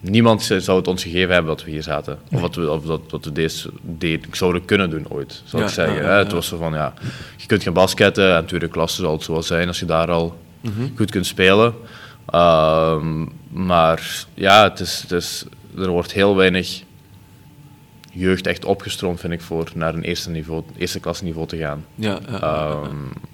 Niemand 0.00 0.42
zou 0.42 0.78
het 0.78 0.88
ons 0.88 1.02
gegeven 1.02 1.32
hebben 1.34 1.56
dat 1.56 1.64
we 1.64 1.70
hier 1.70 1.82
zaten. 1.82 2.18
Of, 2.32 2.40
wat 2.40 2.54
we, 2.54 2.70
of 2.70 2.84
dat, 2.84 3.10
dat 3.10 3.24
we 3.24 3.32
deze 3.32 3.70
deed, 3.82 4.26
zouden 4.32 4.64
kunnen 4.64 4.90
doen 4.90 5.06
ooit, 5.08 5.42
zou 5.44 5.62
Ja, 5.62 5.68
ik 5.68 5.74
zeggen. 5.74 5.96
ja, 5.96 6.02
hè. 6.02 6.12
ja, 6.12 6.18
Het 6.18 6.32
was 6.32 6.46
zo 6.46 6.56
van, 6.56 6.72
ja, 6.72 6.94
je 7.36 7.46
kunt 7.46 7.62
gaan 7.62 7.72
basketten 7.72 8.36
en 8.36 8.46
tweede 8.46 8.68
klasse 8.68 9.00
zal 9.02 9.12
het 9.12 9.22
zo 9.22 9.32
wel 9.32 9.42
zijn 9.42 9.68
als 9.68 9.78
je 9.80 9.86
daar 9.86 10.10
al 10.10 10.38
Mhm. 10.60 10.88
goed 10.96 11.10
kunt 11.10 11.26
spelen. 11.26 11.74
Ehm, 12.26 13.26
maar 13.48 14.24
ja, 14.34 14.62
het 14.62 14.80
is, 14.80 15.00
het 15.02 15.12
is, 15.12 15.44
er 15.78 15.88
wordt 15.88 16.12
heel 16.12 16.36
weinig 16.36 16.82
jeugd 18.12 18.46
echt 18.46 18.64
opgestroomd, 18.64 19.20
vind 19.20 19.32
ik, 19.32 19.40
voor 19.40 19.70
naar 19.74 19.94
een 19.94 20.02
eerste, 20.02 20.30
niveau, 20.30 20.62
eerste 20.76 21.00
klasse 21.00 21.24
niveau 21.24 21.46
te 21.46 21.56
gaan. 21.56 21.84
Ja, 21.94 22.18
Ehm, 22.40 22.86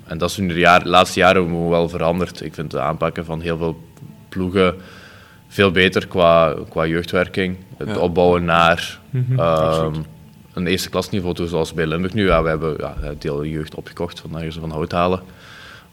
en 0.04 0.18
dat 0.18 0.30
is 0.30 0.38
in 0.38 0.48
de, 0.48 0.54
jaar, 0.54 0.82
de 0.82 0.88
laatste 0.88 1.18
jaren 1.18 1.68
wel 1.68 1.88
veranderd. 1.88 2.40
Ik 2.44 2.54
vind 2.54 2.70
de 2.70 2.80
aanpakken 2.80 3.24
van 3.24 3.40
heel 3.40 3.56
veel 3.58 3.80
ploegen 4.28 4.74
veel 5.56 5.70
beter 5.70 6.06
qua, 6.06 6.54
qua 6.68 6.86
jeugdwerking. 6.86 7.56
Het 7.76 7.88
Ja. 7.88 7.98
opbouwen 7.98 8.44
naar 8.44 8.98
Mhm, 9.10 9.38
ehm, 9.38 9.94
een 10.52 10.66
eerste 10.66 10.88
klasniveau, 10.90 11.34
toe, 11.34 11.46
zoals 11.46 11.74
bij 11.74 11.86
Limburg 11.86 12.14
nu. 12.14 12.26
Ja, 12.26 12.42
we 12.42 12.48
hebben 12.48 12.74
ja, 12.78 12.94
het 13.00 13.22
hele 13.22 13.50
jeugd 13.50 13.74
opgekocht, 13.74 14.20
vandaar 14.20 14.50
ze 14.52 14.60
van 14.60 14.70
hout 14.70 14.92
halen. 14.92 15.20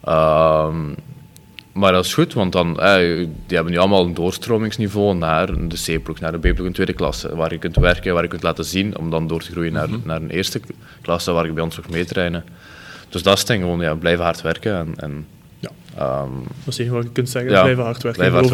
Ehm, 0.04 0.76
maar 1.72 1.92
dat 1.92 2.04
is 2.04 2.14
goed, 2.14 2.32
want 2.32 2.52
dan, 2.52 2.80
eh, 2.80 2.96
die 3.46 3.56
hebben 3.56 3.72
nu 3.72 3.78
allemaal 3.78 4.04
een 4.04 4.14
doorstromingsniveau 4.14 5.14
naar 5.14 5.46
de 5.68 5.76
C-ploeg, 5.98 6.20
naar 6.20 6.32
de 6.32 6.38
B-ploeg 6.38 6.66
in 6.66 6.72
tweede 6.72 6.92
klasse, 6.92 7.36
waar 7.36 7.52
je 7.52 7.58
kunt 7.58 7.76
werken, 7.76 8.14
waar 8.14 8.22
je 8.22 8.28
kunt 8.28 8.42
laten 8.42 8.64
zien, 8.64 8.98
om 8.98 9.10
dan 9.10 9.26
door 9.26 9.42
te 9.42 9.50
groeien 9.50 9.72
naar, 9.72 9.88
naar 10.04 10.20
een 10.22 10.30
eerste 10.30 10.60
klasse, 11.02 11.32
waar 11.32 11.46
je 11.46 11.52
bij 11.52 11.62
ons 11.62 11.76
nog 11.76 11.88
mee 11.90 12.04
trainen. 12.04 12.44
Dus 13.08 13.22
dat 13.22 13.32
is 13.34 13.38
het 13.38 13.48
ding, 13.48 13.62
gewoon 13.62 13.80
ja, 13.80 13.94
blijven 13.94 14.24
hard 14.24 14.42
werken 14.42 14.76
en, 14.78 14.94
en 14.96 15.26
Ja. 15.96 16.20
ehm, 16.20 16.30
Dat 16.44 16.48
is 16.48 16.64
het 16.66 16.78
enige 16.78 16.94
wat 16.94 17.04
je 17.04 17.10
kunt 17.12 17.28
zeggen. 17.30 17.50
ja, 17.50 17.62
blijven 17.62 17.84
hard 17.84 18.02
werken. 18.02 18.20
blijven 18.20 18.38
hard 18.38 18.50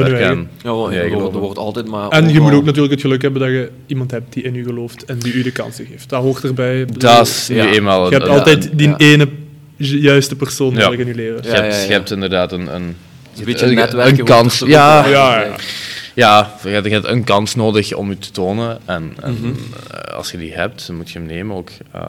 je 0.92 0.96
Ja, 0.98 1.03
er, 1.03 1.11
geloof 1.11 1.33
wordt, 1.33 1.59
altijd 1.59 1.87
maar... 1.88 2.09
En 2.09 2.29
je 2.33 2.40
moet 2.40 2.53
ook 2.53 2.64
natuurlijk 2.64 2.92
het 2.92 3.00
geluk 3.00 3.22
hebben 3.22 3.40
dat 3.40 3.50
je 3.50 3.70
iemand 3.87 4.11
hebt 4.11 4.33
die 4.33 4.42
in 4.42 4.55
u 4.55 4.64
gelooft 4.64 5.05
en 5.05 5.18
die 5.18 5.33
u 5.33 5.42
de 5.42 5.50
kansen 5.53 5.87
geeft. 5.87 6.09
Dat 6.09 6.22
hoort 6.22 6.44
erbij. 6.44 6.85
dat 6.98 7.26
is 7.26 7.48
nu 7.48 7.57
Ja. 7.57 7.66
eenmaal... 7.70 8.11
je 8.11 8.16
hebt 8.16 8.29
altijd 8.29 8.70
die 8.79 8.88
ja. 8.88 8.96
ene 8.96 9.29
ju- 9.76 9.98
juiste 10.00 10.37
persoon 10.37 10.74
Ja. 10.74 10.81
nodig 10.85 10.98
in 11.00 11.07
je 11.07 11.14
leven. 11.14 11.42
Je, 11.42 11.48
Ja, 11.48 11.55
hebt, 11.55 11.74
ja, 11.74 11.81
ja. 11.81 11.87
je 11.87 11.92
hebt 11.92 12.11
inderdaad 12.11 12.53
een, 12.53 12.74
een, 12.74 12.96
Een 13.38 13.44
beetje 13.44 13.66
een, 13.66 13.74
netwerken 13.74 14.18
een 14.18 14.24
hoort 14.24 14.24
kans. 14.24 14.59
Ja. 14.59 15.07
Ja, 15.07 15.40
ja. 15.44 15.55
Ja, 16.14 16.55
je 16.62 16.68
hebt, 16.68 16.85
je 16.87 16.92
hebt 16.92 17.07
een 17.07 17.24
kans 17.24 17.55
nodig 17.55 17.94
om 17.94 18.09
je 18.11 18.18
te 18.18 18.31
tonen. 18.31 18.79
En, 18.85 19.12
en 19.20 19.33
Mhm. 19.33 19.46
eh, 19.90 20.14
als 20.16 20.31
je 20.31 20.38
die 20.38 20.53
hebt, 20.53 20.87
dan 20.87 20.96
moet 20.96 21.11
je 21.11 21.18
hem 21.18 21.26
nemen 21.29 21.57
ook. 21.57 21.70
Ehm, 21.92 22.05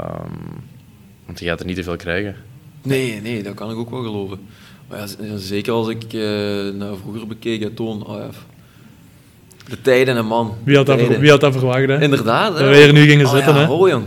want 1.26 1.40
je 1.40 1.46
gaat 1.46 1.60
er 1.60 1.66
niet 1.66 1.76
te 1.76 1.84
veel 1.84 1.96
krijgen. 1.96 2.36
Nee, 2.84 3.20
nee, 3.24 3.44
dat 3.44 3.54
kan 3.54 3.72
ik 3.72 3.78
ook 3.78 3.90
wel 3.90 4.02
geloven. 4.04 4.40
Maar 4.92 5.00
ja, 5.00 5.38
zeker 5.38 5.74
als 5.74 5.88
ik 5.88 6.04
eh, 6.04 6.20
naar 6.74 6.96
vroeger 7.02 7.28
bekeek, 7.28 7.62
hè, 7.62 7.70
Toon. 7.70 8.06
oh 8.06 8.18
ja, 8.18 8.30
de 9.70 9.82
tijden 9.82 10.18
en 10.18 10.26
man. 10.26 10.54
Wie 10.64 10.76
had 10.78 10.86
dat, 10.86 11.00
ver- 11.00 11.20
wie 11.20 11.30
had 11.30 11.42
dat 11.42 11.54
verwacht? 11.54 11.88
Hè? 11.88 12.02
Inderdaad. 12.02 12.58
Dat 12.58 12.76
hier 12.76 12.94
nu 12.94 13.06
gingen 13.06 13.26
Oh 13.26 13.32
zitten, 13.32 13.54
ja, 13.54 13.60
hè? 13.60 13.66
ho, 13.66 13.90
jong. 13.90 14.04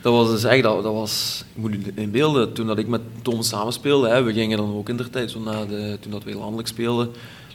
Dat 0.00 0.12
was 0.12 0.30
dus 0.30 0.44
echt, 0.44 0.62
dat, 0.62 0.82
dat 0.82 0.92
was, 0.92 1.44
ik 1.54 1.62
moet 1.62 1.74
u 1.74 1.80
in 1.94 2.10
beelden, 2.10 2.52
toen 2.52 2.66
dat 2.66 2.78
ik 2.78 2.86
met 2.88 3.00
Tom 3.22 3.42
samenspeelde, 3.42 4.08
hè, 4.08 4.22
we 4.22 4.32
gingen 4.32 4.56
dan 4.56 4.74
ook 4.74 4.88
in 4.88 4.96
de 4.96 5.10
tijd, 5.10 5.30
zo 5.30 5.40
na 5.40 5.64
de, 5.64 5.96
toen 6.00 6.10
dat 6.12 6.24
we 6.24 6.34
landelijk 6.36 6.68
speelden, 6.68 7.08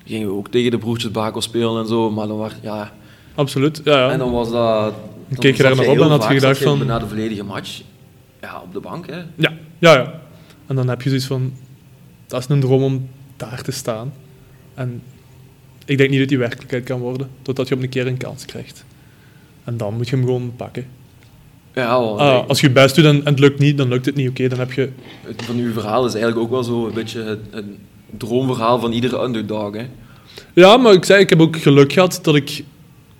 gingen 0.06 0.28
we 0.28 0.34
ook 0.34 0.48
tegen 0.50 0.72
de 0.72 0.78
broertjes 0.78 1.12
Bako 1.12 1.40
spelen 1.40 1.82
en 1.82 1.88
zo, 1.88 2.12
maar 2.12 2.28
dan 2.28 2.38
was, 2.38 2.52
ja, 2.62 2.92
Absoluut. 3.36 3.82
Ja, 3.84 3.98
ja. 4.00 4.12
en 4.12 4.20
dan 4.20 4.32
was 4.32 4.52
dat... 4.52 4.94
dan 5.28 5.38
keek 5.40 5.56
je 5.58 5.64
daar 5.64 5.76
naar 5.76 5.88
op 5.88 5.98
en 6.00 6.10
had 6.10 6.24
je 6.28 6.34
gedacht 6.34 6.64
van- 6.64 6.86
Na 6.86 7.00
de 7.00 7.08
volledige 7.08 7.44
match, 7.44 7.82
ja, 8.42 8.62
op 8.64 8.74
de 8.74 8.80
bank, 8.80 9.08
hè. 9.08 9.18
Ja, 9.36 9.54
ja, 9.80 9.94
ja. 9.94 10.22
En 10.68 10.76
dan 10.76 10.88
heb 10.90 11.02
je 11.02 11.10
zoiets 11.10 11.28
van... 11.28 11.54
Dat 12.32 12.40
is 12.40 12.48
een 12.50 12.60
droom 12.60 12.84
om 12.84 13.08
daar 13.38 13.62
te 13.62 13.72
staan. 13.72 14.14
En 14.74 15.02
ik 15.86 15.98
denk 15.98 16.10
niet 16.10 16.20
dat 16.20 16.28
die 16.30 16.38
werkelijkheid 16.38 16.84
kan 16.84 17.00
worden, 17.00 17.30
totdat 17.42 17.68
je 17.68 17.76
op 17.76 17.82
een 17.82 17.90
keer 17.90 18.08
een 18.08 18.18
kans 18.18 18.46
krijgt. 18.46 18.86
En 19.64 19.78
dan 19.78 19.94
moet 19.94 20.10
je 20.10 20.16
hem 20.16 20.26
gewoon 20.26 20.54
pakken. 20.56 20.86
Ja, 21.74 21.88
wel, 22.00 22.20
Ah, 22.20 22.48
als 22.48 22.62
je 22.62 22.68
je 22.68 22.74
best 22.74 22.96
doet 22.96 23.06
en, 23.06 23.16
en 23.16 23.26
het 23.26 23.40
lukt 23.40 23.60
niet, 23.60 23.78
dan 23.78 23.88
lukt 23.88 24.06
het 24.06 24.16
niet. 24.16 24.30
Oké, 24.30 24.48
dan 24.48 24.60
heb 24.60 24.72
je... 24.72 24.90
het 25.22 25.44
van 25.44 25.56
uw 25.56 25.74
verhaal 25.74 26.06
is 26.06 26.14
eigenlijk 26.14 26.44
ook 26.44 26.52
wel 26.52 26.64
zo 26.64 26.88
een 26.88 26.94
beetje 26.94 27.24
het, 27.24 27.40
het 27.52 27.66
droomverhaal 28.18 28.80
van 28.80 28.92
iedere 28.92 29.24
underdog, 29.24 29.74
hè. 29.76 29.88
Ja, 30.54 30.78
maar 30.78 30.94
ik 30.94 31.06
zei, 31.06 31.20
ik 31.22 31.30
heb 31.30 31.42
ook 31.42 31.58
geluk 31.58 31.94
gehad 31.94 32.20
dat 32.22 32.36
ik 32.36 32.64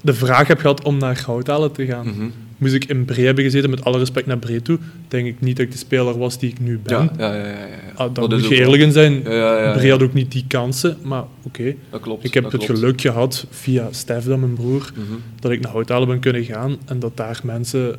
de 0.02 0.14
vraag 0.14 0.48
heb 0.48 0.60
gehad 0.60 0.84
om 0.84 0.98
naar 0.98 1.16
Gouthalen 1.16 1.72
te 1.72 1.86
gaan. 1.86 2.08
Mhm. 2.08 2.30
Moest 2.62 2.74
ik 2.74 2.86
in 2.86 3.06
Bree 3.06 3.26
hebben 3.26 3.44
gezeten, 3.44 3.70
met 3.70 3.84
alle 3.84 3.98
respect 3.98 4.26
naar 4.28 4.38
Bree 4.38 4.62
toe, 4.62 4.80
denk 5.08 5.28
ik 5.28 5.36
niet 5.40 5.58
dat 5.58 5.66
ik 5.66 5.72
de 5.72 5.78
speler 5.78 6.18
was 6.18 6.40
die 6.40 6.50
ik 6.50 6.60
nu 6.60 6.80
ben. 6.84 7.10
Ja, 7.18 7.34
ja, 7.34 7.36
ja, 7.36 7.46
ja, 7.48 7.50
ja. 7.66 7.68
Ah, 7.96 7.98
daar 7.98 8.14
Dat 8.14 8.32
is 8.32 8.40
moet 8.42 8.50
je 8.50 8.56
eerlijk 8.56 8.82
in 8.82 8.92
zijn. 8.92 9.24
Ja, 9.24 9.32
ja, 9.32 9.64
ja, 9.64 9.72
Bree 9.74 9.86
ja. 9.86 9.92
had 9.92 10.02
ook 10.04 10.14
niet 10.14 10.32
die 10.32 10.46
kansen, 10.48 10.98
maar 11.02 11.24
oké. 11.44 11.76
Dat 11.90 12.00
klopt. 12.02 12.24
Ik 12.26 12.34
heb 12.34 12.44
het 12.44 12.54
klopt. 12.64 12.80
geluk 12.80 13.02
gehad, 13.02 13.46
via 13.50 13.88
Stef 13.92 14.24
dan, 14.24 14.40
mijn 14.40 14.54
broer, 14.54 14.92
Mhm. 14.96 15.04
dat 15.40 15.52
ik 15.52 15.60
naar 15.62 15.72
Houthalen 15.72 16.08
ben 16.08 16.20
kunnen 16.20 16.44
gaan 16.44 16.78
en 16.86 17.00
dat 17.00 17.18
daar 17.18 17.40
mensen 17.44 17.96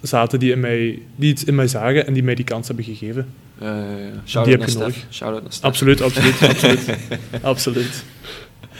zaten 0.00 0.38
die, 0.38 0.52
in 0.52 0.60
mij, 0.60 0.98
die 1.16 1.30
iets 1.30 1.44
in 1.44 1.54
mij 1.54 1.66
zagen 1.68 2.06
en 2.06 2.12
die 2.12 2.22
mij 2.22 2.34
die 2.34 2.44
kans 2.44 2.66
hebben 2.66 2.84
gegeven. 2.84 3.26
Ja, 3.60 3.78
ja, 3.78 3.82
ja. 3.90 3.96
Die 4.10 4.20
Shout-out 4.24 4.60
heb 4.60 4.68
je 4.68 4.78
nodig. 4.78 5.06
Shout-out 5.10 5.42
naar 5.42 5.52
Stef. 5.52 5.64
Absoluut, 5.64 6.00
absoluut, 6.02 6.42
absoluut. 6.42 6.96
absoluut. 7.42 8.04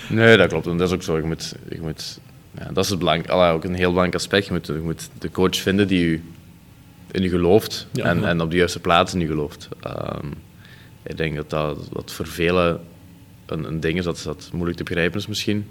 Nee, 0.09 0.37
dat 0.37 0.49
klopt. 0.49 0.67
En 0.67 0.77
dat 0.77 0.89
is 0.89 0.95
ook 0.95 1.03
zo. 1.03 1.17
Je 1.17 1.23
moet, 1.23 1.55
je 1.71 1.79
moet, 1.81 2.19
ja, 2.59 2.65
dat 2.73 2.85
is 2.85 2.91
het 2.91 2.99
belang, 2.99 3.29
allee, 3.31 3.53
ook 3.53 3.65
een 3.65 3.75
heel 3.75 3.89
belangrijk 3.89 4.15
aspect. 4.15 4.47
Je 4.47 4.53
moet, 4.53 4.67
je 4.67 4.73
moet 4.83 5.09
de 5.19 5.31
coach 5.31 5.57
vinden 5.57 5.89
die 5.89 6.05
u, 6.05 6.23
in 7.11 7.23
u 7.23 7.29
gelooft 7.29 7.87
Ja. 7.93 8.05
en, 8.05 8.25
en 8.25 8.41
op 8.41 8.51
de 8.51 8.57
juiste 8.57 8.81
plaats 8.81 9.15
in 9.15 9.21
u 9.21 9.27
gelooft. 9.27 9.69
Ehm, 9.81 10.27
ik 11.03 11.17
denk 11.17 11.37
dat 11.37 11.51
dat, 11.51 11.89
dat 11.93 12.13
voor 12.13 12.27
velen 12.27 12.81
een, 13.47 13.65
een 13.65 13.81
ding 13.81 13.99
is 13.99 14.05
dat, 14.05 14.23
dat 14.25 14.51
moeilijk 14.53 14.77
te 14.77 14.85
begrijpen 14.85 15.19
is 15.19 15.27
misschien. 15.27 15.67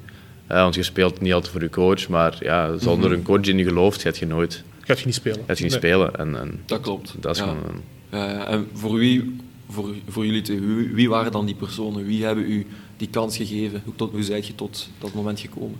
Eh, 0.47 0.61
want 0.61 0.75
je 0.75 0.83
speelt 0.83 1.21
niet 1.21 1.33
altijd 1.33 1.51
voor 1.51 1.61
je 1.61 1.69
coach, 1.69 2.07
maar 2.07 2.37
ja, 2.39 2.77
zonder 2.77 3.09
Mhm. 3.09 3.19
een 3.19 3.25
coach 3.25 3.41
die 3.41 3.51
in 3.51 3.57
je 3.57 3.63
gelooft, 3.63 4.01
gaat 4.01 4.17
je 4.17 4.25
nooit 4.25 4.63
Gaat 4.79 4.99
je 4.99 5.05
niet 5.05 5.15
spelen. 5.15 5.39
gaat 5.47 5.57
je 5.57 5.63
niet 5.63 5.71
Nee. 5.81 5.81
spelen. 5.81 6.15
En, 6.15 6.39
en 6.39 6.59
Dat 6.65 6.81
klopt. 6.81 7.15
dat 7.19 7.35
is 7.35 7.41
ja. 7.41 7.47
gewoon 7.47 7.63
een- 7.63 8.17
Ja, 8.19 8.29
ja. 8.29 8.47
En 8.47 8.67
voor 8.73 8.97
wie, 8.97 9.35
voor, 9.69 9.93
voor 10.07 10.25
jullie 10.25 10.41
twee, 10.41 10.59
wie, 10.59 10.87
wie 10.93 11.09
waren 11.09 11.31
dan 11.31 11.45
die 11.45 11.55
personen? 11.55 12.05
Wie 12.05 12.23
hebben 12.25 12.51
u 12.51 12.67
die 12.97 13.07
kans 13.09 13.37
gegeven? 13.37 13.81
Hoe, 13.85 13.95
tot, 13.95 14.11
hoe 14.11 14.23
zijt 14.23 14.47
je 14.47 14.55
tot 14.55 14.89
dat 14.99 15.13
moment 15.13 15.39
gekomen? 15.39 15.77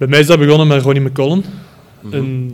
Bij 0.00 0.08
mij 0.08 0.20
is 0.20 0.26
dat 0.26 0.38
begonnen 0.38 0.66
met 0.66 0.82
Ronnie 0.82 1.02
McCollum. 1.02 1.42
Mhm. 2.00 2.14
En 2.14 2.52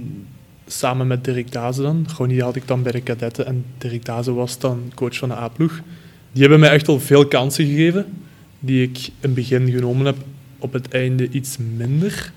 samen 0.66 1.06
met 1.06 1.24
Dirk 1.24 1.52
Dazen 1.52 1.82
dan. 1.82 2.06
Ronnie 2.16 2.42
had 2.42 2.56
ik 2.56 2.66
dan 2.66 2.82
bij 2.82 2.92
de 2.92 3.00
kadetten 3.00 3.46
en 3.46 3.64
Dirk 3.78 4.04
Dazen 4.04 4.35
was 4.35 4.59
dan 4.59 4.92
coach 4.94 5.16
van 5.16 5.28
de 5.28 5.35
A-ploeg. 5.35 5.80
Die 6.32 6.40
hebben 6.42 6.61
mij 6.61 6.70
echt 6.70 6.88
al 6.88 7.00
veel 7.00 7.26
kansen 7.26 7.66
gegeven, 7.66 8.06
die 8.61 8.82
ik 8.82 8.98
in 8.98 9.12
het 9.20 9.35
begin 9.35 9.70
genomen 9.70 10.06
heb, 10.06 10.16
op 10.59 10.72
het 10.72 10.88
einde 10.88 11.28
iets 11.30 11.56
minder. 11.76 12.32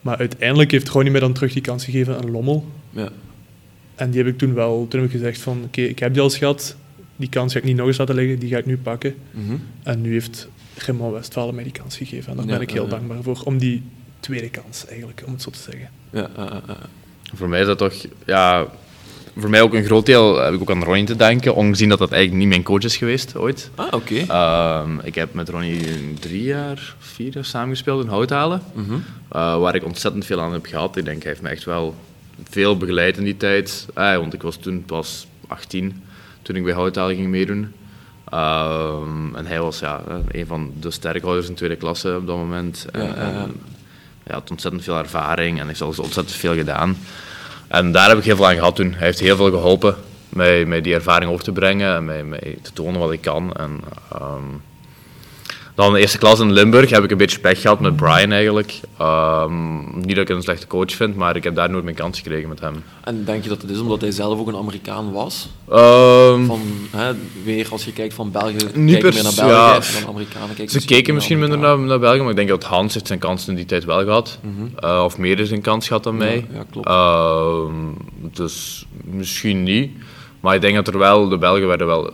Maar 0.00 0.16
uiteindelijk 0.18 0.70
heeft 0.70 0.88
Ronnie 0.88 1.10
mij 1.10 1.20
dan 1.20 1.32
terug 1.32 1.52
die 1.52 1.62
kans 1.62 1.84
gegeven 1.84 2.16
aan 2.16 2.30
Lommel. 2.30 2.66
Ja. 2.90 3.08
En 3.94 4.10
die 4.10 4.22
heb 4.22 4.32
ik 4.32 4.38
toen 4.38 4.54
wel 4.54 4.86
toen 4.88 5.00
heb 5.00 5.08
ik 5.10 5.16
gezegd 5.16 5.40
van, 5.40 5.62
oké, 5.64 5.80
ik 5.80 5.98
heb 5.98 6.12
die 6.12 6.22
al 6.22 6.30
gehad, 6.30 6.76
die 7.16 7.28
kans 7.28 7.52
ga 7.52 7.58
ik 7.58 7.64
niet 7.64 7.76
nog 7.76 7.86
eens 7.86 7.98
laten 7.98 8.14
liggen, 8.14 8.38
die 8.38 8.48
ga 8.48 8.58
ik 8.58 8.66
nu 8.66 8.76
pakken. 8.76 9.14
Mhm. 9.30 9.54
En 9.82 10.00
nu 10.00 10.12
heeft 10.12 10.48
Raymond 10.76 11.12
Westphalen 11.12 11.54
mij 11.54 11.64
die 11.64 11.72
kans 11.72 11.96
gegeven. 11.96 12.30
En 12.30 12.36
daar 12.36 12.46
Ja, 12.46 12.52
ben 12.52 12.60
ik 12.60 12.70
heel 12.70 12.84
ja. 12.84 12.90
dankbaar 12.90 13.22
voor, 13.22 13.40
om 13.44 13.58
die 13.58 13.82
tweede 14.26 14.50
kans 14.50 14.86
eigenlijk, 14.86 15.22
om 15.26 15.32
het 15.32 15.42
zo 15.42 15.50
te 15.50 15.58
zeggen. 15.58 15.88
Ja. 16.10 16.28
Voor 17.34 17.48
mij 17.48 17.60
is 17.60 17.66
dat 17.66 17.78
toch, 17.78 17.94
ja, 18.26 18.66
voor 19.36 19.50
mij 19.50 19.62
ook 19.62 19.74
een 19.74 19.84
groot 19.84 20.06
deel 20.06 20.36
heb 20.40 20.54
ik 20.54 20.60
ook 20.60 20.70
aan 20.70 20.84
Ronnie 20.84 21.04
te 21.04 21.16
denken, 21.16 21.54
ongezien 21.54 21.88
dat 21.88 21.98
dat 21.98 22.10
eigenlijk 22.12 22.40
niet 22.40 22.50
mijn 22.52 22.62
coach 22.62 22.82
is 22.82 22.96
geweest 22.96 23.36
ooit. 23.36 23.70
Ah, 23.74 23.86
oké. 23.90 24.14
Ehm, 24.28 24.98
ik 25.02 25.14
heb 25.14 25.34
met 25.34 25.48
Ronnie 25.48 26.14
drie 26.20 26.42
jaar, 26.42 26.94
vier 26.98 27.32
jaar 27.34 27.44
samengespeeld 27.44 28.02
in 28.04 28.10
Houthalen, 28.10 28.62
Mhm. 28.72 28.94
eh, 29.28 29.58
waar 29.58 29.74
ik 29.74 29.84
ontzettend 29.84 30.24
veel 30.26 30.40
aan 30.40 30.52
heb 30.52 30.66
gehad. 30.66 30.96
Ik 30.96 31.04
denk, 31.04 31.22
hij 31.22 31.30
heeft 31.30 31.42
me 31.42 31.48
echt 31.48 31.64
wel 31.64 31.94
veel 32.48 32.76
begeleid 32.76 33.16
in 33.16 33.24
die 33.24 33.36
tijd, 33.36 33.86
eh, 33.94 34.16
want 34.16 34.34
ik 34.34 34.42
was 34.42 34.56
toen 34.56 34.84
pas 34.84 35.26
18 35.46 36.02
toen 36.42 36.56
ik 36.56 36.64
bij 36.64 36.72
Houthalen 36.74 37.14
ging 37.16 37.28
meedoen. 37.28 37.72
Ehm, 38.30 39.34
en 39.36 39.46
hij 39.46 39.60
was 39.60 39.78
ja, 39.78 40.02
eh, 40.08 40.14
een 40.40 40.46
van 40.46 40.72
de 40.80 40.90
sterkhouders 40.90 41.48
in 41.48 41.54
tweede 41.54 41.76
klasse 41.76 42.16
op 42.16 42.26
dat 42.26 42.36
moment. 42.36 42.86
En, 42.92 43.02
Ja, 43.04 43.14
en 43.14 43.52
hij 44.26 44.34
had 44.34 44.50
ontzettend 44.50 44.84
veel 44.84 44.98
ervaring 44.98 45.60
en 45.60 45.66
heeft 45.66 45.80
al 45.80 45.86
ontzettend 45.86 46.32
veel 46.32 46.54
gedaan. 46.54 46.96
En 47.68 47.92
daar 47.92 48.08
heb 48.08 48.18
ik 48.18 48.24
heel 48.24 48.36
veel 48.36 48.46
aan 48.46 48.54
gehad 48.54 48.76
toen. 48.76 48.92
Hij 48.94 49.06
heeft 49.06 49.20
heel 49.20 49.36
veel 49.36 49.50
geholpen 49.50 49.96
mij, 50.36 50.64
mij 50.64 50.80
die 50.80 50.94
ervaring 50.94 51.30
over 51.30 51.44
te 51.44 51.52
brengen 51.52 51.94
en 51.94 52.28
mij, 52.28 52.58
te 52.62 52.72
tonen 52.72 53.00
wat 53.00 53.12
ik 53.12 53.20
kan. 53.20 53.52
En, 53.52 53.80
ehm, 54.12 54.42
dan 55.76 55.92
de 55.92 56.00
eerste 56.00 56.18
klas 56.18 56.40
in 56.40 56.52
Limburg 56.52 56.90
heb 56.90 57.04
ik 57.04 57.10
een 57.10 57.16
beetje 57.16 57.38
pech 57.38 57.60
gehad 57.60 57.80
met 57.80 57.96
Brian 57.96 58.32
eigenlijk. 58.32 58.80
Ehm, 58.98 59.78
niet 60.00 60.16
dat 60.16 60.28
ik 60.28 60.28
een 60.28 60.42
slechte 60.42 60.66
coach 60.66 60.92
vind, 60.92 61.16
maar 61.16 61.36
ik 61.36 61.44
heb 61.44 61.54
daar 61.54 61.70
nooit 61.70 61.84
mijn 61.84 61.96
kans 61.96 62.18
gekregen 62.18 62.48
met 62.48 62.60
hem. 62.60 62.82
En 63.04 63.24
denk 63.24 63.42
je 63.42 63.48
dat 63.48 63.62
het 63.62 63.70
is 63.70 63.78
omdat 63.80 64.00
hij 64.00 64.10
zelf 64.10 64.38
ook 64.38 64.48
een 64.48 64.56
Amerikaan 64.56 65.12
was? 65.12 65.48
Ehm, 65.70 66.44
Van, 66.44 66.60
hè, 66.90 67.12
weer 67.44 67.66
als 67.70 67.84
je 67.84 67.92
kijkt 67.92 68.14
van 68.14 68.30
België, 68.30 68.56
Niet 68.74 69.02
meer 69.02 69.22
naar 69.22 69.32
België 69.36 69.50
ja. 69.50 70.00
dan 70.00 70.08
Amerikanen 70.08 70.54
kijken. 70.54 70.80
ze 70.80 70.86
keken 70.86 71.14
misschien 71.14 71.38
minder 71.38 71.58
naar, 71.58 71.78
naar 71.78 71.98
België, 71.98 72.20
maar 72.20 72.30
ik 72.30 72.36
denk 72.36 72.48
dat 72.48 72.64
Hans 72.64 72.94
heeft 72.94 73.06
zijn 73.06 73.18
kansen 73.18 73.50
in 73.50 73.56
die 73.56 73.64
tijd 73.64 73.84
wel 73.84 74.04
gehad. 74.04 74.38
Eh, 74.76 75.02
of 75.04 75.18
meer 75.18 75.46
zijn 75.46 75.60
kans 75.60 75.86
gehad 75.86 76.04
dan 76.04 76.16
mij. 76.16 76.46
Ja, 76.50 76.56
ja, 76.56 76.64
klopt. 76.70 76.88
Ehm, 76.88 77.74
dus 78.34 78.86
misschien 79.04 79.62
niet. 79.62 79.90
Maar 80.40 80.54
ik 80.54 80.60
denk 80.60 80.74
dat 80.74 80.88
er 80.88 80.98
wel, 80.98 81.28
de 81.28 81.38
Belgen 81.38 81.66
werden 81.66 81.86
wel... 81.86 82.10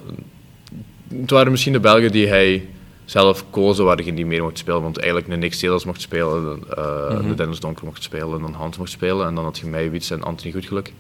Het 1.21 1.31
waren 1.31 1.51
misschien 1.51 1.73
de 1.73 1.81
Belgen 1.81 2.13
die 2.13 2.27
hij 2.27 2.67
zelf 3.13 3.45
kozen 3.51 3.85
waar 3.85 3.97
hij 3.97 4.11
niet 4.11 4.27
meer 4.27 4.43
mocht 4.43 4.59
spelen. 4.59 4.83
Want 4.83 4.99
eigenlijk 4.99 5.33
een 5.33 5.39
Nick 5.39 5.53
Steelers 5.55 5.85
mocht 5.85 6.01
spelen, 6.01 6.63
eh, 6.77 7.11
Mhm. 7.19 7.29
de 7.29 7.35
Dennis 7.35 7.61
Donker 7.61 7.85
mocht 7.85 8.03
spelen, 8.03 8.33
en 8.37 8.41
dan 8.43 8.53
Hans 8.53 8.77
mocht 8.79 8.91
spelen. 8.91 9.27
En 9.27 9.35
dan 9.35 9.45
had 9.45 9.59
je 9.59 9.67
mij, 9.67 9.91
Wiets 9.91 10.11
en 10.11 10.23
Anthony 10.23 10.53
Goedgeluk. 10.53 10.93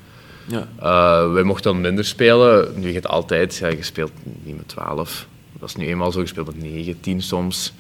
Ja. 0.46 0.68
Eh, 0.80 1.32
wij 1.32 1.42
mochten 1.42 1.72
dan 1.72 1.80
minder 1.80 2.04
spelen. 2.04 2.68
Nu 2.80 2.88
je 2.88 2.94
het 2.94 3.08
altijd, 3.08 3.56
ja, 3.56 3.68
je 3.68 3.82
speelt 3.82 4.10
niet 4.42 4.56
met 4.56 4.68
12. 4.68 5.26
Dat 5.58 5.68
is 5.68 5.76
nu 5.76 5.86
eenmaal 5.86 6.12
zo, 6.12 6.20
je 6.20 6.26
speelt 6.26 6.46
met 6.46 6.62
9, 6.62 7.00
10 7.00 7.22
soms. 7.22 7.72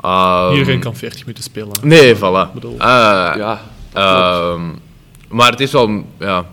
Ehm, 0.00 0.52
Iedereen 0.52 0.80
kan 0.80 0.96
40 0.96 1.20
minuten 1.20 1.44
spelen. 1.44 1.72
Nee, 1.82 2.16
voilà. 2.16 2.20
Ik 2.48 2.52
bedoel- 2.54 2.72
Eh, 2.78 2.86
Ja. 3.36 3.60
Ehm, 3.92 4.62
maar 5.28 5.50
het 5.50 5.60
is 5.60 5.72
wel, 5.72 6.04
ja, 6.18 6.46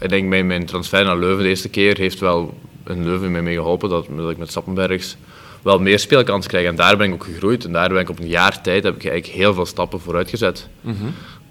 ik 0.00 0.08
denk 0.08 0.28
mijn, 0.28 0.46
mijn 0.46 0.66
transfer 0.66 1.04
naar 1.04 1.18
Leuven 1.18 1.42
de 1.42 1.48
eerste 1.48 1.68
keer 1.68 1.96
heeft 1.98 2.18
wel 2.18 2.58
in 2.86 3.04
Leuven 3.04 3.30
mij 3.30 3.42
mee 3.42 3.54
geholpen 3.54 3.88
dat, 3.88 4.06
dat 4.16 4.30
ik 4.30 4.38
met 4.38 4.50
Stappenbergs 4.50 5.16
wel 5.62 5.78
meer 5.78 5.98
speelkansen 5.98 6.50
krijg. 6.50 6.66
En 6.66 6.76
daar 6.76 6.96
ben 6.96 7.06
ik 7.06 7.12
ook 7.12 7.24
gegroeid. 7.24 7.64
En 7.64 7.72
daar 7.72 7.88
ben 7.88 8.00
ik 8.00 8.08
op 8.08 8.18
een 8.18 8.28
jaar 8.28 8.60
tijd 8.60 8.84
heb 8.84 8.94
ik 8.94 9.04
eigenlijk 9.04 9.38
heel 9.38 9.54
veel 9.54 9.66
stappen 9.66 10.00
vooruit 10.00 10.30
gezet. 10.30 10.68
Mhm. 10.80 10.96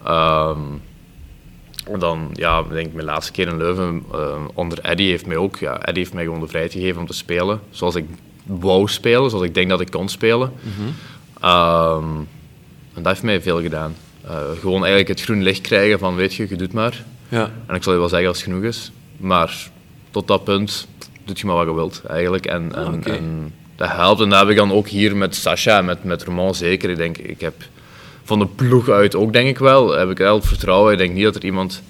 Ehm, 0.03 0.59
en 1.85 1.99
dan, 1.99 2.29
ja, 2.33 2.59
ik 2.59 2.69
denk 2.69 2.93
mijn 2.93 3.05
laatste 3.05 3.31
keer 3.31 3.47
in 3.47 3.57
Leuven 3.57 4.03
eh, 4.13 4.43
onder 4.53 4.79
Eddy 4.81 5.03
heeft 5.03 5.25
mij 5.25 5.37
ook, 5.37 5.57
ja, 5.57 5.85
Eddy 5.85 5.99
heeft 5.99 6.13
mij 6.13 6.23
gewoon 6.23 6.39
de 6.39 6.47
vrijheid 6.47 6.73
gegeven 6.73 7.01
om 7.01 7.07
te 7.07 7.13
spelen 7.13 7.59
zoals 7.69 7.95
ik 7.95 8.05
wou 8.43 8.87
spelen, 8.87 9.29
zoals 9.29 9.45
ik 9.45 9.53
denk 9.53 9.69
dat 9.69 9.81
ik 9.81 9.91
kon 9.91 10.09
spelen. 10.09 10.51
Ehm, 11.41 12.15
en 12.93 13.03
dat 13.03 13.05
heeft 13.05 13.23
mij 13.23 13.41
veel 13.41 13.61
gedaan. 13.61 13.95
Eh, 14.25 14.31
gewoon 14.59 14.79
eigenlijk 14.79 15.07
het 15.07 15.21
groen 15.21 15.43
licht 15.43 15.61
krijgen 15.61 15.99
van, 15.99 16.15
weet 16.15 16.33
je, 16.33 16.45
je 16.49 16.55
doet 16.55 16.73
maar. 16.73 17.03
Ja. 17.29 17.51
En 17.65 17.75
ik 17.75 17.83
zal 17.83 17.93
je 17.93 17.99
wel 17.99 18.09
zeggen 18.09 18.27
als 18.27 18.37
het 18.37 18.47
genoeg 18.47 18.63
is. 18.63 18.91
Maar 19.17 19.69
tot 20.11 20.27
dat 20.27 20.43
punt 20.43 20.87
doet 21.25 21.39
je 21.39 21.45
maar 21.45 21.55
wat 21.55 21.65
je 21.65 21.73
wilt, 21.73 22.01
eigenlijk. 22.07 22.45
En, 22.45 22.75
en 22.75 23.53
dat 23.81 23.91
helpt. 23.91 24.21
En 24.21 24.29
dat 24.29 24.39
heb 24.39 24.49
ik 24.49 24.55
dan 24.55 24.71
ook 24.71 24.87
hier 24.87 25.15
met 25.15 25.35
Sascha 25.35 25.77
en 25.77 25.85
met, 25.85 26.03
met 26.03 26.23
Roman 26.23 26.55
zeker. 26.55 26.89
Ik 26.89 26.97
denk, 26.97 27.17
ik 27.17 27.41
heb 27.41 27.53
van 28.23 28.39
de 28.39 28.45
ploeg 28.45 28.89
uit 28.89 29.15
ook, 29.15 29.33
denk 29.33 29.47
ik 29.47 29.57
wel, 29.59 29.91
heb 29.97 30.09
ik 30.09 30.17
heel 30.17 30.35
het 30.35 30.45
vertrouwen. 30.47 30.91
Ik 30.91 30.97
denk 30.97 31.13
niet 31.13 31.23
dat 31.23 31.35
er 31.35 31.43
iemand 31.45 31.81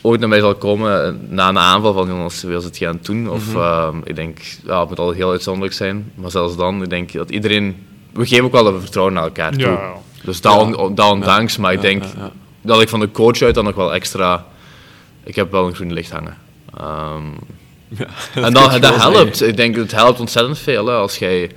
ooit 0.00 0.20
naar 0.20 0.28
mij 0.28 0.38
zal 0.40 0.54
komen 0.54 1.20
na 1.28 1.48
een 1.48 1.58
aanval 1.58 1.92
van, 1.92 2.08
jongens, 2.08 2.42
wil 2.42 2.60
ze 2.60 2.66
het 2.66 2.76
gaan 2.76 2.98
doen? 3.02 3.30
Of 3.30 3.54
ehm, 3.54 3.96
ik 4.04 4.16
denk, 4.16 4.38
ja, 4.64 4.80
het 4.80 4.88
moet 4.88 4.98
al 4.98 5.10
heel 5.10 5.30
uitzonderlijk 5.30 5.74
zijn. 5.74 6.12
Maar 6.14 6.30
zelfs 6.30 6.56
dan, 6.56 6.82
ik 6.82 6.90
denk 6.90 7.12
dat 7.12 7.30
iedereen... 7.30 7.86
We 8.12 8.26
geven 8.26 8.44
ook 8.44 8.52
wel 8.52 8.64
dat 8.64 8.80
vertrouwen 8.80 9.14
naar 9.14 9.24
elkaar 9.24 9.52
toe. 9.52 9.60
Ja. 9.60 9.92
Dus 10.24 10.40
dat, 10.40 10.76
on- 10.76 10.94
dat 10.94 11.10
ondanks, 11.10 11.56
maar 11.56 11.72
ik 11.72 11.82
Ja, 11.82 11.88
denk 11.88 12.02
ja, 12.02 12.10
ja. 12.16 12.30
dat 12.60 12.80
ik 12.82 12.88
van 12.88 13.00
de 13.00 13.10
coach 13.10 13.42
uit 13.42 13.54
dan 13.54 13.64
nog 13.64 13.74
wel 13.74 13.94
extra... 13.94 14.46
Ik 15.24 15.34
heb 15.36 15.50
wel 15.50 15.66
een 15.66 15.74
groen 15.74 15.92
licht 15.92 16.10
hangen. 16.12 16.36
Ehm, 16.78 17.22
Ja, 17.88 18.06
en 18.34 18.52
dat, 18.52 18.82
dat 18.82 18.96
helpt. 18.96 19.42
Ik 19.42 19.56
denk, 19.56 19.76
het 19.76 19.92
helpt 19.92 20.20
ontzettend 20.20 20.58
veel. 20.58 20.86
Hè. 20.86 20.94
Als 20.94 21.18
jij 21.18 21.50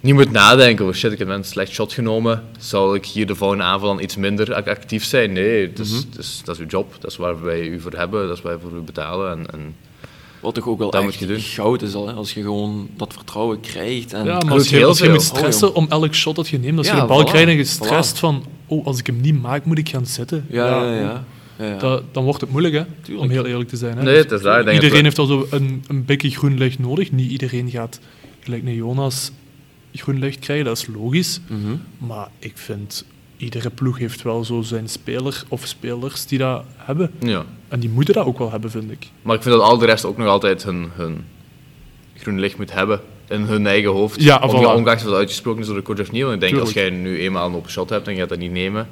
niet 0.00 0.14
moet 0.14 0.30
nadenken, 0.30 0.86
oh 0.86 0.92
shit, 0.92 1.12
ik 1.12 1.18
heb 1.18 1.28
een 1.28 1.44
slecht 1.44 1.72
shot 1.72 1.92
genomen. 1.92 2.42
Zal 2.58 2.94
ik 2.94 3.06
hier 3.06 3.26
de 3.26 3.34
volgende 3.34 3.64
aanval 3.64 3.88
dan 3.88 4.02
iets 4.02 4.16
minder 4.16 4.54
ac- 4.54 4.68
actief 4.68 5.04
zijn? 5.04 5.32
Nee, 5.32 5.66
het 5.68 5.78
is, 5.78 5.90
Mhm. 5.90 6.00
het 6.10 6.18
is, 6.18 6.40
dat 6.44 6.54
is 6.54 6.60
uw 6.60 6.66
job. 6.68 6.94
Dat 7.00 7.10
is 7.10 7.16
waar 7.16 7.42
wij 7.42 7.60
u 7.66 7.80
voor 7.80 7.92
hebben. 7.92 8.28
Dat 8.28 8.36
is 8.36 8.42
waar 8.42 8.52
wij 8.58 8.62
voor 8.70 8.78
u 8.78 8.80
betalen. 8.82 9.30
En, 9.30 9.46
en 9.52 9.74
Wat 10.40 10.54
toch 10.54 10.68
ook 10.68 10.78
wel 10.78 10.90
Dat 10.90 11.00
echt 11.02 11.10
moet 11.10 11.20
je 11.20 11.26
doen. 11.26 11.40
goud 11.40 11.82
is 11.82 11.94
al, 11.94 12.06
hè, 12.08 12.12
als 12.14 12.32
je 12.34 12.42
gewoon 12.42 12.88
dat 12.96 13.12
vertrouwen 13.12 13.60
krijgt. 13.60 14.12
En 14.12 14.24
Ja, 14.24 14.38
maar 14.38 14.52
als 14.52 14.68
je, 14.68 14.76
heel 14.76 14.88
als 14.88 14.98
je 14.98 15.08
moet 15.08 15.22
stressen 15.22 15.68
Oh, 15.68 15.76
om 15.76 15.86
elk 15.88 16.14
shot 16.14 16.36
dat 16.36 16.48
je 16.48 16.58
neemt, 16.58 16.78
als 16.78 16.86
je 16.88 16.94
de 16.94 17.04
bal 17.04 17.20
voilà, 17.26 17.30
krijgt 17.30 17.48
en 17.48 17.56
je 17.56 17.64
voilà. 17.64 17.68
stresst 17.68 18.18
van, 18.18 18.44
oh, 18.66 18.86
als 18.86 18.98
ik 18.98 19.06
hem 19.06 19.20
niet 19.20 19.42
maak, 19.42 19.64
moet 19.64 19.78
ik 19.78 19.88
gaan 19.88 20.06
zitten. 20.06 20.46
ja, 20.50 20.66
ja, 20.66 20.92
ja. 20.94 21.00
ja, 21.00 21.24
ja. 21.62 21.78
Dat, 21.78 22.02
dan 22.12 22.24
wordt 22.24 22.40
het 22.40 22.50
moeilijk, 22.50 22.74
hè, 22.74 22.84
Tuurlijk. 23.02 23.26
om 23.26 23.30
heel 23.30 23.46
eerlijk 23.46 23.68
te 23.68 23.76
zijn. 23.76 23.96
Hè. 23.96 24.02
nee, 24.02 24.16
het 24.16 24.30
is 24.30 24.40
daar. 24.42 24.64
Denk 24.64 24.82
iedereen 24.82 25.04
heeft 25.04 25.18
al 25.18 25.26
zo 25.26 25.46
een, 25.50 25.84
een 25.88 26.04
beetje 26.04 26.30
groen 26.30 26.58
licht 26.58 26.78
nodig. 26.78 27.12
Niet 27.12 27.30
iedereen 27.30 27.70
gaat, 27.70 28.00
gelijk 28.40 28.62
naar 28.62 28.74
Jonas, 28.74 29.30
groen 29.94 30.18
licht 30.18 30.38
krijgen. 30.38 30.64
Dat 30.64 30.76
is 30.78 30.86
logisch. 30.94 31.40
Mhm. 31.46 31.58
Maar 31.98 32.28
ik 32.38 32.52
vind, 32.54 33.04
iedere 33.36 33.70
ploeg 33.70 33.98
heeft 33.98 34.22
wel 34.22 34.44
zo 34.44 34.62
zijn 34.62 34.88
speler 34.88 35.42
of 35.48 35.66
spelers 35.66 36.26
die 36.26 36.38
dat 36.38 36.64
hebben. 36.76 37.10
ja. 37.18 37.44
En 37.68 37.80
die 37.80 37.90
moeten 37.90 38.14
dat 38.14 38.26
ook 38.26 38.38
wel 38.38 38.50
hebben, 38.50 38.70
vind 38.70 38.90
ik. 38.90 39.08
Maar 39.22 39.36
ik 39.36 39.42
vind 39.42 39.54
dat 39.54 39.64
al 39.64 39.78
de 39.78 39.86
rest 39.86 40.04
ook 40.04 40.16
nog 40.16 40.26
altijd 40.26 40.62
hun, 40.62 40.88
hun 40.94 41.24
groen 42.16 42.40
licht 42.40 42.58
moet 42.58 42.72
hebben. 42.72 43.00
In 43.28 43.40
hun 43.40 43.66
eigen 43.66 43.90
hoofd. 43.90 44.22
Ja, 44.22 44.36
ongeacht 44.36 45.02
of 45.04 45.08
dat 45.08 45.18
uitgesproken 45.18 45.60
is 45.60 45.66
door 45.66 45.76
de 45.76 45.82
coach 45.82 46.00
of 46.00 46.12
niet. 46.12 46.22
Want 46.22 46.34
ik 46.34 46.40
denk, 46.40 46.52
Tuurlijk. 46.52 46.76
als 46.76 46.84
jij 46.84 46.90
nu 46.90 47.18
eenmaal 47.18 47.48
een 47.48 47.54
open 47.54 47.70
shot 47.70 47.90
hebt 47.90 48.06
en 48.06 48.12
je 48.12 48.20
gaat 48.20 48.28
dat 48.28 48.38
niet 48.38 48.52
nemen, 48.52 48.88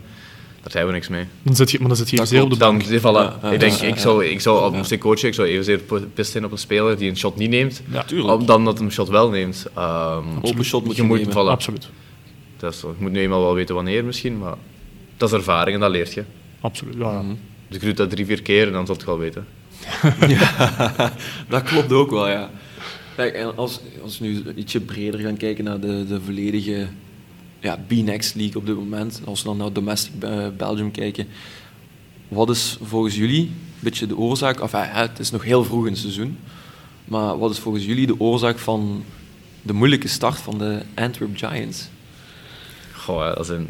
daar 0.62 0.70
zijn 0.70 0.86
we 0.86 0.92
niks 0.92 1.08
mee. 1.08 1.24
Dan 1.42 1.56
zit 1.56 1.70
je, 1.70 1.78
maar 1.78 1.88
dan 1.88 1.96
zit 1.96 2.10
je 2.10 2.16
Dat 2.16 2.28
zeer 2.28 2.42
op 2.42 2.50
de 2.50 2.56
bank. 2.56 2.88
Dan, 2.88 2.98
voilà. 2.98 3.02
Ja, 3.02 3.38
ja, 3.42 3.50
ik 3.50 3.60
denk, 3.60 3.72
ja, 3.72 3.86
ik 3.86 3.94
ja. 3.94 4.00
zou, 4.00 4.24
ik 4.24 4.40
zou, 4.40 4.58
als 4.60 4.70
Ja. 4.72 4.76
moest 4.76 4.90
ik 4.90 5.00
coachen, 5.00 5.28
ik 5.28 5.34
zou 5.34 5.48
evenzeer 5.48 5.80
pist 6.14 6.32
zijn 6.32 6.44
op 6.44 6.52
een 6.52 6.58
speler 6.58 6.96
die 6.98 7.08
een 7.10 7.16
shot 7.16 7.36
niet 7.36 7.50
neemt, 7.50 7.82
Ja, 7.90 8.02
Tuurlijk. 8.02 8.46
dan 8.46 8.64
dat 8.64 8.76
hij 8.76 8.86
een 8.86 8.92
shot 8.92 9.08
wel 9.08 9.30
neemt. 9.30 9.66
Ehm, 9.74 10.24
Open 10.42 10.64
shot 10.64 10.84
moet 10.84 10.96
je 10.96 11.02
je 11.02 11.08
moet, 11.08 11.18
nemen. 11.18 11.32
voilà. 11.34 11.50
absoluut. 11.50 11.88
Dat 12.56 12.72
is, 12.72 12.80
zo. 12.80 12.88
je 12.98 13.02
moet 13.02 13.12
nu 13.12 13.20
eenmaal 13.20 13.40
wel 13.42 13.54
weten 13.54 13.74
wanneer 13.74 14.04
misschien, 14.04 14.38
maar 14.38 14.54
dat 15.16 15.28
is 15.28 15.34
ervaring 15.34 15.74
en 15.74 15.80
dat 15.80 15.90
leert 15.90 16.12
je. 16.14 16.24
absoluut 16.60 16.94
ja, 16.98 17.10
ja. 17.12 17.22
Mhm. 17.22 17.34
Dus 17.68 17.76
ik 17.76 17.82
doe 17.84 17.92
dat 17.92 18.10
drie, 18.10 18.26
vier 18.26 18.42
keer 18.42 18.66
en 18.66 18.72
dan 18.72 18.86
zal 18.86 18.94
het 18.94 19.04
wel 19.04 19.18
weten. 19.18 19.46
Ja, 20.28 21.12
dat 21.48 21.62
klopt 21.62 21.92
ook 21.92 22.10
wel, 22.10 22.28
ja. 22.28 22.50
Kijk, 23.16 23.34
en 23.34 23.56
als, 23.56 23.80
als 24.02 24.18
we 24.18 24.26
nu 24.26 24.42
ietsje 24.56 24.80
breder 24.80 25.20
gaan 25.20 25.36
kijken 25.36 25.64
naar 25.64 25.80
de, 25.80 26.06
de 26.06 26.20
volledige 26.20 26.88
ja, 27.60 27.78
B-Next 27.86 28.34
League 28.34 28.56
op 28.56 28.66
dit 28.66 28.74
moment, 28.74 29.20
als 29.24 29.42
we 29.42 29.48
dan 29.48 29.56
naar 29.56 29.72
Domestic 29.72 30.12
eh, 30.20 30.46
Belgium 30.56 30.90
kijken, 30.90 31.26
wat 32.28 32.50
is 32.50 32.78
volgens 32.82 33.16
jullie 33.16 33.40
een 33.40 33.52
beetje 33.78 34.06
de 34.06 34.16
oorzaak, 34.16 34.60
enfin, 34.60 34.82
hè, 34.82 35.00
het 35.00 35.18
is 35.18 35.30
nog 35.30 35.44
heel 35.44 35.64
vroeg 35.64 35.84
in 35.84 35.92
het 35.92 36.00
seizoen, 36.00 36.38
maar 37.04 37.38
wat 37.38 37.50
is 37.50 37.58
volgens 37.58 37.84
jullie 37.84 38.06
de 38.06 38.20
oorzaak 38.20 38.58
van 38.58 39.04
de 39.62 39.72
moeilijke 39.72 40.08
start 40.08 40.38
van 40.38 40.58
de 40.58 40.82
Antwerp 40.94 41.36
Giants? 41.36 41.88
Goh, 42.92 43.18
ja, 43.18 43.34
dat 43.34 43.48
een 43.48 43.68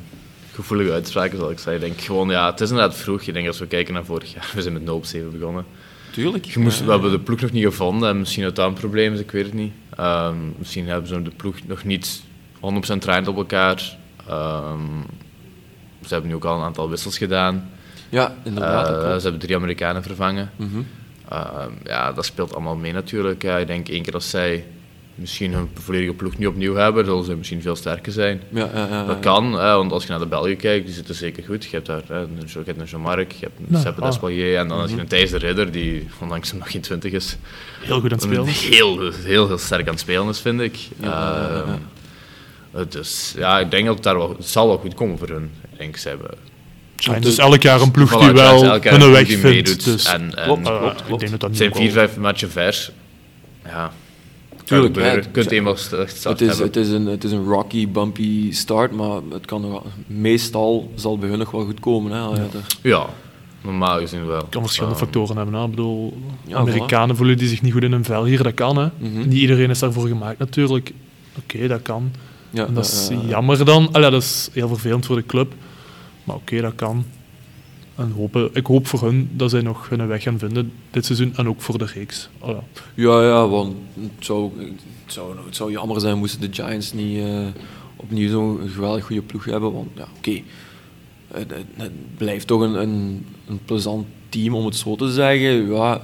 gevoelige 0.52 0.92
uitspraak, 0.92 1.32
zoals 1.34 1.52
ik 1.52 1.58
zei. 1.58 1.74
Ik 1.74 1.80
denk 1.80 2.00
gewoon, 2.00 2.28
ja, 2.28 2.50
het 2.50 2.60
is 2.60 2.70
inderdaad 2.70 2.96
vroeg. 2.96 3.22
Ik 3.22 3.34
denk 3.34 3.46
als 3.46 3.58
we 3.58 3.66
kijken 3.66 3.94
naar 3.94 4.04
vorig 4.04 4.32
jaar, 4.34 4.50
we 4.54 4.62
zijn 4.62 4.74
met 4.74 4.84
0 4.84 4.96
op 4.96 5.04
7 5.04 5.38
begonnen. 5.38 5.64
Tuurlijk. 6.12 6.44
Je 6.44 6.58
moest, 6.58 6.84
we 6.84 6.90
hebben 6.90 7.10
de 7.10 7.20
ploeg 7.20 7.40
nog 7.40 7.52
niet 7.52 7.64
gevonden 7.64 8.08
en 8.08 8.18
misschien 8.18 8.42
dat 8.42 8.56
dat 8.56 8.66
een 8.66 8.74
probleem 8.74 9.12
is, 9.12 9.20
ik 9.20 9.30
weet 9.30 9.44
het 9.44 9.54
niet. 9.54 9.72
Ehm, 9.96 10.36
misschien 10.58 10.86
hebben 10.86 11.08
ze 11.08 11.22
de 11.22 11.30
ploeg 11.36 11.56
nog 11.66 11.84
niet 11.84 12.22
100% 12.60 12.98
draaiend 12.98 13.28
op 13.28 13.36
elkaar. 13.36 13.96
Ehm, 14.28 14.78
ze 16.06 16.08
hebben 16.12 16.28
nu 16.30 16.36
ook 16.36 16.44
al 16.44 16.56
een 16.56 16.64
aantal 16.64 16.90
wissels 16.90 17.18
gedaan. 17.18 17.70
Ja, 18.08 18.34
inderdaad. 18.44 18.88
Eh, 18.88 19.14
ze 19.14 19.22
hebben 19.22 19.40
drie 19.40 19.56
Amerikanen 19.56 20.02
vervangen. 20.02 20.50
Mhm. 20.56 20.80
Ehm, 21.28 21.70
ja, 21.84 22.12
dat 22.12 22.24
speelt 22.24 22.54
allemaal 22.54 22.76
mee 22.76 22.92
natuurlijk. 22.92 23.44
Ik 23.44 23.66
denk 23.66 23.88
één 23.88 24.02
keer 24.02 24.14
als 24.14 24.30
zij 24.30 24.64
misschien 25.14 25.52
hun 25.52 25.68
volledige 25.74 26.12
ploeg 26.12 26.38
niet 26.38 26.48
opnieuw 26.48 26.74
hebben, 26.74 27.04
zullen 27.04 27.24
ze 27.24 27.34
misschien 27.36 27.62
veel 27.62 27.76
sterker 27.76 28.12
zijn. 28.12 28.42
Ja, 28.48 28.68
ja, 28.74 28.86
ja, 28.90 29.04
Dat 29.04 29.14
ja. 29.16 29.20
kan, 29.22 29.50
want 29.50 29.92
als 29.92 30.02
je 30.02 30.10
naar 30.10 30.18
de 30.18 30.26
Belgen 30.26 30.56
kijkt, 30.56 30.84
die 30.86 30.94
zitten 30.94 31.14
zeker 31.14 31.44
goed. 31.44 31.64
Je 31.64 31.70
hebt 31.70 31.86
daar 31.86 32.02
je 32.08 32.58
hebt 32.64 32.78
een 32.80 32.84
Jean-Marc, 32.84 33.32
je 33.32 33.44
hebt 33.46 33.58
een 33.58 33.64
Nou, 33.68 33.82
Seppe 33.84 34.00
ah. 34.00 34.06
Despalier 34.08 34.56
en 34.56 34.68
dan 34.68 34.78
heb 34.78 34.86
je 34.88 34.92
Mhm. 34.94 35.02
een 35.02 35.08
Thijs 35.08 35.30
de 35.30 35.38
Ridder, 35.38 35.70
die 35.72 36.08
ondanks 36.20 36.50
hem 36.50 36.58
nog 36.58 36.70
geen 36.70 36.80
20 36.80 37.12
is, 37.12 37.36
Heel 37.80 38.00
goed 38.00 38.12
aan 38.12 38.18
het 38.18 38.22
spelen. 38.22 38.44
heel, 38.46 39.10
heel, 39.12 39.46
heel 39.46 39.58
sterk 39.58 39.86
aan 39.86 39.92
het 39.92 40.00
spelen 40.00 40.28
is, 40.28 40.40
vind 40.40 40.60
ik. 40.60 40.78
Dus 42.88 43.34
ja, 43.36 43.58
ik 43.58 43.70
denk 43.70 43.86
dat 43.86 43.94
het, 43.94 44.04
daar 44.04 44.16
wel, 44.16 44.28
het 44.36 44.46
zal 44.48 44.66
wel 44.66 44.78
goed 44.78 44.94
komen 44.94 45.18
voor 45.18 45.28
hun. 45.28 45.50
Ik 45.72 45.78
denk, 45.78 45.96
ze 45.96 46.08
hebben... 46.08 46.30
Giants 46.96 47.26
is 47.28 47.38
elk 47.38 47.62
jaar 47.62 47.80
een 47.80 47.90
ploeg 47.90 48.08
Voilà, 48.12 48.18
die 48.18 48.26
het 48.26 48.36
wel 48.36 49.02
een 49.02 49.10
weg 49.10 49.26
vindt. 49.26 49.42
meedoet. 49.42 49.84
Dus, 49.84 50.04
en, 50.06 50.34
en 50.36 50.44
Klopt. 50.44 50.66
eh, 50.68 50.78
klopt, 50.78 50.98
Ik 51.00 51.04
klopt. 51.06 51.20
denk 51.20 51.32
dat 51.40 51.48
het 51.48 51.56
zijn 51.58 51.74
vier, 51.74 51.90
vijf 51.92 52.16
matchen 52.16 52.50
vers. 52.50 52.90
Ja, 53.64 53.92
Tuurlijk, 54.64 54.96
ja, 54.96 55.12
Je 55.12 55.20
kunt 55.20 55.34
het- 55.36 55.50
eenmaal 55.50 55.76
start 55.76 56.24
Het 56.24 56.40
is, 56.40 56.58
het, 56.58 56.76
is 56.76 56.88
een, 56.88 57.06
het 57.06 57.24
is 57.24 57.32
een 57.32 57.44
rocky, 57.44 57.88
bumpy 57.88 58.52
start, 58.52 58.92
maar 58.92 59.20
het 59.30 59.46
kan 59.46 59.60
nog, 59.60 59.84
meestal 60.06 60.92
zal 60.94 61.10
het 61.10 61.20
bij 61.20 61.28
hun 61.28 61.38
nog 61.38 61.50
wel 61.50 61.64
goed 61.64 61.80
komen. 61.80 62.12
Hè, 62.12 62.18
ja, 62.18 62.46
Ja, 62.82 63.06
normaal 63.62 63.98
gezien 63.98 64.26
wel. 64.26 64.44
kan 64.50 64.62
verschillende 64.62 64.96
Ehm, 64.96 65.04
factoren 65.04 65.36
hebben. 65.36 65.54
Hè. 65.54 65.64
Ik 65.64 65.70
bedoel, 65.70 66.18
Ja, 66.46 66.56
Amerikanen 66.56 67.16
voelen 67.16 67.38
die 67.38 67.48
zich 67.48 67.62
niet 67.62 67.72
goed 67.72 67.82
in 67.82 67.92
hun 67.92 68.04
vel 68.04 68.24
hier, 68.24 68.42
dat 68.42 68.54
kan. 68.54 68.76
Hè. 68.76 68.88
Mhm. 68.98 69.18
Niet 69.28 69.32
iedereen 69.40 69.70
is 69.70 69.78
daarvoor 69.78 70.08
gemaakt 70.08 70.38
natuurlijk. 70.38 70.92
Oké, 71.42 71.66
dat 71.68 71.82
kan. 71.82 72.12
Ja, 72.50 72.66
En 72.66 72.74
dat 72.74 72.84
is 72.84 73.06
ja, 73.10 73.14
ja, 73.14 73.20
ja. 73.22 73.28
jammer 73.28 73.64
dan. 73.64 73.88
Allee, 73.92 74.10
dat 74.10 74.22
is 74.22 74.48
heel 74.52 74.68
vervelend 74.68 75.06
voor 75.06 75.16
de 75.16 75.26
club. 75.26 75.54
Maar 76.24 76.36
oké, 76.36 76.60
dat 76.60 76.74
kan. 76.74 77.04
En 77.94 78.12
hopen, 78.16 78.50
ik 78.52 78.66
hoop 78.66 78.86
voor 78.86 79.02
hun 79.02 79.30
dat 79.32 79.50
zij 79.50 79.60
nog 79.60 79.88
hun 79.88 80.06
weg 80.06 80.22
gaan 80.22 80.38
vinden 80.38 80.72
dit 80.90 81.04
seizoen 81.04 81.32
en 81.36 81.48
ook 81.48 81.60
voor 81.60 81.78
de 81.78 81.84
reeks. 81.94 82.28
Allee. 82.38 82.56
Ja, 82.94 83.22
ja, 83.22 83.48
want 83.48 83.74
het 84.00 84.10
zou, 84.24 84.50
het, 84.58 84.72
zou, 85.12 85.36
het 85.46 85.56
zou 85.56 85.70
jammer 85.70 86.00
zijn 86.00 86.18
moesten 86.18 86.40
de 86.40 86.48
Giants 86.62 86.92
niet 86.92 87.18
eh, 87.24 87.46
opnieuw 87.96 88.30
zo'n 88.30 88.60
geweldig 88.74 89.04
goede 89.04 89.22
ploeg 89.22 89.44
hebben. 89.44 89.72
Want 89.72 89.88
ja, 89.94 90.06
oké, 90.16 90.40
het, 91.32 91.50
het- 91.50 91.64
het 91.76 91.92
blijft 92.16 92.46
toch 92.46 92.60
een, 92.60 92.74
een, 92.82 93.26
een 93.48 93.60
plezant 93.64 94.06
team 94.28 94.54
om 94.54 94.64
het 94.64 94.76
zo 94.76 94.96
te 94.96 95.12
zeggen. 95.12 95.72
Ja, 95.72 96.00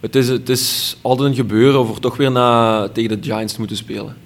het, 0.00 0.16
is, 0.16 0.28
het 0.28 0.48
is 0.48 0.96
altijd 1.02 1.28
een 1.28 1.34
gebeuren 1.34 1.86
voor 1.86 1.98
toch 1.98 2.16
weer 2.16 2.30
na, 2.30 2.88
tegen 2.88 3.20
de 3.20 3.28
Giants 3.28 3.52
te 3.52 3.58
moeten 3.58 3.76
spelen. 3.76 4.16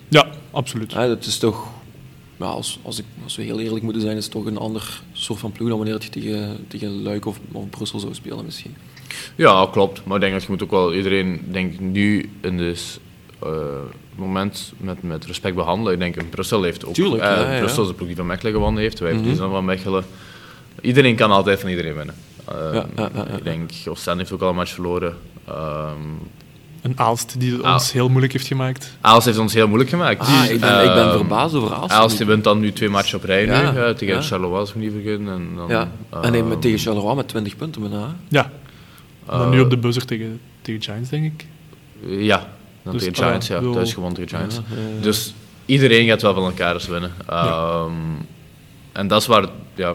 Absoluut. 0.55 0.93
Ja, 0.93 1.07
dat 1.07 1.25
is 1.25 1.39
toch, 1.39 1.67
ja, 2.37 2.47
als, 2.47 2.79
als, 2.83 2.99
ik, 2.99 3.05
als 3.25 3.37
we 3.37 3.43
heel 3.43 3.61
eerlijk 3.61 3.83
moeten 3.83 4.03
zijn, 4.03 4.17
is 4.17 4.25
het 4.25 4.33
toch 4.33 4.47
een 4.47 4.59
ander 4.59 5.03
soort 5.13 5.39
van 5.39 5.53
ploeg 5.53 5.69
dan 5.69 5.77
wanneer 5.79 5.97
je 6.03 6.09
tegen, 6.09 6.65
tegen 6.69 7.03
Luik 7.03 7.27
of, 7.27 7.39
of 7.53 7.71
Brussel 7.71 7.99
zou 7.99 8.15
spelen 8.15 8.45
misschien. 8.45 8.75
Ja, 9.37 9.69
klopt. 9.73 10.05
Maar 10.05 10.15
ik 10.17 10.21
denk 10.21 10.33
dat 10.33 10.43
je 10.43 10.49
moet 10.51 10.63
ook 10.63 10.71
wel 10.71 10.95
iedereen 10.95 11.41
denk, 11.51 11.81
nu 11.81 12.31
in 12.41 12.57
dit 12.57 13.01
eh, 13.43 13.51
moment 14.15 14.73
met, 14.77 15.03
met 15.03 15.25
respect 15.27 15.55
behandelen. 15.55 15.93
Ik 15.93 16.15
denk, 16.15 16.31
Brussel 16.31 16.63
heeft 16.63 16.85
ook... 16.85 16.95
Tuurlijk, 16.95 17.23
eh, 17.23 17.29
ja, 17.29 17.53
ja. 17.53 17.59
Brussel 17.59 17.83
is 17.83 17.89
de 17.89 17.95
ploeg 17.95 18.07
die 18.09 18.17
van 18.17 18.27
Mechelen 18.27 18.53
gewonnen 18.53 18.83
heeft. 18.83 18.99
Wij 18.99 19.09
Mhm. 19.09 19.19
verliezen 19.19 19.45
dan 19.45 19.55
van 19.55 19.65
Mechelen. 19.65 20.05
Iedereen 20.81 21.17
kan 21.17 21.31
altijd 21.31 21.61
van 21.61 21.69
iedereen 21.71 21.95
winnen. 21.95 22.15
Eh, 22.45 22.55
Ja, 22.73 22.87
ja, 22.97 23.11
ja, 23.15 23.27
ja. 23.29 23.37
Ik 23.37 23.45
denk, 23.45 23.71
Oostende 23.89 24.19
heeft 24.19 24.33
ook 24.33 24.41
al 24.43 24.49
een 24.49 24.55
match 24.55 24.73
verloren. 24.73 25.17
Ehm, 26.85 26.91
Een 26.93 26.99
Aalst 26.99 27.41
die 27.41 27.53
het 27.53 27.63
Ah. 27.63 27.73
ons 27.73 27.93
heel 27.93 28.09
moeilijk 28.09 28.33
heeft 28.33 28.47
gemaakt. 28.47 28.97
Aalst 29.01 29.27
heeft 29.27 29.39
ons 29.39 29.55
heel 29.55 29.67
moeilijk 29.67 29.91
gemaakt. 29.91 30.21
Ah, 30.21 30.45
ik, 30.51 30.61
ben, 30.61 30.85
ik 30.85 30.95
ben 30.95 31.05
Ehm, 31.05 31.17
verbaasd 31.17 31.55
over 31.55 31.75
Aalst. 31.75 31.93
Aalst 31.95 32.17
die 32.17 32.27
wint 32.27 32.45
dan 32.45 32.61
nu 32.61 32.73
twee 32.73 32.89
matchen 32.89 33.19
op 33.19 33.25
rij 33.25 33.47
Ja, 33.47 33.71
nu, 33.73 33.79
eh, 33.79 33.91
tegen 33.91 34.15
ja. 34.15 34.21
Charleroi, 34.23 34.59
als 34.59 34.69
ik 34.69 34.75
me 34.77 34.83
niet 34.83 34.93
vergis. 34.93 35.17
En 35.17 35.49
dan, 35.57 35.69
Ja, 35.69 35.91
en 36.23 36.33
hij 36.33 36.43
met 36.43 36.53
ehm, 36.53 36.61
tegen 36.61 36.79
Charleroi 36.79 37.15
met 37.15 37.29
20 37.29 37.57
punten 37.57 37.81
bijna. 37.81 38.17
Ja, 38.29 38.51
eh, 39.29 39.51
nu 39.51 39.61
op 39.61 39.71
de 39.71 39.77
buzzer 39.79 40.05
tegen, 40.05 40.41
tegen 40.63 40.83
Giants, 40.83 41.09
denk 41.11 41.25
ik. 41.25 41.47
Ja, 42.07 42.49
dan 42.83 42.93
Dus, 42.93 43.03
tegen 43.05 43.23
ah, 43.23 43.27
Giants, 43.27 43.47
ja. 43.47 43.59
bedoel- 43.59 43.75
Thuis 43.75 43.93
gewonnen 43.95 44.15
tegen 44.19 44.37
Giants. 44.37 44.55
Ja, 44.57 44.63
ja, 44.77 44.83
ja. 44.97 45.03
Dus 45.03 45.35
iedereen 45.67 46.07
gaat 46.09 46.23
wel 46.23 46.35
van 46.35 46.45
elkaar 46.45 46.75
eens 46.75 46.87
winnen. 46.87 47.13
Ehm, 47.27 47.91
En 48.93 49.09
dat 49.09 49.21
is 49.21 49.27
waar, 49.27 49.45
ja, 49.75 49.95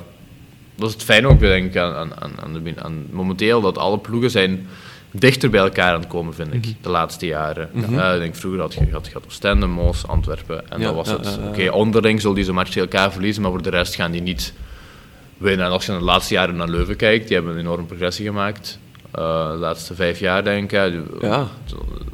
dat 0.76 0.88
is 0.88 0.94
het 0.94 1.04
fijne 1.04 1.28
ook, 1.28 1.40
denk 1.40 1.66
ik, 1.66 1.78
aan, 1.78 1.94
aan, 1.94 2.12
aan, 2.22 2.32
aan, 2.44 2.54
de, 2.64 2.74
aan 2.82 3.06
momenteel, 3.12 3.62
dat 3.62 3.78
alle 3.78 3.98
ploegen 3.98 4.32
zijn 4.32 4.68
dichter 5.12 5.50
bij 5.50 5.60
elkaar 5.60 5.94
aan 5.94 6.00
het 6.00 6.10
komen, 6.10 6.34
vind 6.34 6.54
ik, 6.54 6.76
de 6.82 6.90
laatste 6.90 7.26
jaren. 7.26 7.70
Eh, 7.74 8.14
ik 8.14 8.20
denk, 8.20 8.36
vroeger 8.36 8.62
had 8.62 8.74
je, 8.74 8.92
had, 8.92 9.12
had 9.12 9.26
Oostende, 9.26 9.66
Moos, 9.68 10.08
Antwerpen, 10.08 10.70
en 10.70 10.80
Ja, 10.80 10.86
dat 10.86 10.96
was 10.96 11.08
ja, 11.08 11.18
het. 11.18 11.40
Oké, 11.48 11.72
onderling 11.72 12.22
zullen 12.22 12.36
deze 12.36 12.54
match 12.54 12.72
tegen 12.72 12.90
elkaar 12.90 13.12
verliezen, 13.12 13.42
maar 13.42 13.52
voor 13.52 13.62
de 13.62 13.70
rest 13.70 13.96
gaan 13.96 14.12
die 14.12 14.22
niet 14.22 14.54
winnen. 15.38 15.66
En 15.66 15.72
als 15.72 15.86
je 15.86 15.92
naar 15.92 16.00
de 16.00 16.06
laatste 16.06 16.34
jaren 16.34 16.56
naar 16.56 16.70
Leuven 16.70 16.96
kijkt, 16.96 17.28
die 17.28 17.36
hebben 17.36 17.54
een 17.54 17.60
enorme 17.60 17.86
progressie 17.86 18.26
gemaakt. 18.26 18.80
Eh, 19.12 19.52
de 19.52 19.58
laatste 19.58 19.96
vijf 19.96 20.20
jaar, 20.20 20.44
denk 20.44 20.72
ik. 20.72 20.94
Ja. 21.22 21.48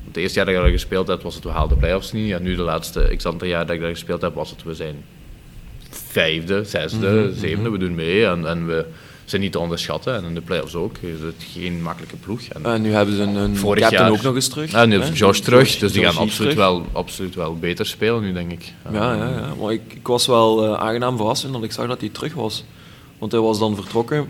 Het 0.08 0.18
eerste 0.18 0.38
jaar 0.38 0.46
dat 0.46 0.56
ik 0.56 0.62
daar 0.62 0.72
gespeeld 0.72 1.08
heb, 1.08 1.22
was 1.22 1.36
het 1.36 1.44
we 1.44 1.50
haalden 1.50 1.78
de 1.78 1.84
playoffs 1.84 2.12
niet. 2.12 2.32
En 2.32 2.44
nu 2.44 2.56
de 2.56 2.62
laatste 2.62 3.14
x 3.18 3.26
aantal 3.26 3.48
jaar 3.48 3.66
dat 3.66 3.76
ik 3.76 3.82
daar 3.82 3.90
gespeeld 3.90 4.22
heb, 4.22 4.34
was 4.34 4.50
het 4.50 4.64
we 4.64 4.74
zijn 4.74 5.04
vijfde, 5.90 6.64
zesde, 6.64 7.08
Mhm, 7.08 7.40
zevende, 7.40 7.70
we 7.70 7.78
doen 7.78 7.96
mee. 7.96 8.26
En, 8.26 8.48
en 8.48 8.68
we 8.68 8.86
zijn 9.26 9.42
niet 9.42 9.52
te 9.52 9.60
onderschatten. 9.60 10.16
En 10.16 10.24
in 10.24 10.34
de 10.34 10.42
playoffs 10.42 10.76
ook. 10.76 10.98
Is 10.98 11.22
het 11.22 11.36
geen 11.54 11.82
makkelijke 11.82 12.16
ploeg. 12.16 12.42
En, 12.42 12.66
En 12.66 12.82
nu 12.82 12.94
hebben 12.94 13.16
ze 13.16 13.22
een, 13.22 13.36
een 13.36 13.58
Vorig 13.58 13.82
captain 13.82 14.04
jaar- 14.04 14.12
ook 14.12 14.22
nog 14.22 14.36
eens 14.36 14.48
terug. 14.48 14.72
ja, 14.72 14.86
nu 14.86 15.00
is 15.02 15.20
Josh 15.20 15.40
terug, 15.40 15.78
dus 15.78 15.92
die 15.92 16.02
gaan 16.04 16.18
absoluut 16.18 16.36
terug. 16.52 16.56
wel, 16.56 16.86
absoluut 16.92 17.36
wel 17.36 17.56
beter 17.56 17.86
spelen 17.86 18.22
nu, 18.22 18.34
denk 18.34 18.52
ik. 18.52 18.74
Ja, 18.92 19.14
ja, 19.14 19.30
ja. 19.30 19.54
Maar 19.62 19.72
ik, 19.72 19.82
ik 19.94 20.08
was 20.08 20.26
wel 20.28 20.66
eh, 20.66 20.80
aangenaam 20.80 21.18
verrast 21.18 21.52
dat 21.52 21.64
ik 21.64 21.72
zag 21.72 21.88
dat 21.88 22.00
hij 22.00 22.10
terug 22.10 22.34
was. 22.34 22.64
Want 23.18 23.32
hij 23.32 23.42
was 23.42 23.60
dan 23.60 23.76
vertrokken. 23.76 24.30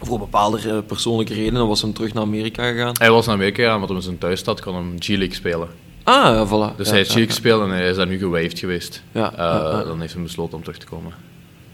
Voor 0.00 0.18
bepaalde 0.18 0.58
eh, 0.68 0.78
persoonlijke 0.86 1.34
redenen 1.34 1.66
was 1.68 1.82
hem 1.82 1.92
terug 1.92 2.12
naar 2.14 2.22
Amerika 2.22 2.70
gegaan. 2.70 2.94
Hij 2.98 3.10
was 3.10 3.26
naar 3.26 3.34
Amerika 3.34 3.62
gegaan, 3.62 3.78
want 3.80 3.90
in 3.92 4.02
zijn 4.02 4.18
thuisstad 4.18 4.60
kon 4.60 4.74
hem 4.74 4.94
G-League 4.98 5.34
spelen. 5.34 5.68
Ah, 6.02 6.14
ja, 6.14 6.46
voilà. 6.46 6.76
Dus 6.76 6.86
ja, 6.86 6.92
hij 6.92 6.98
heeft 6.98 7.10
G-League 7.10 7.20
ja. 7.20 7.26
gespeeld 7.26 7.62
en 7.62 7.68
hij 7.70 7.88
is 7.88 7.96
daar 7.96 8.06
nu 8.06 8.18
gewaved 8.18 8.58
geweest. 8.58 9.02
Eh, 9.12 9.26
ja. 9.36 9.82
Dan 9.84 10.00
heeft 10.00 10.12
hij 10.12 10.22
besloten 10.22 10.54
om 10.56 10.62
terug 10.62 10.78
te 10.78 10.86
komen. 10.86 11.12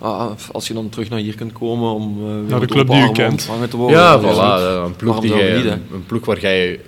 Ah, 0.04 0.30
als 0.52 0.66
je 0.68 0.74
dan 0.74 0.88
terug 0.88 1.08
naar 1.08 1.18
hier 1.18 1.34
kunt 1.34 1.52
komen 1.52 1.92
om 1.94 2.18
eh, 2.18 2.34
weer 2.34 2.48
de 2.48 2.54
met 2.58 2.70
club 2.70 2.86
die 2.86 2.96
armen 2.96 3.12
kent. 3.12 3.30
ontvangen 3.32 3.68
te 3.70 3.76
worden. 3.76 3.98
Ja, 3.98 4.14
is 4.18 4.20
voilà. 4.22 4.38
eh, 4.76 4.82
Een 4.84 4.96
ploeg, 4.96 5.14
waarom 5.14 5.20
die 5.38 5.46
jij, 5.46 5.56
niet, 5.62 5.72
een, 5.92 6.06
ploeg 6.06 6.24
waar 6.24 6.40
jij 6.40 6.80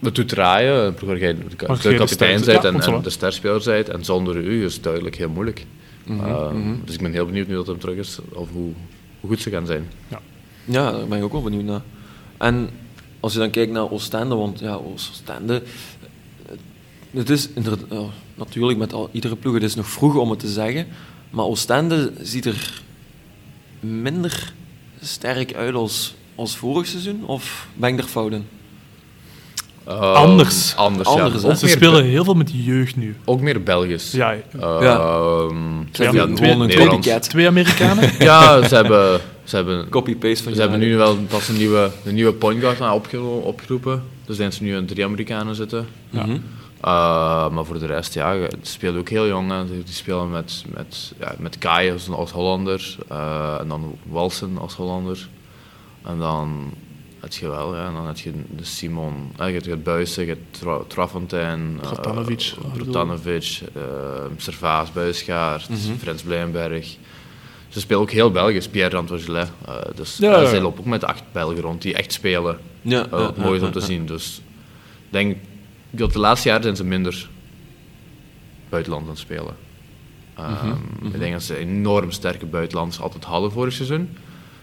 het 0.00 0.14
doet 0.14 0.28
draaien, 0.28 0.86
een 0.86 0.94
ploeg 0.94 1.08
waar 1.08 1.18
jij 1.18 1.34
de, 1.34 1.40
de 1.40 1.48
de 1.48 1.56
kapitein 1.56 2.06
ster- 2.38 2.60
bent 2.60 2.84
ja, 2.84 2.86
en, 2.88 2.94
en 2.94 3.02
de 3.02 3.10
sterspeler 3.10 3.62
bent. 3.64 3.88
En 3.88 4.04
zonder 4.04 4.36
u 4.36 4.64
is 4.64 4.74
het 4.74 4.82
duidelijk 4.82 5.16
heel 5.16 5.28
moeilijk. 5.28 5.66
Mhm, 6.06 6.24
Eh, 6.24 6.50
mhm. 6.50 6.74
Dus 6.84 6.94
ik 6.94 7.00
ben 7.00 7.12
heel 7.12 7.26
benieuwd 7.26 7.46
nu 7.48 7.54
dat 7.54 7.66
hij 7.66 7.76
terug 7.76 7.96
is, 7.96 8.18
of 8.32 8.48
hoe, 8.52 8.72
hoe 9.20 9.30
goed 9.30 9.40
ze 9.40 9.50
gaan 9.50 9.66
zijn. 9.66 9.88
Ja, 10.64 10.90
daar 10.92 11.06
ben 11.08 11.18
ik 11.18 11.24
ook 11.24 11.32
wel 11.32 11.42
benieuwd 11.42 11.64
naar. 11.64 11.82
En 12.38 12.68
als 13.20 13.32
je 13.32 13.38
dan 13.38 13.50
kijkt 13.50 13.72
naar 13.72 13.90
Oostende, 13.90 14.34
want 14.34 14.58
ja, 14.60 14.74
Oostende... 14.74 15.62
Het 17.10 17.30
is 17.30 17.48
inderdaad, 17.54 17.84
ja, 17.90 18.02
natuurlijk 18.34 18.78
met 18.78 18.92
al, 18.92 19.08
iedere 19.12 19.36
ploeg, 19.36 19.54
het 19.54 19.62
is 19.62 19.74
nog 19.74 19.86
vroeg 19.86 20.14
om 20.16 20.30
het 20.30 20.38
te 20.38 20.48
zeggen, 20.48 20.86
maar 21.34 21.44
Oostende 21.44 22.12
ziet 22.22 22.46
er 22.46 22.82
minder 23.80 24.52
sterk 25.02 25.54
uit 25.54 25.74
als, 25.74 26.14
als 26.34 26.56
vorig 26.56 26.86
seizoen, 26.86 27.24
of 27.26 27.66
ben 27.74 27.88
ik 27.92 27.98
er 27.98 28.04
fout 28.04 28.32
in? 28.32 28.46
Eh, 29.84 30.12
Anders. 30.14 30.74
Anders, 30.76 31.08
Anders, 31.08 31.42
ja. 31.42 31.54
Ze 31.54 31.68
spelen 31.68 32.04
heel 32.04 32.24
veel 32.24 32.34
met 32.34 32.50
jeugd 32.52 32.96
nu. 32.96 33.16
ook 33.24 33.40
meer 33.40 33.62
Belgisch. 33.62 34.12
Ja, 34.12 34.32
Eh, 34.32 34.40
Ja. 34.60 34.98
ehm, 34.98 35.54
Twee- 35.90 36.12
ja, 36.12 36.26
twee- 36.34 36.50
een 36.50 37.46
Amerikanen. 37.46 38.10
Ja, 38.18 38.68
ze 38.68 38.74
hebben, 38.74 39.20
ze 39.44 39.56
hebben, 39.56 39.88
Copy-paste 39.88 40.42
van 40.42 40.54
ze 40.54 40.60
hebben 40.60 40.78
nu 40.78 40.96
wel 40.96 41.16
pas 41.16 41.48
een 41.48 41.56
nieuwe, 41.56 41.90
een 42.04 42.14
nieuwe 42.14 42.32
point 42.32 42.60
guard 42.60 42.80
opgeroepen. 43.42 44.02
Dus 44.26 44.36
zijn 44.36 44.52
ze 44.52 44.62
nu 44.62 44.76
aan 44.76 44.84
drie 44.86 45.04
Amerikanen 45.04 45.54
zitten. 45.54 45.86
Ja. 46.10 46.26
Mhm. 46.26 46.36
Uh, 46.84 47.48
maar 47.50 47.64
voor 47.64 47.78
de 47.78 47.86
rest, 47.86 48.14
ja, 48.14 48.34
die 48.34 48.48
spelen 48.62 48.98
ook 49.00 49.08
heel 49.08 49.26
jong. 49.26 49.50
Hè. 49.50 49.66
Die 49.66 49.82
spelen 49.94 50.30
met, 50.30 50.64
met, 50.66 51.12
ja, 51.20 51.34
met 51.38 51.58
Kai 51.58 51.92
als, 51.92 52.08
als 52.10 52.30
Hollander. 52.30 52.96
uh, 53.12 53.56
en 53.60 53.68
dan 53.68 53.98
Walsen 54.02 54.58
als 54.58 54.74
Hollander. 54.74 55.28
En 56.02 56.18
dan 56.18 56.72
heb 57.20 57.32
je 57.32 57.48
wel, 57.48 57.76
ja, 57.76 57.86
en 57.86 57.92
dan 57.94 58.06
heb 58.06 58.18
je 58.18 58.32
de 58.56 58.64
Simon, 58.64 59.32
eh, 59.36 59.46
je 59.46 59.52
hebt 59.52 59.66
het 59.66 59.82
Buijsen, 59.82 60.22
je 60.22 60.28
hebt 60.28 60.58
Tra 60.60 60.78
Trafontein, 60.88 61.80
uh, 61.84 61.92
Bratanovic, 62.72 63.60
uh, 63.76 63.82
Servaas, 64.36 64.92
Buisgaard, 64.92 65.68
Mhm. 65.68 65.96
Frans 65.98 66.22
Blijenberg. 66.22 66.96
Ze 67.68 67.80
spelen 67.80 68.02
ook 68.02 68.10
heel 68.10 68.30
Belgisch, 68.30 68.68
Pierre 68.68 68.94
Rantogelet. 68.96 69.50
Uh, 69.68 69.74
dus 69.94 70.16
Ja, 70.16 70.40
ja. 70.40 70.48
zij 70.48 70.60
lopen 70.60 70.80
ook 70.80 70.86
met 70.86 71.04
acht 71.04 71.22
Belgen 71.32 71.60
rond 71.60 71.82
die 71.82 71.94
echt 71.94 72.12
spelen. 72.12 72.58
Ja, 72.82 73.04
Uh, 73.06 73.10
wat 73.10 73.36
mooi 73.36 73.56
is 73.58 73.62
om 73.66 73.72
te 73.72 73.78
ja. 73.78 73.84
zien. 73.84 74.06
Dus 74.06 74.40
ik 75.06 75.12
denk 75.12 75.36
dat 75.98 76.12
de 76.12 76.18
laatste 76.18 76.48
jaren 76.48 76.62
zijn 76.62 76.76
ze 76.76 76.84
minder 76.84 77.28
buitenland 78.68 79.02
aan 79.04 79.10
het 79.10 79.18
spelen. 79.18 79.56
Um, 80.38 80.44
Mhm, 81.00 81.06
Ik 81.14 81.18
denk 81.18 81.32
dat 81.32 81.42
ze 81.42 81.56
enorm 81.56 82.10
sterke 82.10 82.46
buitenlands 82.46 83.00
altijd 83.00 83.24
hadden 83.24 83.52
vorig 83.52 83.72
seizoen. 83.72 84.08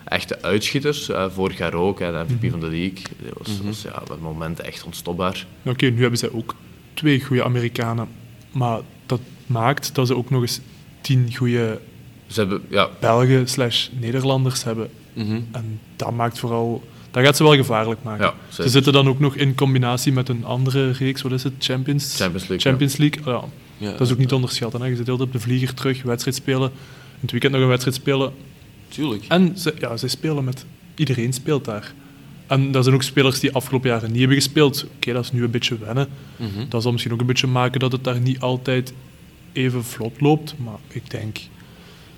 Echte 0.03 0.41
uitschieters, 0.41 1.09
uh, 1.09 1.25
vorig 1.29 1.57
jaar 1.57 1.73
ook, 1.73 1.99
hè, 1.99 2.11
de 2.11 2.34
MVP 2.34 2.49
van 2.51 2.59
de 2.59 2.65
league. 2.69 3.01
Dat 3.23 3.38
was, 3.38 3.57
Mhm. 3.57 3.65
was 3.67 3.82
ja, 3.82 3.97
op 4.01 4.07
het 4.09 4.21
moment 4.21 4.59
echt 4.59 4.84
onstopbaar. 4.84 5.45
Oké, 5.65 5.86
nu 5.86 6.01
hebben 6.01 6.19
zij 6.19 6.32
ook 6.32 6.55
twee 6.93 7.23
goede 7.23 7.43
Amerikanen. 7.43 8.07
Maar 8.51 8.79
dat 9.05 9.19
maakt 9.45 9.95
dat 9.95 10.07
ze 10.07 10.15
ook 10.15 10.29
nog 10.29 10.41
eens 10.41 10.59
tien 11.01 11.36
goede 11.36 11.79
Ze 12.27 12.39
hebben, 12.39 12.61
ja, 12.69 12.89
Belgen 12.99 13.47
slash 13.47 13.88
Nederlanders 13.99 14.63
hebben. 14.63 14.89
Mhm. 15.13 15.39
En 15.51 15.79
dat 15.95 16.11
maakt 16.11 16.39
vooral... 16.39 16.84
Dat 17.12 17.24
gaat 17.24 17.38
ze 17.38 17.43
wel 17.43 17.55
gevaarlijk 17.55 18.03
maken. 18.03 18.26
ja, 18.26 18.34
Ze 18.49 18.70
zitten 18.70 18.93
dan 18.93 19.07
ook 19.07 19.20
nog 19.20 19.36
in 19.36 19.55
combinatie 19.55 20.12
met 20.14 20.30
een 20.30 20.45
andere 20.45 20.91
reeks. 20.91 21.22
Wat 21.22 21.32
is 21.32 21.43
het? 21.43 21.53
Champions, 21.59 22.16
Champions 22.16 22.47
League. 22.47 22.70
Champions 22.72 22.97
League. 22.97 23.22
Ja, 23.26 23.43
Ja, 23.78 23.91
dat 23.91 24.01
is 24.01 24.12
ook 24.12 24.18
niet 24.18 24.28
te 24.28 24.36
onderschatten. 24.36 24.82
Hè. 24.82 24.88
Je 24.88 24.95
zit 24.95 25.05
heel 25.05 25.18
op 25.18 25.32
de 25.32 25.39
vlieger 25.39 25.74
terug, 25.74 26.01
wedstrijd 26.03 26.36
spelen. 26.38 26.70
In 26.72 27.20
het 27.22 27.32
weekend 27.32 27.53
nog 27.53 27.62
een 27.62 27.68
wedstrijd 27.68 27.95
spelen. 27.95 28.32
Tuurlijk. 28.88 29.26
En 29.28 29.57
ze, 29.57 29.74
ja, 29.80 29.97
zij 29.97 30.09
spelen 30.09 30.43
met... 30.43 30.66
Iedereen 30.95 31.34
speelt 31.34 31.66
daar. 31.66 31.93
En 32.47 32.72
dat 32.72 32.84
zijn 32.84 32.95
ook 32.95 33.03
spelers 33.03 33.39
die 33.39 33.53
afgelopen 33.53 33.89
jaren 33.89 34.09
niet 34.09 34.20
hebben 34.20 34.38
gespeeld. 34.38 34.86
Oké, 34.95 35.14
dat 35.14 35.24
is 35.24 35.32
nu 35.32 35.43
een 35.43 35.51
beetje 35.51 35.78
wennen. 35.78 36.07
Mhm. 36.36 36.70
Dat 36.70 36.82
zal 36.82 36.91
misschien 36.91 37.14
ook 37.14 37.20
een 37.20 37.26
beetje 37.26 37.47
maken 37.47 37.80
dat 37.80 37.91
het 37.91 38.03
daar 38.03 38.20
niet 38.20 38.39
altijd 38.39 38.93
even 39.53 39.84
vlot 39.84 40.22
loopt. 40.22 40.53
Maar 40.57 40.78
ik 40.88 41.09
denk, 41.09 41.38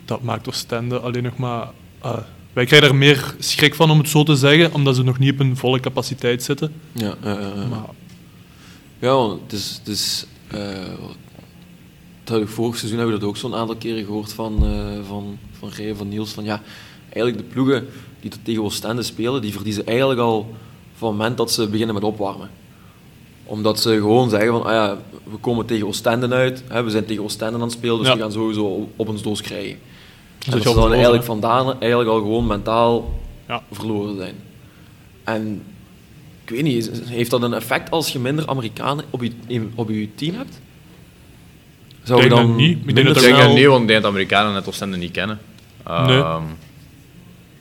dat 0.06 0.24
maakt 0.24 0.48
Oostende 0.48 1.00
alleen 1.00 1.24
nog 1.24 1.38
maar... 1.38 1.68
ah, 2.00 2.18
wij 2.54 2.66
krijgen 2.66 2.88
er 2.90 2.96
meer 2.96 3.36
schrik 3.40 3.76
van, 3.76 3.92
om 3.92 3.98
het 3.98 4.10
zo 4.10 4.24
te 4.24 4.36
zeggen, 4.36 4.74
omdat 4.74 4.96
ze 4.96 5.04
nog 5.04 5.20
niet 5.20 5.32
op 5.34 5.40
een 5.40 5.58
volle 5.58 5.80
capaciteit 5.80 6.44
zitten. 6.44 6.74
Ja. 6.92 7.16
Maar 7.70 7.86
Ja, 9.00 9.30
het 9.30 9.52
is... 9.54 9.76
Het 9.80 9.88
is 9.88 10.26
dat 12.24 12.42
ik 12.42 12.48
vorig 12.48 12.76
seizoen 12.78 12.98
hebben 12.98 13.16
we 13.16 13.22
dat 13.22 13.30
ook 13.30 13.38
zo'n 13.38 13.56
aantal 13.56 13.76
keren 13.76 14.06
gehoord 14.06 14.34
van, 14.34 14.66
eh 14.66 15.08
van, 15.08 15.38
van 15.60 15.70
Rij, 15.70 15.96
van 15.96 16.08
Niels. 16.10 16.32
Van 16.32 16.44
ja, 16.44 16.62
eigenlijk 17.10 17.38
de 17.38 17.54
ploegen 17.54 17.88
die 18.20 18.32
tegen 18.44 18.64
Oostende 18.64 19.04
spelen, 19.04 19.42
die 19.42 19.52
verliezen 19.52 19.86
eigenlijk 19.86 20.20
al 20.20 20.54
van 20.98 21.08
het 21.08 21.18
moment 21.18 21.38
dat 21.38 21.52
ze 21.52 21.68
beginnen 21.68 21.96
met 21.96 22.04
opwarmen. 22.04 22.50
Omdat 23.44 23.80
ze 23.80 23.90
gewoon 23.96 24.30
zeggen 24.30 24.50
van, 24.52 24.64
ah 24.64 24.72
ja, 24.72 24.98
we 25.32 25.38
komen 25.38 25.66
tegen 25.66 25.88
Oostende 25.88 26.30
uit, 26.30 26.64
hè, 26.68 26.84
we 26.84 26.90
zijn 26.90 27.06
tegen 27.06 27.24
Oostende 27.24 27.54
aan 27.54 27.62
het 27.62 27.72
spelen, 27.72 27.98
dus 27.98 28.08
Ja. 28.08 28.14
we 28.14 28.20
gaan 28.22 28.32
sowieso 28.32 28.64
op- 28.66 28.90
op 28.96 29.08
ons 29.08 29.22
doos 29.22 29.42
krijgen. 29.42 29.78
Zit 30.44 30.54
dat 30.54 30.64
je 30.64 30.70
ze 30.70 30.76
dan 30.76 30.94
eigenlijk 30.94 31.24
vandaan 31.24 31.80
eigenlijk 31.80 32.10
al 32.12 32.18
gewoon 32.20 32.48
mentaal 32.48 33.20
Ja. 33.48 33.64
verloren 33.72 34.16
zijn. 34.18 34.36
En 35.24 35.64
ik 36.44 36.50
weet 36.50 36.64
niet, 36.64 36.92
heeft 37.06 37.30
dat 37.30 37.42
een 37.42 37.54
effect 37.54 37.92
als 37.92 38.10
je 38.10 38.20
minder 38.20 38.48
Amerikanen 38.48 39.06
op 39.10 39.24
je, 39.24 39.68
op 39.76 39.90
je 39.90 40.16
team 40.16 40.36
hebt? 40.36 40.62
Zou 42.04 42.22
je 42.24 42.28
denk 42.30 42.40
dan 42.42 42.48
dat 42.50 42.58
niet. 42.58 42.78
Ik 42.86 42.96
denk 42.96 43.08
dat 43.08 43.16
Ik 43.16 43.22
denk 43.24 43.36
snel- 43.36 43.54
niet, 43.54 43.66
want 43.66 43.82
ik 43.82 43.88
denk 43.88 44.02
dat 44.02 44.12
Amerikanen 44.12 44.54
net 44.54 44.68
Oostende 44.68 44.98
niet 44.98 45.12
kennen. 45.12 45.40
Ehm, 45.86 46.42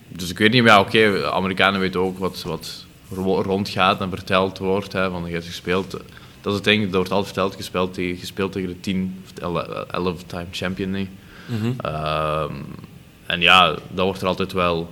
Dus 0.08 0.30
ik 0.30 0.38
weet 0.38 0.52
niet, 0.52 0.62
maar 0.62 0.72
ja, 0.72 0.80
oké, 0.80 1.30
Amerikanen 1.30 1.80
weten 1.80 2.00
ook 2.00 2.18
wat, 2.18 2.42
wat 2.46 2.84
ro- 3.10 3.40
rondgaat 3.42 4.00
en 4.00 4.08
verteld 4.10 4.58
wordt. 4.58 4.92
Hè, 4.92 5.10
van 5.10 5.24
je 5.26 5.32
hebt 5.32 5.46
gespeeld. 5.46 5.90
Dat 6.40 6.52
is 6.52 6.54
het 6.54 6.64
ding, 6.64 6.82
dat 6.84 6.94
wordt 6.94 7.10
altijd 7.10 7.32
verteld, 7.32 7.54
gespeeld 7.56 7.94
tegen, 7.94 8.16
gespeeld 8.18 8.52
tegen 8.52 8.68
de 8.68 8.80
10 8.80 9.22
of 9.42 9.84
11-time 9.90 10.46
champion. 10.50 10.90
Nee. 10.90 11.08
Mhm. 11.46 11.72
Ehm, 11.80 12.52
en 13.26 13.40
ja, 13.40 13.70
dat 13.90 14.04
wordt 14.04 14.20
er 14.20 14.26
altijd 14.26 14.52
wel 14.52 14.90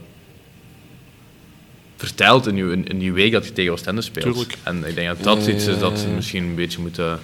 verteld 1.96 2.46
in 2.46 2.56
je, 2.56 2.70
in, 2.72 2.86
in 2.86 3.00
je 3.00 3.12
week 3.12 3.32
dat 3.32 3.44
je 3.46 3.52
tegen 3.52 3.72
Oostende 3.72 4.00
speelt. 4.00 4.24
Tuurlijk. 4.24 4.56
En 4.62 4.84
ik 4.88 4.94
denk 4.94 5.08
dat 5.08 5.22
dat 5.22 5.44
Ja, 5.46 5.52
iets 5.52 5.66
is 5.66 5.78
dat 5.78 5.98
ze 5.98 6.08
misschien 6.08 6.44
een 6.44 6.54
beetje 6.54 6.80
moeten 6.80 7.18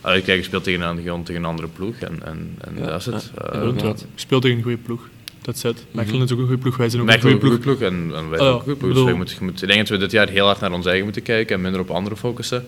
uitkijken. 0.00 0.36
Je 0.36 0.42
speelt 0.42 0.64
tegen 0.64 0.80
een, 0.80 1.22
tegen 1.24 1.34
een 1.42 1.44
andere 1.48 1.68
ploeg 1.68 1.96
en, 1.96 2.18
en, 2.26 2.56
en 2.60 2.72
Ja, 2.78 2.86
dat 2.86 3.00
is 3.00 3.06
het. 3.06 3.30
ja. 3.38 3.42
Eh, 3.44 3.62
inderdaad. 3.62 4.00
Ik 4.00 4.06
speel 4.14 4.40
tegen 4.40 4.56
een 4.56 4.62
goede 4.62 4.78
ploeg. 4.78 5.08
Dat 5.42 5.58
zet. 5.58 5.84
Mechelen 5.90 6.22
is 6.22 6.32
ook 6.32 6.38
een 6.38 6.44
goede 6.46 6.60
ploeg. 6.62 6.76
Wij 6.76 6.88
zijn 6.88 7.02
ook 7.02 7.08
Mechelen 7.08 7.32
een 7.32 7.40
een 7.40 7.46
goede 7.46 7.58
ploeg. 7.62 7.78
ploeg 7.78 7.88
en, 7.90 8.16
en 8.16 8.30
wij 8.30 8.38
Ah, 8.38 8.44
zijn 8.44 8.54
ook 8.54 8.58
een 8.58 8.62
goede 8.64 8.78
ploeg. 8.78 8.90
ik 8.90 8.94
Dus 8.96 9.04
wij 9.04 9.14
moeten, 9.14 9.36
je 9.38 9.44
moet, 9.44 9.62
ik 9.62 9.68
denk 9.68 9.80
dat 9.80 9.88
we 9.88 9.96
dit 9.96 10.10
jaar 10.10 10.28
heel 10.28 10.46
hard 10.46 10.60
naar 10.60 10.72
ons 10.72 10.86
eigen 10.86 11.04
moeten 11.04 11.22
kijken 11.22 11.56
en 11.56 11.60
minder 11.62 11.80
op 11.80 11.90
anderen 11.90 12.18
focussen. 12.18 12.66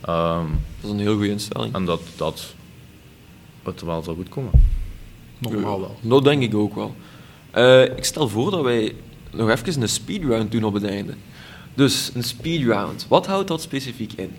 Ehm, 0.00 0.46
Dat 0.80 0.84
is 0.84 0.90
een 0.90 0.98
heel 0.98 1.14
goede 1.14 1.28
instelling. 1.28 1.74
en 1.74 1.84
dat, 1.84 2.00
dat 2.16 2.54
het 3.64 3.82
wel 3.82 4.02
zal 4.02 4.14
goed 4.14 4.28
komen. 4.28 4.50
Normaal 5.50 5.80
wel. 5.80 5.96
Dat 6.00 6.24
denk 6.24 6.42
ik 6.42 6.54
ook 6.54 6.74
wel. 6.74 6.94
Eh, 7.50 7.82
ik 7.82 8.04
stel 8.04 8.28
voor 8.28 8.50
dat 8.50 8.62
wij 8.62 8.94
nog 9.30 9.50
even 9.50 9.82
een 9.82 9.88
speedround 9.88 10.52
doen 10.52 10.64
op 10.64 10.74
het 10.74 10.84
einde. 10.84 11.14
Dus 11.74 12.10
een 12.14 12.22
speedround, 12.22 13.06
wat 13.08 13.26
houdt 13.26 13.48
dat 13.48 13.62
specifiek 13.62 14.12
in? 14.12 14.30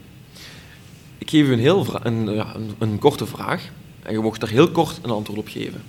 Ik 1.17 1.29
geef 1.29 1.47
u 1.47 1.51
een, 1.53 1.59
heel 1.59 1.83
vra- 1.83 2.05
een, 2.05 2.33
ja, 2.33 2.55
een, 2.55 2.71
een 2.79 2.99
korte 2.99 3.25
vraag 3.25 3.69
en 4.03 4.13
je 4.13 4.19
mocht 4.19 4.39
daar 4.39 4.49
heel 4.49 4.71
kort 4.71 4.99
een 5.01 5.09
antwoord 5.09 5.39
op 5.39 5.47
geven. 5.47 5.81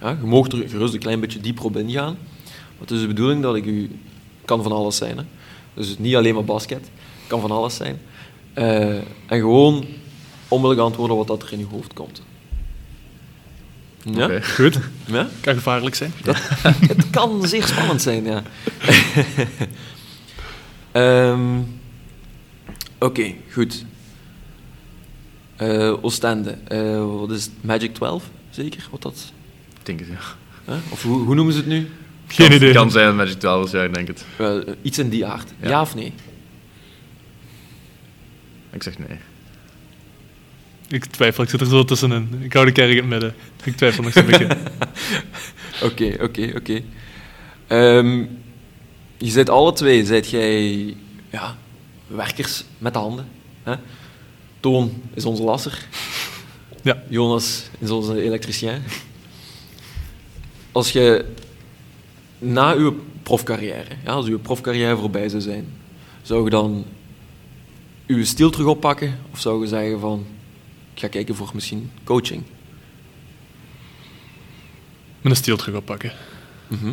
Ja, 0.00 0.10
je 0.10 0.26
mocht 0.26 0.52
er 0.52 0.68
gerust 0.68 0.94
een 0.94 1.00
klein 1.00 1.20
beetje 1.20 1.40
dieper 1.40 1.64
op 1.64 1.76
ingaan. 1.76 2.16
Maar 2.44 2.80
het 2.80 2.90
is 2.90 3.00
de 3.00 3.06
bedoeling 3.06 3.42
dat 3.42 3.54
ik 3.56 3.64
u... 3.64 3.90
kan 4.44 4.62
van 4.62 4.72
alles 4.72 4.96
zijn. 4.96 5.16
Hè? 5.18 5.24
Dus 5.74 5.98
niet 5.98 6.14
alleen 6.16 6.34
maar 6.34 6.44
basket, 6.44 6.90
kan 7.26 7.40
van 7.40 7.50
alles 7.50 7.76
zijn. 7.76 8.00
Eh, 8.52 8.96
en 8.96 9.04
gewoon 9.26 9.84
onmiddellijk 10.48 10.80
antwoorden 10.88 11.16
wat 11.16 11.26
dat 11.26 11.42
er 11.42 11.52
in 11.52 11.60
uw 11.60 11.68
hoofd 11.68 11.92
komt. 11.92 12.22
Ja? 14.04 14.24
Oké. 14.24 14.42
Goed. 14.42 14.78
ja? 15.04 15.28
Kan 15.40 15.54
gevaarlijk 15.54 15.94
zijn. 15.94 16.12
Het 16.88 17.10
kan 17.10 17.48
zeer 17.48 17.66
spannend 17.66 18.02
zijn, 18.02 18.24
ja. 18.24 18.42
Ehm, 20.92 21.58
Oké, 22.98 23.34
goed. 23.52 23.84
Eh, 25.56 26.04
Oostende, 26.04 26.50
eh, 26.68 27.04
wat 27.18 27.30
is 27.30 27.44
het? 27.44 27.52
Magic 27.60 27.94
12, 27.94 28.30
zeker? 28.50 28.88
Wat 28.90 29.02
dat, 29.02 29.32
Ik 29.78 29.86
denk 29.86 29.98
het, 30.00 30.08
ja. 30.08 30.14
hè? 30.72 30.78
Of 30.90 31.02
hoe, 31.02 31.22
hoe 31.24 31.34
noemen 31.34 31.52
ze 31.54 31.58
het 31.60 31.68
nu? 31.68 31.88
Geen 32.26 32.46
kan, 32.46 32.56
idee. 32.56 32.72
Kan 32.72 32.90
zijn 32.90 33.16
Magic 33.16 33.38
12 33.38 33.72
ja, 33.72 33.82
ik 33.82 33.94
denk 33.94 34.08
het. 34.08 34.24
Eh, 34.36 34.56
iets 34.82 34.98
in 34.98 35.08
die 35.08 35.26
aard. 35.26 35.52
Ja, 35.60 35.68
Ja. 35.68 35.80
of 35.80 35.94
nee? 35.94 36.12
Ik 38.70 38.82
zeg 38.82 38.98
nee. 38.98 39.18
Ik 40.92 41.04
twijfel, 41.04 41.42
ik 41.42 41.50
zit 41.50 41.60
er 41.60 41.66
zo 41.66 41.84
tussenin. 41.84 42.28
Ik 42.40 42.52
hou 42.52 42.66
de 42.66 42.72
kerk 42.72 42.90
in 42.90 42.96
het 42.96 43.06
midden. 43.06 43.34
Ik 43.64 43.76
twijfel 43.76 44.02
nog 44.02 44.12
zo'n 44.12 44.26
beetje. 44.26 44.46
Oké, 45.82 46.16
oké, 46.20 46.52
oké. 46.56 46.82
Ehm, 47.66 48.24
je 49.18 49.30
zit 49.30 49.50
alle 49.50 49.72
twee, 49.72 50.04
zijt 50.04 50.30
jij 50.30 50.96
ja, 51.30 51.56
werkers 52.06 52.64
met 52.78 52.92
de 52.92 52.98
handen. 52.98 53.28
Hè? 53.62 53.74
Toon 54.60 55.02
is 55.14 55.24
onze 55.24 55.42
lasser. 55.42 55.86
Ja. 56.82 57.02
Jonas 57.08 57.62
is 57.78 57.90
onze 57.90 58.22
elektricien. 58.22 58.82
Als 60.72 60.92
je 60.92 61.24
na 62.38 62.74
uw 62.74 62.96
profcarrière, 63.22 63.96
ja, 64.04 64.12
als 64.12 64.26
uw 64.26 64.38
profcarrière 64.38 64.96
voorbij 64.96 65.28
zou 65.28 65.42
zijn, 65.42 65.66
zou 66.22 66.44
je 66.44 66.50
dan 66.50 66.84
uw 68.06 68.24
stil 68.24 68.50
terug 68.50 68.66
oppakken? 68.66 69.18
Of 69.32 69.40
zou 69.40 69.62
je 69.62 69.68
zeggen 69.68 70.00
van, 70.00 70.26
ik 70.94 71.00
ga 71.00 71.08
kijken 71.08 71.34
voor 71.34 71.50
misschien 71.54 71.90
coaching? 72.04 72.42
Met 75.20 75.32
een 75.32 75.38
steel 75.38 75.56
terug 75.56 75.74
oppakken. 75.74 76.12
Mhm. 76.68 76.92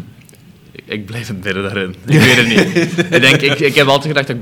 Ik, 0.71 0.83
ik 0.85 1.05
blijf 1.05 1.27
het 1.27 1.43
midden 1.43 1.63
daarin. 1.63 1.89
Ik 2.05 2.19
weet 2.19 2.35
het 2.35 2.47
niet. 2.47 2.97
ik, 3.13 3.21
denk, 3.21 3.41
ik, 3.41 3.59
ik 3.59 3.75
heb 3.75 3.87
altijd 3.87 4.07
gedacht 4.07 4.27
dat 4.27 4.35
ik 4.35 4.41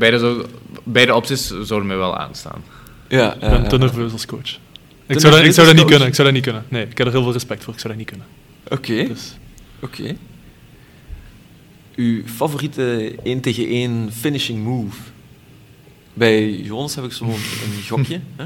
beide, 0.84 1.16
opties 1.16 1.48
zouden 1.48 1.88
mij 1.88 1.98
wel 1.98 2.18
aanstaan. 2.18 2.64
Ja, 3.08 3.34
Ik 3.36 3.42
ja, 3.42 3.50
ben 3.50 3.68
te 3.68 3.78
nerveus 3.78 4.12
als 4.12 4.26
coach. 4.26 4.60
Ik 5.08 5.20
zou, 5.20 5.36
dat, 5.36 5.44
ik 5.46 5.52
zou 5.52 5.68
dat 5.68 5.76
niet 5.76 5.86
kunnen. 5.86 6.08
Ik 6.08 6.16
zou 6.16 6.28
dat 6.28 6.36
niet 6.36 6.46
kunnen. 6.46 6.66
Nee, 6.68 6.86
ik 6.86 6.98
heb 6.98 7.08
er 7.08 7.14
heel 7.14 7.24
veel 7.24 7.32
respect 7.32 7.64
voor. 7.64 7.74
Ik 7.74 7.80
zou 7.80 7.90
dat 7.90 7.98
niet 7.98 8.10
kunnen. 8.10 8.28
Oké, 8.70 9.08
Dus, 9.08 9.36
oké. 9.80 10.16
Uw 11.96 12.22
favoriete 12.26 13.16
1 13.24 13.42
tegen 13.42 13.68
1 13.68 14.10
finishing 14.14 14.64
move? 14.64 14.98
Bij 16.18 16.50
Jonas 16.50 16.96
heb 16.96 17.04
ik 17.04 17.12
zo'n 17.12 17.28
een 17.30 17.84
gokje. 17.90 18.20
Hè? 18.36 18.46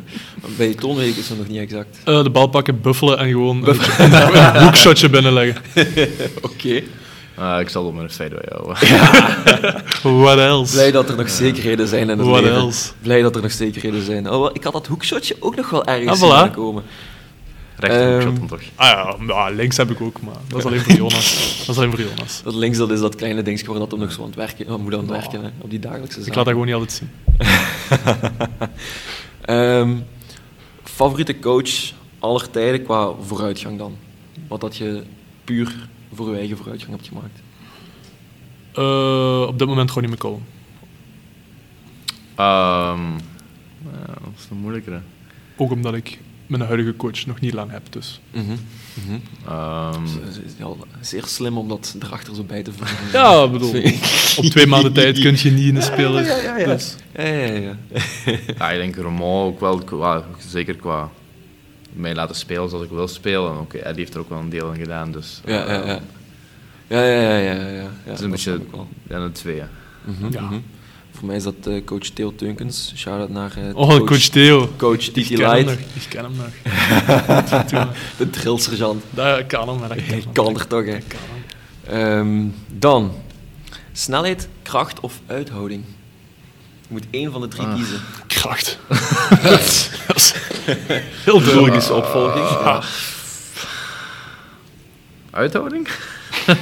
Bij 0.57 0.73
Toon 0.73 0.95
weet 0.95 1.07
ik 1.09 1.15
het 1.15 1.25
zo 1.25 1.35
nog 1.35 1.47
niet 1.47 1.59
exact. 1.59 1.97
eh, 2.05 2.23
de 2.23 2.29
bal 2.29 2.47
pakken, 2.47 2.81
buffelen 2.81 3.17
en 3.17 3.27
gewoon 3.29 3.67
een, 3.67 3.77
een 4.55 4.63
hoekshotje 4.63 5.09
binnenleggen. 5.09 5.61
Oké. 6.51 6.81
Ah, 7.35 7.59
ik 7.59 7.69
zal 7.69 7.85
op 7.85 7.93
mijn 7.95 8.09
fadeaway 8.09 8.45
houden. 8.49 8.77
What 10.23 10.37
else? 10.37 10.73
Blij 10.73 10.91
dat 10.91 11.09
er 11.09 11.15
nog 11.15 11.29
zekerheden 11.29 11.87
zijn 11.87 12.09
in 12.09 12.17
het 12.17 12.27
What 12.27 12.41
leven. 12.41 12.55
else? 12.57 12.91
Blij 13.01 13.21
dat 13.21 13.35
er 13.35 13.41
nog 13.41 13.51
zekerheden 13.51 14.05
zijn. 14.05 14.29
Oh, 14.31 14.49
ik 14.53 14.63
had 14.63 14.73
dat 14.73 14.87
hoekshotje 14.87 15.35
ook 15.39 15.55
nog 15.55 15.69
wel 15.69 15.85
ergens 15.85 16.21
Ah, 16.21 16.29
voilà. 16.29 16.43
zien 16.43 16.51
komen. 16.55 16.83
Rechterhoekshot 17.87 18.31
Ehm, 18.31 18.39
dan 18.39 18.47
toch. 18.47 18.61
Ah 18.75 18.87
ja, 18.87 19.15
ja, 19.27 19.49
links 19.49 19.77
heb 19.77 19.89
ik 19.89 20.01
ook, 20.01 20.21
maar 20.21 20.35
dat 20.47 20.59
is 20.59 20.65
alleen 20.65 20.79
voor 20.81 20.93
Jonas. 20.93 21.55
Dat 21.59 21.69
is 21.75 21.77
alleen 21.77 21.91
voor 21.91 21.99
Jonas. 22.01 22.41
Dat 22.43 22.53
links 22.55 22.77
dat 22.77 22.91
is 22.91 22.99
dat 22.99 23.15
kleine 23.15 23.41
dingetje 23.41 23.67
waar 23.67 23.79
dat 23.79 23.91
hem 23.91 23.99
nog 23.99 24.11
zo 24.11 24.19
aan 24.21 24.25
het 24.27 24.35
werken, 24.35 24.73
oh, 24.73 24.79
moet 24.81 24.93
aan 24.93 24.99
het 24.99 25.09
Ja. 25.09 25.15
werken 25.15 25.41
hè, 25.43 25.49
op 25.57 25.69
die 25.69 25.79
dagelijkse 25.79 26.19
Ik 26.19 26.25
zaken. 26.25 26.35
laat 26.35 26.45
dat 26.45 26.53
gewoon 26.53 26.65
niet 26.65 26.75
altijd 26.75 26.91
zien. 26.93 27.09
Ehm, 29.41 29.95
favoriete 30.83 31.39
coach 31.39 31.69
aller 32.19 32.49
tijden 32.49 32.83
qua 32.83 33.11
vooruitgang 33.21 33.77
dan? 33.77 33.95
Wat 34.47 34.61
dat 34.61 34.77
je 34.77 35.03
puur 35.43 35.87
voor 36.13 36.29
je 36.31 36.37
eigen 36.37 36.57
vooruitgang 36.57 36.91
hebt 36.95 37.07
gemaakt? 37.07 37.41
Eh, 38.73 39.47
op 39.47 39.59
dit 39.59 39.67
moment 39.67 39.91
gewoon 39.91 40.09
niet 40.09 40.21
meer 40.21 40.31
komen. 40.31 40.45
Ehm, 42.35 43.11
ja, 43.91 44.05
dat 44.05 44.33
is 44.37 44.47
een 44.51 44.57
moeilijkere. 44.57 45.01
Ook 45.57 45.71
omdat 45.71 45.93
ik 45.93 46.19
mijn 46.51 46.63
huidige 46.63 46.95
coach 46.95 47.25
nog 47.25 47.39
niet 47.39 47.53
lang 47.53 47.71
heb. 47.71 47.81
Dus. 47.89 48.21
Mhm, 48.31 48.43
mhm. 48.43 49.19
Ehm, 49.47 50.03
Het 50.03 50.41
is 50.45 50.53
ja, 50.57 50.67
zeer 51.01 51.23
slim 51.25 51.57
om 51.57 51.67
dat 51.67 51.95
erachter 51.99 52.35
zo 52.35 52.43
bij 52.43 52.63
te 52.63 52.71
voegen. 52.73 52.97
Ja, 53.19 53.43
ik 53.43 53.51
bedoel, 53.51 53.75
op 54.37 54.45
twee 54.45 54.67
maanden 54.67 54.93
tijd 54.93 55.19
kun 55.19 55.35
je 55.37 55.51
niet 55.51 55.67
in 55.67 55.73
de 55.73 55.81
speler. 55.81 56.23
Ja, 56.25 56.37
ja, 56.37 56.57
ja. 56.57 56.65
Dus, 56.65 56.95
Ja, 57.15 57.23
ja, 57.23 57.53
ja. 57.53 57.75
ja, 58.57 58.71
ik 58.71 58.79
denk 58.79 58.95
Romain 58.95 59.45
ook 59.45 59.59
wel, 59.59 59.77
qua, 59.77 60.23
zeker 60.49 60.75
qua 60.75 61.09
mij 61.93 62.15
laten 62.15 62.35
spelen 62.35 62.69
zoals 62.69 62.85
ik 62.85 62.91
wil 62.91 63.07
spelen. 63.07 63.51
En 63.51 63.57
ook 63.57 63.73
Eddie 63.73 63.99
heeft 63.99 64.13
er 64.13 64.19
ook 64.19 64.29
wel 64.29 64.39
een 64.39 64.49
deel 64.49 64.71
in 64.71 64.79
gedaan. 64.79 65.11
Dus, 65.11 65.41
Ja, 65.45 65.53
ja, 65.53 65.81
eh, 65.81 65.87
ja. 65.87 65.99
Ja, 66.87 67.03
ja, 67.03 67.21
ja, 67.21 67.37
ja, 67.37 67.53
ja, 67.53 67.67
ja. 67.69 67.89
Het 68.03 68.19
is 68.19 68.25
een 68.25 68.31
beetje 68.31 68.61
ja, 69.07 69.17
een 69.17 69.31
twee. 69.31 69.55
ja. 69.55 69.69
Ja. 70.29 70.41
mhm. 70.41 70.59
Voor 71.21 71.29
mij 71.29 71.39
is 71.39 71.45
dat 71.45 71.67
eh, 71.67 71.83
coach 71.85 72.09
Theo 72.09 72.33
Teunkens. 72.35 72.93
Shout-out 72.95 73.29
naar 73.29 73.51
eh, 73.57 73.75
oh, 73.75 73.97
coach 74.05 74.19
Theo. 74.19 74.69
coach 74.77 75.07
Ik 75.07 75.13
Titi 75.13 75.35
ken 75.35 75.49
hem 75.49 75.65
Light, 75.65 75.79
nog. 75.79 76.03
Ik 76.03 76.09
ken 76.09 76.23
hem 76.23 76.35
nog. 76.35 77.87
De 78.17 78.29
drillsergeant. 78.29 79.03
Dat 79.09 79.45
kan 79.45 79.69
hem, 79.69 79.79
maar 79.79 79.89
dat 79.89 79.97
kan 79.97 80.07
hem. 80.19 80.31
kan 80.31 80.55
er 80.59 80.67
toch, 80.67 80.85
hè. 80.85 80.97
Ehm, 81.87 82.45
dan, 82.67 83.11
snelheid, 83.91 84.47
kracht 84.63 84.99
of 84.99 85.19
uithouding? 85.25 85.83
Je 86.81 86.87
moet 86.87 87.05
één 87.09 87.31
van 87.31 87.41
de 87.41 87.47
drie 87.47 87.65
Ah. 87.65 87.75
kiezen. 87.75 88.01
Kracht. 88.27 88.77
Heel. 91.25 91.41
Logische 91.41 91.93
opvolging. 91.93 92.49
Ja. 92.49 92.81
Uithouding? 95.31 95.87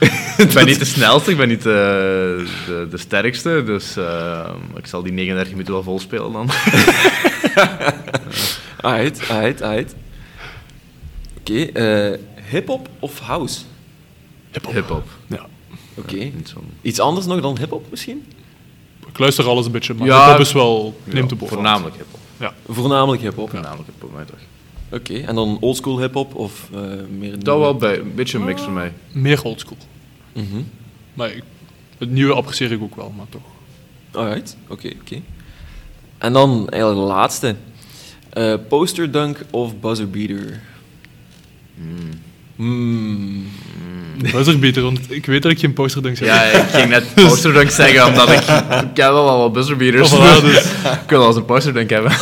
ik 0.46 0.52
ben 0.54 0.66
niet 0.66 0.78
de 0.78 0.84
snelste, 0.84 1.30
ik 1.30 1.36
ben 1.36 1.48
niet 1.48 1.62
de, 1.62 2.46
de, 2.66 2.86
de 2.90 2.98
sterkste. 2.98 3.62
Dus 3.66 3.96
eh, 3.96 4.50
ik 4.76 4.86
zal 4.86 5.02
die 5.02 5.12
39 5.12 5.52
minuten 5.52 5.72
wel 5.72 5.82
vol 5.82 5.98
spelen 5.98 6.32
dan. 6.32 6.50
Uit, 8.80 9.28
uit, 9.30 9.62
uit. 9.62 9.94
Oké, 11.38 11.62
eh, 11.62 12.18
hip-hop 12.50 12.88
of 12.98 13.18
house? 13.18 13.60
Hip-hop. 14.52 14.74
Hip-hop. 14.74 15.08
Ja. 15.26 15.46
Oké. 15.94 16.32
Iets 16.82 17.00
anders 17.00 17.26
nog 17.26 17.40
dan 17.40 17.58
hip-hop 17.58 17.86
misschien? 17.90 18.26
Ik 19.08 19.18
luister 19.18 19.46
alles 19.46 19.66
een 19.66 19.72
beetje, 19.72 19.94
maar 19.94 20.06
Ja, 20.06 20.24
hip-hop 20.24 20.40
is 20.40 20.52
wel... 20.52 21.00
Neemt 21.04 21.16
Ja, 21.16 21.26
de 21.28 21.34
bovenhand. 21.34 21.50
Voornamelijk 21.50 21.96
hip-hop. 21.96 22.20
Ja. 22.36 22.54
Voornamelijk 22.68 23.22
hip-hop. 23.22 23.50
Voornamelijk 23.50 23.88
hip-hop, 23.88 24.12
mij 24.14 24.24
toch. 24.24 24.38
Oké, 24.92 25.14
en 25.18 25.34
dan 25.34 25.56
oldschool 25.60 26.00
hip-hop 26.00 26.34
of 26.34 26.68
eh, 26.74 26.80
meer. 27.18 27.42
Dat 27.44 27.58
wel 27.58 27.74
bij, 27.76 27.98
een 27.98 28.14
beetje 28.14 28.38
een 28.38 28.44
mix 28.44 28.62
voor 28.62 28.72
mij. 28.72 28.92
Meer 29.12 29.42
oldschool. 29.42 29.76
Mhm. 30.32 30.46
Maar 31.14 31.30
ik- 31.30 31.42
het 31.98 32.10
nieuwe 32.10 32.34
apprecieer 32.34 32.72
ik 32.72 32.82
ook 32.82 32.96
wel, 32.96 33.12
maar 33.16 33.26
toch. 33.28 33.42
Alright, 34.12 34.56
oké, 34.68 34.90
oké. 35.00 35.20
En 36.18 36.32
dan 36.32 36.68
eigenlijk 36.68 37.02
de 37.02 37.12
laatste. 37.14 37.54
Eh, 38.32 38.54
poster 38.68 39.10
dunk 39.12 39.38
of 39.50 39.80
buzzer 39.80 40.10
beater? 40.10 40.60
Mm. 41.74 42.10
Hmm. 42.56 43.44
Dat 44.32 44.34
is 44.40 44.46
er 44.46 44.58
beter, 44.58 44.82
want 44.82 45.00
ik 45.08 45.26
weet 45.26 45.42
dat 45.42 45.52
ik 45.52 45.58
geen 45.58 45.72
poster 45.72 46.02
denk 46.02 46.18
Ja, 46.18 46.42
ik 46.42 46.64
ging 46.70 46.88
net 46.88 47.14
posterdunk 47.14 47.70
zeggen, 47.70 48.06
omdat 48.06 48.28
ik... 48.30 48.38
Ik 48.40 48.96
heb 48.96 49.10
wel 49.10 49.38
wat 49.38 49.52
buzzerbeaters. 49.52 50.12
Oh, 50.12 50.38
voilà, 50.38 50.44
dus. 50.44 50.64
ik 51.04 51.08
wil 51.08 51.18
wel 51.18 51.26
eens 51.28 51.36
een 51.36 51.44
posterdunk 51.44 51.90
hebben. 51.90 52.12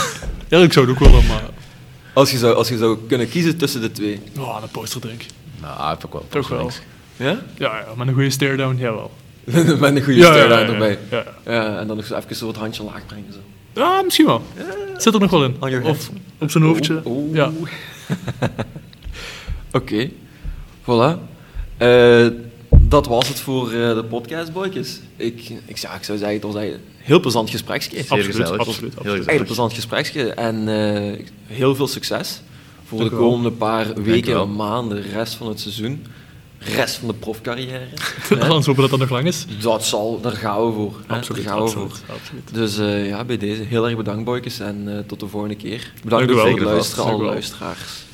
Ja, 0.49 0.59
ik 0.59 0.73
zou 0.73 0.87
het 0.91 0.95
ook 1.01 1.05
willen, 1.11 1.27
maar... 1.27 1.43
Als, 2.15 2.31
je 2.31 2.39
zou, 2.39 2.55
als 2.55 2.69
je 2.69 2.77
zou 2.77 2.99
kunnen 3.09 3.29
kiezen 3.29 3.57
tussen 3.57 3.81
de 3.81 3.93
twee. 3.93 4.21
Oh, 4.39 4.59
een 4.62 4.69
poster 4.69 5.01
denk 5.01 5.23
ik. 5.23 5.29
Nou, 5.61 5.89
heb 5.89 6.05
ik 6.05 6.12
wel. 6.12 6.27
Toch 6.29 6.49
wel. 6.49 6.71
Ja? 7.17 7.43
Ja, 7.59 7.79
ja, 7.79 7.87
met 7.97 8.09
een 8.09 8.15
goede 8.15 8.31
stare-down, 8.31 8.77
jawel. 8.77 9.11
Met 9.45 9.97
een 9.97 10.03
goede 10.03 10.15
Ja, 10.15 10.25
stare 10.25 10.49
ja, 10.49 10.59
ja, 10.61 10.67
erbij. 10.73 10.99
Ja, 11.11 11.25
Ja, 11.45 11.79
en 11.79 11.87
dan 11.87 11.97
nog 11.97 12.07
zo 12.07 12.15
even 12.17 12.37
zo 12.37 12.47
het 12.47 12.57
handje 12.57 12.83
laag 12.83 13.07
brengen. 13.07 13.33
Zo. 13.33 13.39
ja, 13.81 14.03
misschien 14.03 14.27
wel. 14.27 14.43
Zit 14.97 15.15
er 15.15 15.21
nog 15.21 15.31
wel 15.31 15.45
in. 15.45 15.85
Of 15.85 16.11
op 16.39 16.51
zijn 16.51 16.65
hoofdje. 16.65 17.03
Oeh, 17.05 17.17
oeh. 17.17 17.37
Ja. 17.37 17.53
Oké, 19.73 20.11
voilà. 20.83 21.19
Eh, 21.77 22.27
dat 22.71 23.07
was 23.07 23.29
het 23.29 23.41
voor 23.41 23.67
eh, 23.73 23.95
de 23.95 24.05
podcast, 24.09 24.53
boykes. 24.53 25.01
Ik, 25.17 25.53
ik, 25.67 25.77
zou, 25.77 25.97
ik 25.97 26.05
zou 26.05 26.19
zeggen, 26.19 26.37
het 26.37 26.45
was 26.47 26.55
eigenlijk 26.55 26.85
heel 27.05 27.21
plezant 27.21 27.51
gespreksje. 27.51 27.91
Zeer 27.91 28.01
Absoluut, 28.01 28.27
absoluut, 28.29 28.49
Heel 28.49 28.59
absoluut. 28.59 28.95
gezellig. 28.97 29.27
Heel 29.27 29.45
plezant 29.45 29.73
gespreksje 29.73 30.33
en 30.33 30.69
eh, 30.69 31.27
heel 31.47 31.75
veel 31.75 31.87
succes 31.89 32.41
voor 32.85 32.99
Dank 32.99 33.11
de 33.11 33.17
komende 33.17 33.51
paar 33.51 33.95
weken, 34.03 34.57
maanden, 34.57 35.03
rest 35.03 35.35
van 35.35 35.49
het 35.49 35.61
seizoen, 35.61 36.07
rest 36.59 36.97
van 36.97 37.09
de 37.09 37.15
profcarrière. 37.15 37.87
Laten 38.31 38.49
we 38.49 38.65
hopen 38.65 38.75
dat 38.75 38.91
dat 38.91 38.99
nog 38.99 39.11
lang 39.11 39.27
is. 39.27 39.47
Dat 39.61 39.85
zal, 39.85 40.21
daar 40.21 40.33
gaan 40.33 40.67
we 40.67 40.73
voor. 40.73 41.01
Absoluut, 41.07 41.45
daar 41.45 41.53
gaan 41.53 41.63
we 41.63 41.69
absoluut, 41.69 41.93
voor. 42.07 42.15
absoluut. 42.15 42.55
Dus 42.55 42.79
eh, 42.79 43.09
ja, 43.09 43.25
bij 43.25 43.37
deze 43.37 43.63
heel 43.63 43.87
erg 43.87 43.97
bedankt, 43.97 44.25
boykes, 44.25 44.59
en 44.61 44.97
eh, 44.97 44.99
tot 45.07 45.21
de 45.21 45.29
volgende 45.29 45.57
keer. 45.57 45.79
Dank 45.79 46.03
Bedankt 46.05 46.31
u 46.31 46.33
ook 46.33 46.37
wel. 46.37 46.51
voor 46.51 46.61
het 46.61 46.69
luisteren, 46.69 47.05
alle 47.05 47.25
luisteraars. 47.25 48.05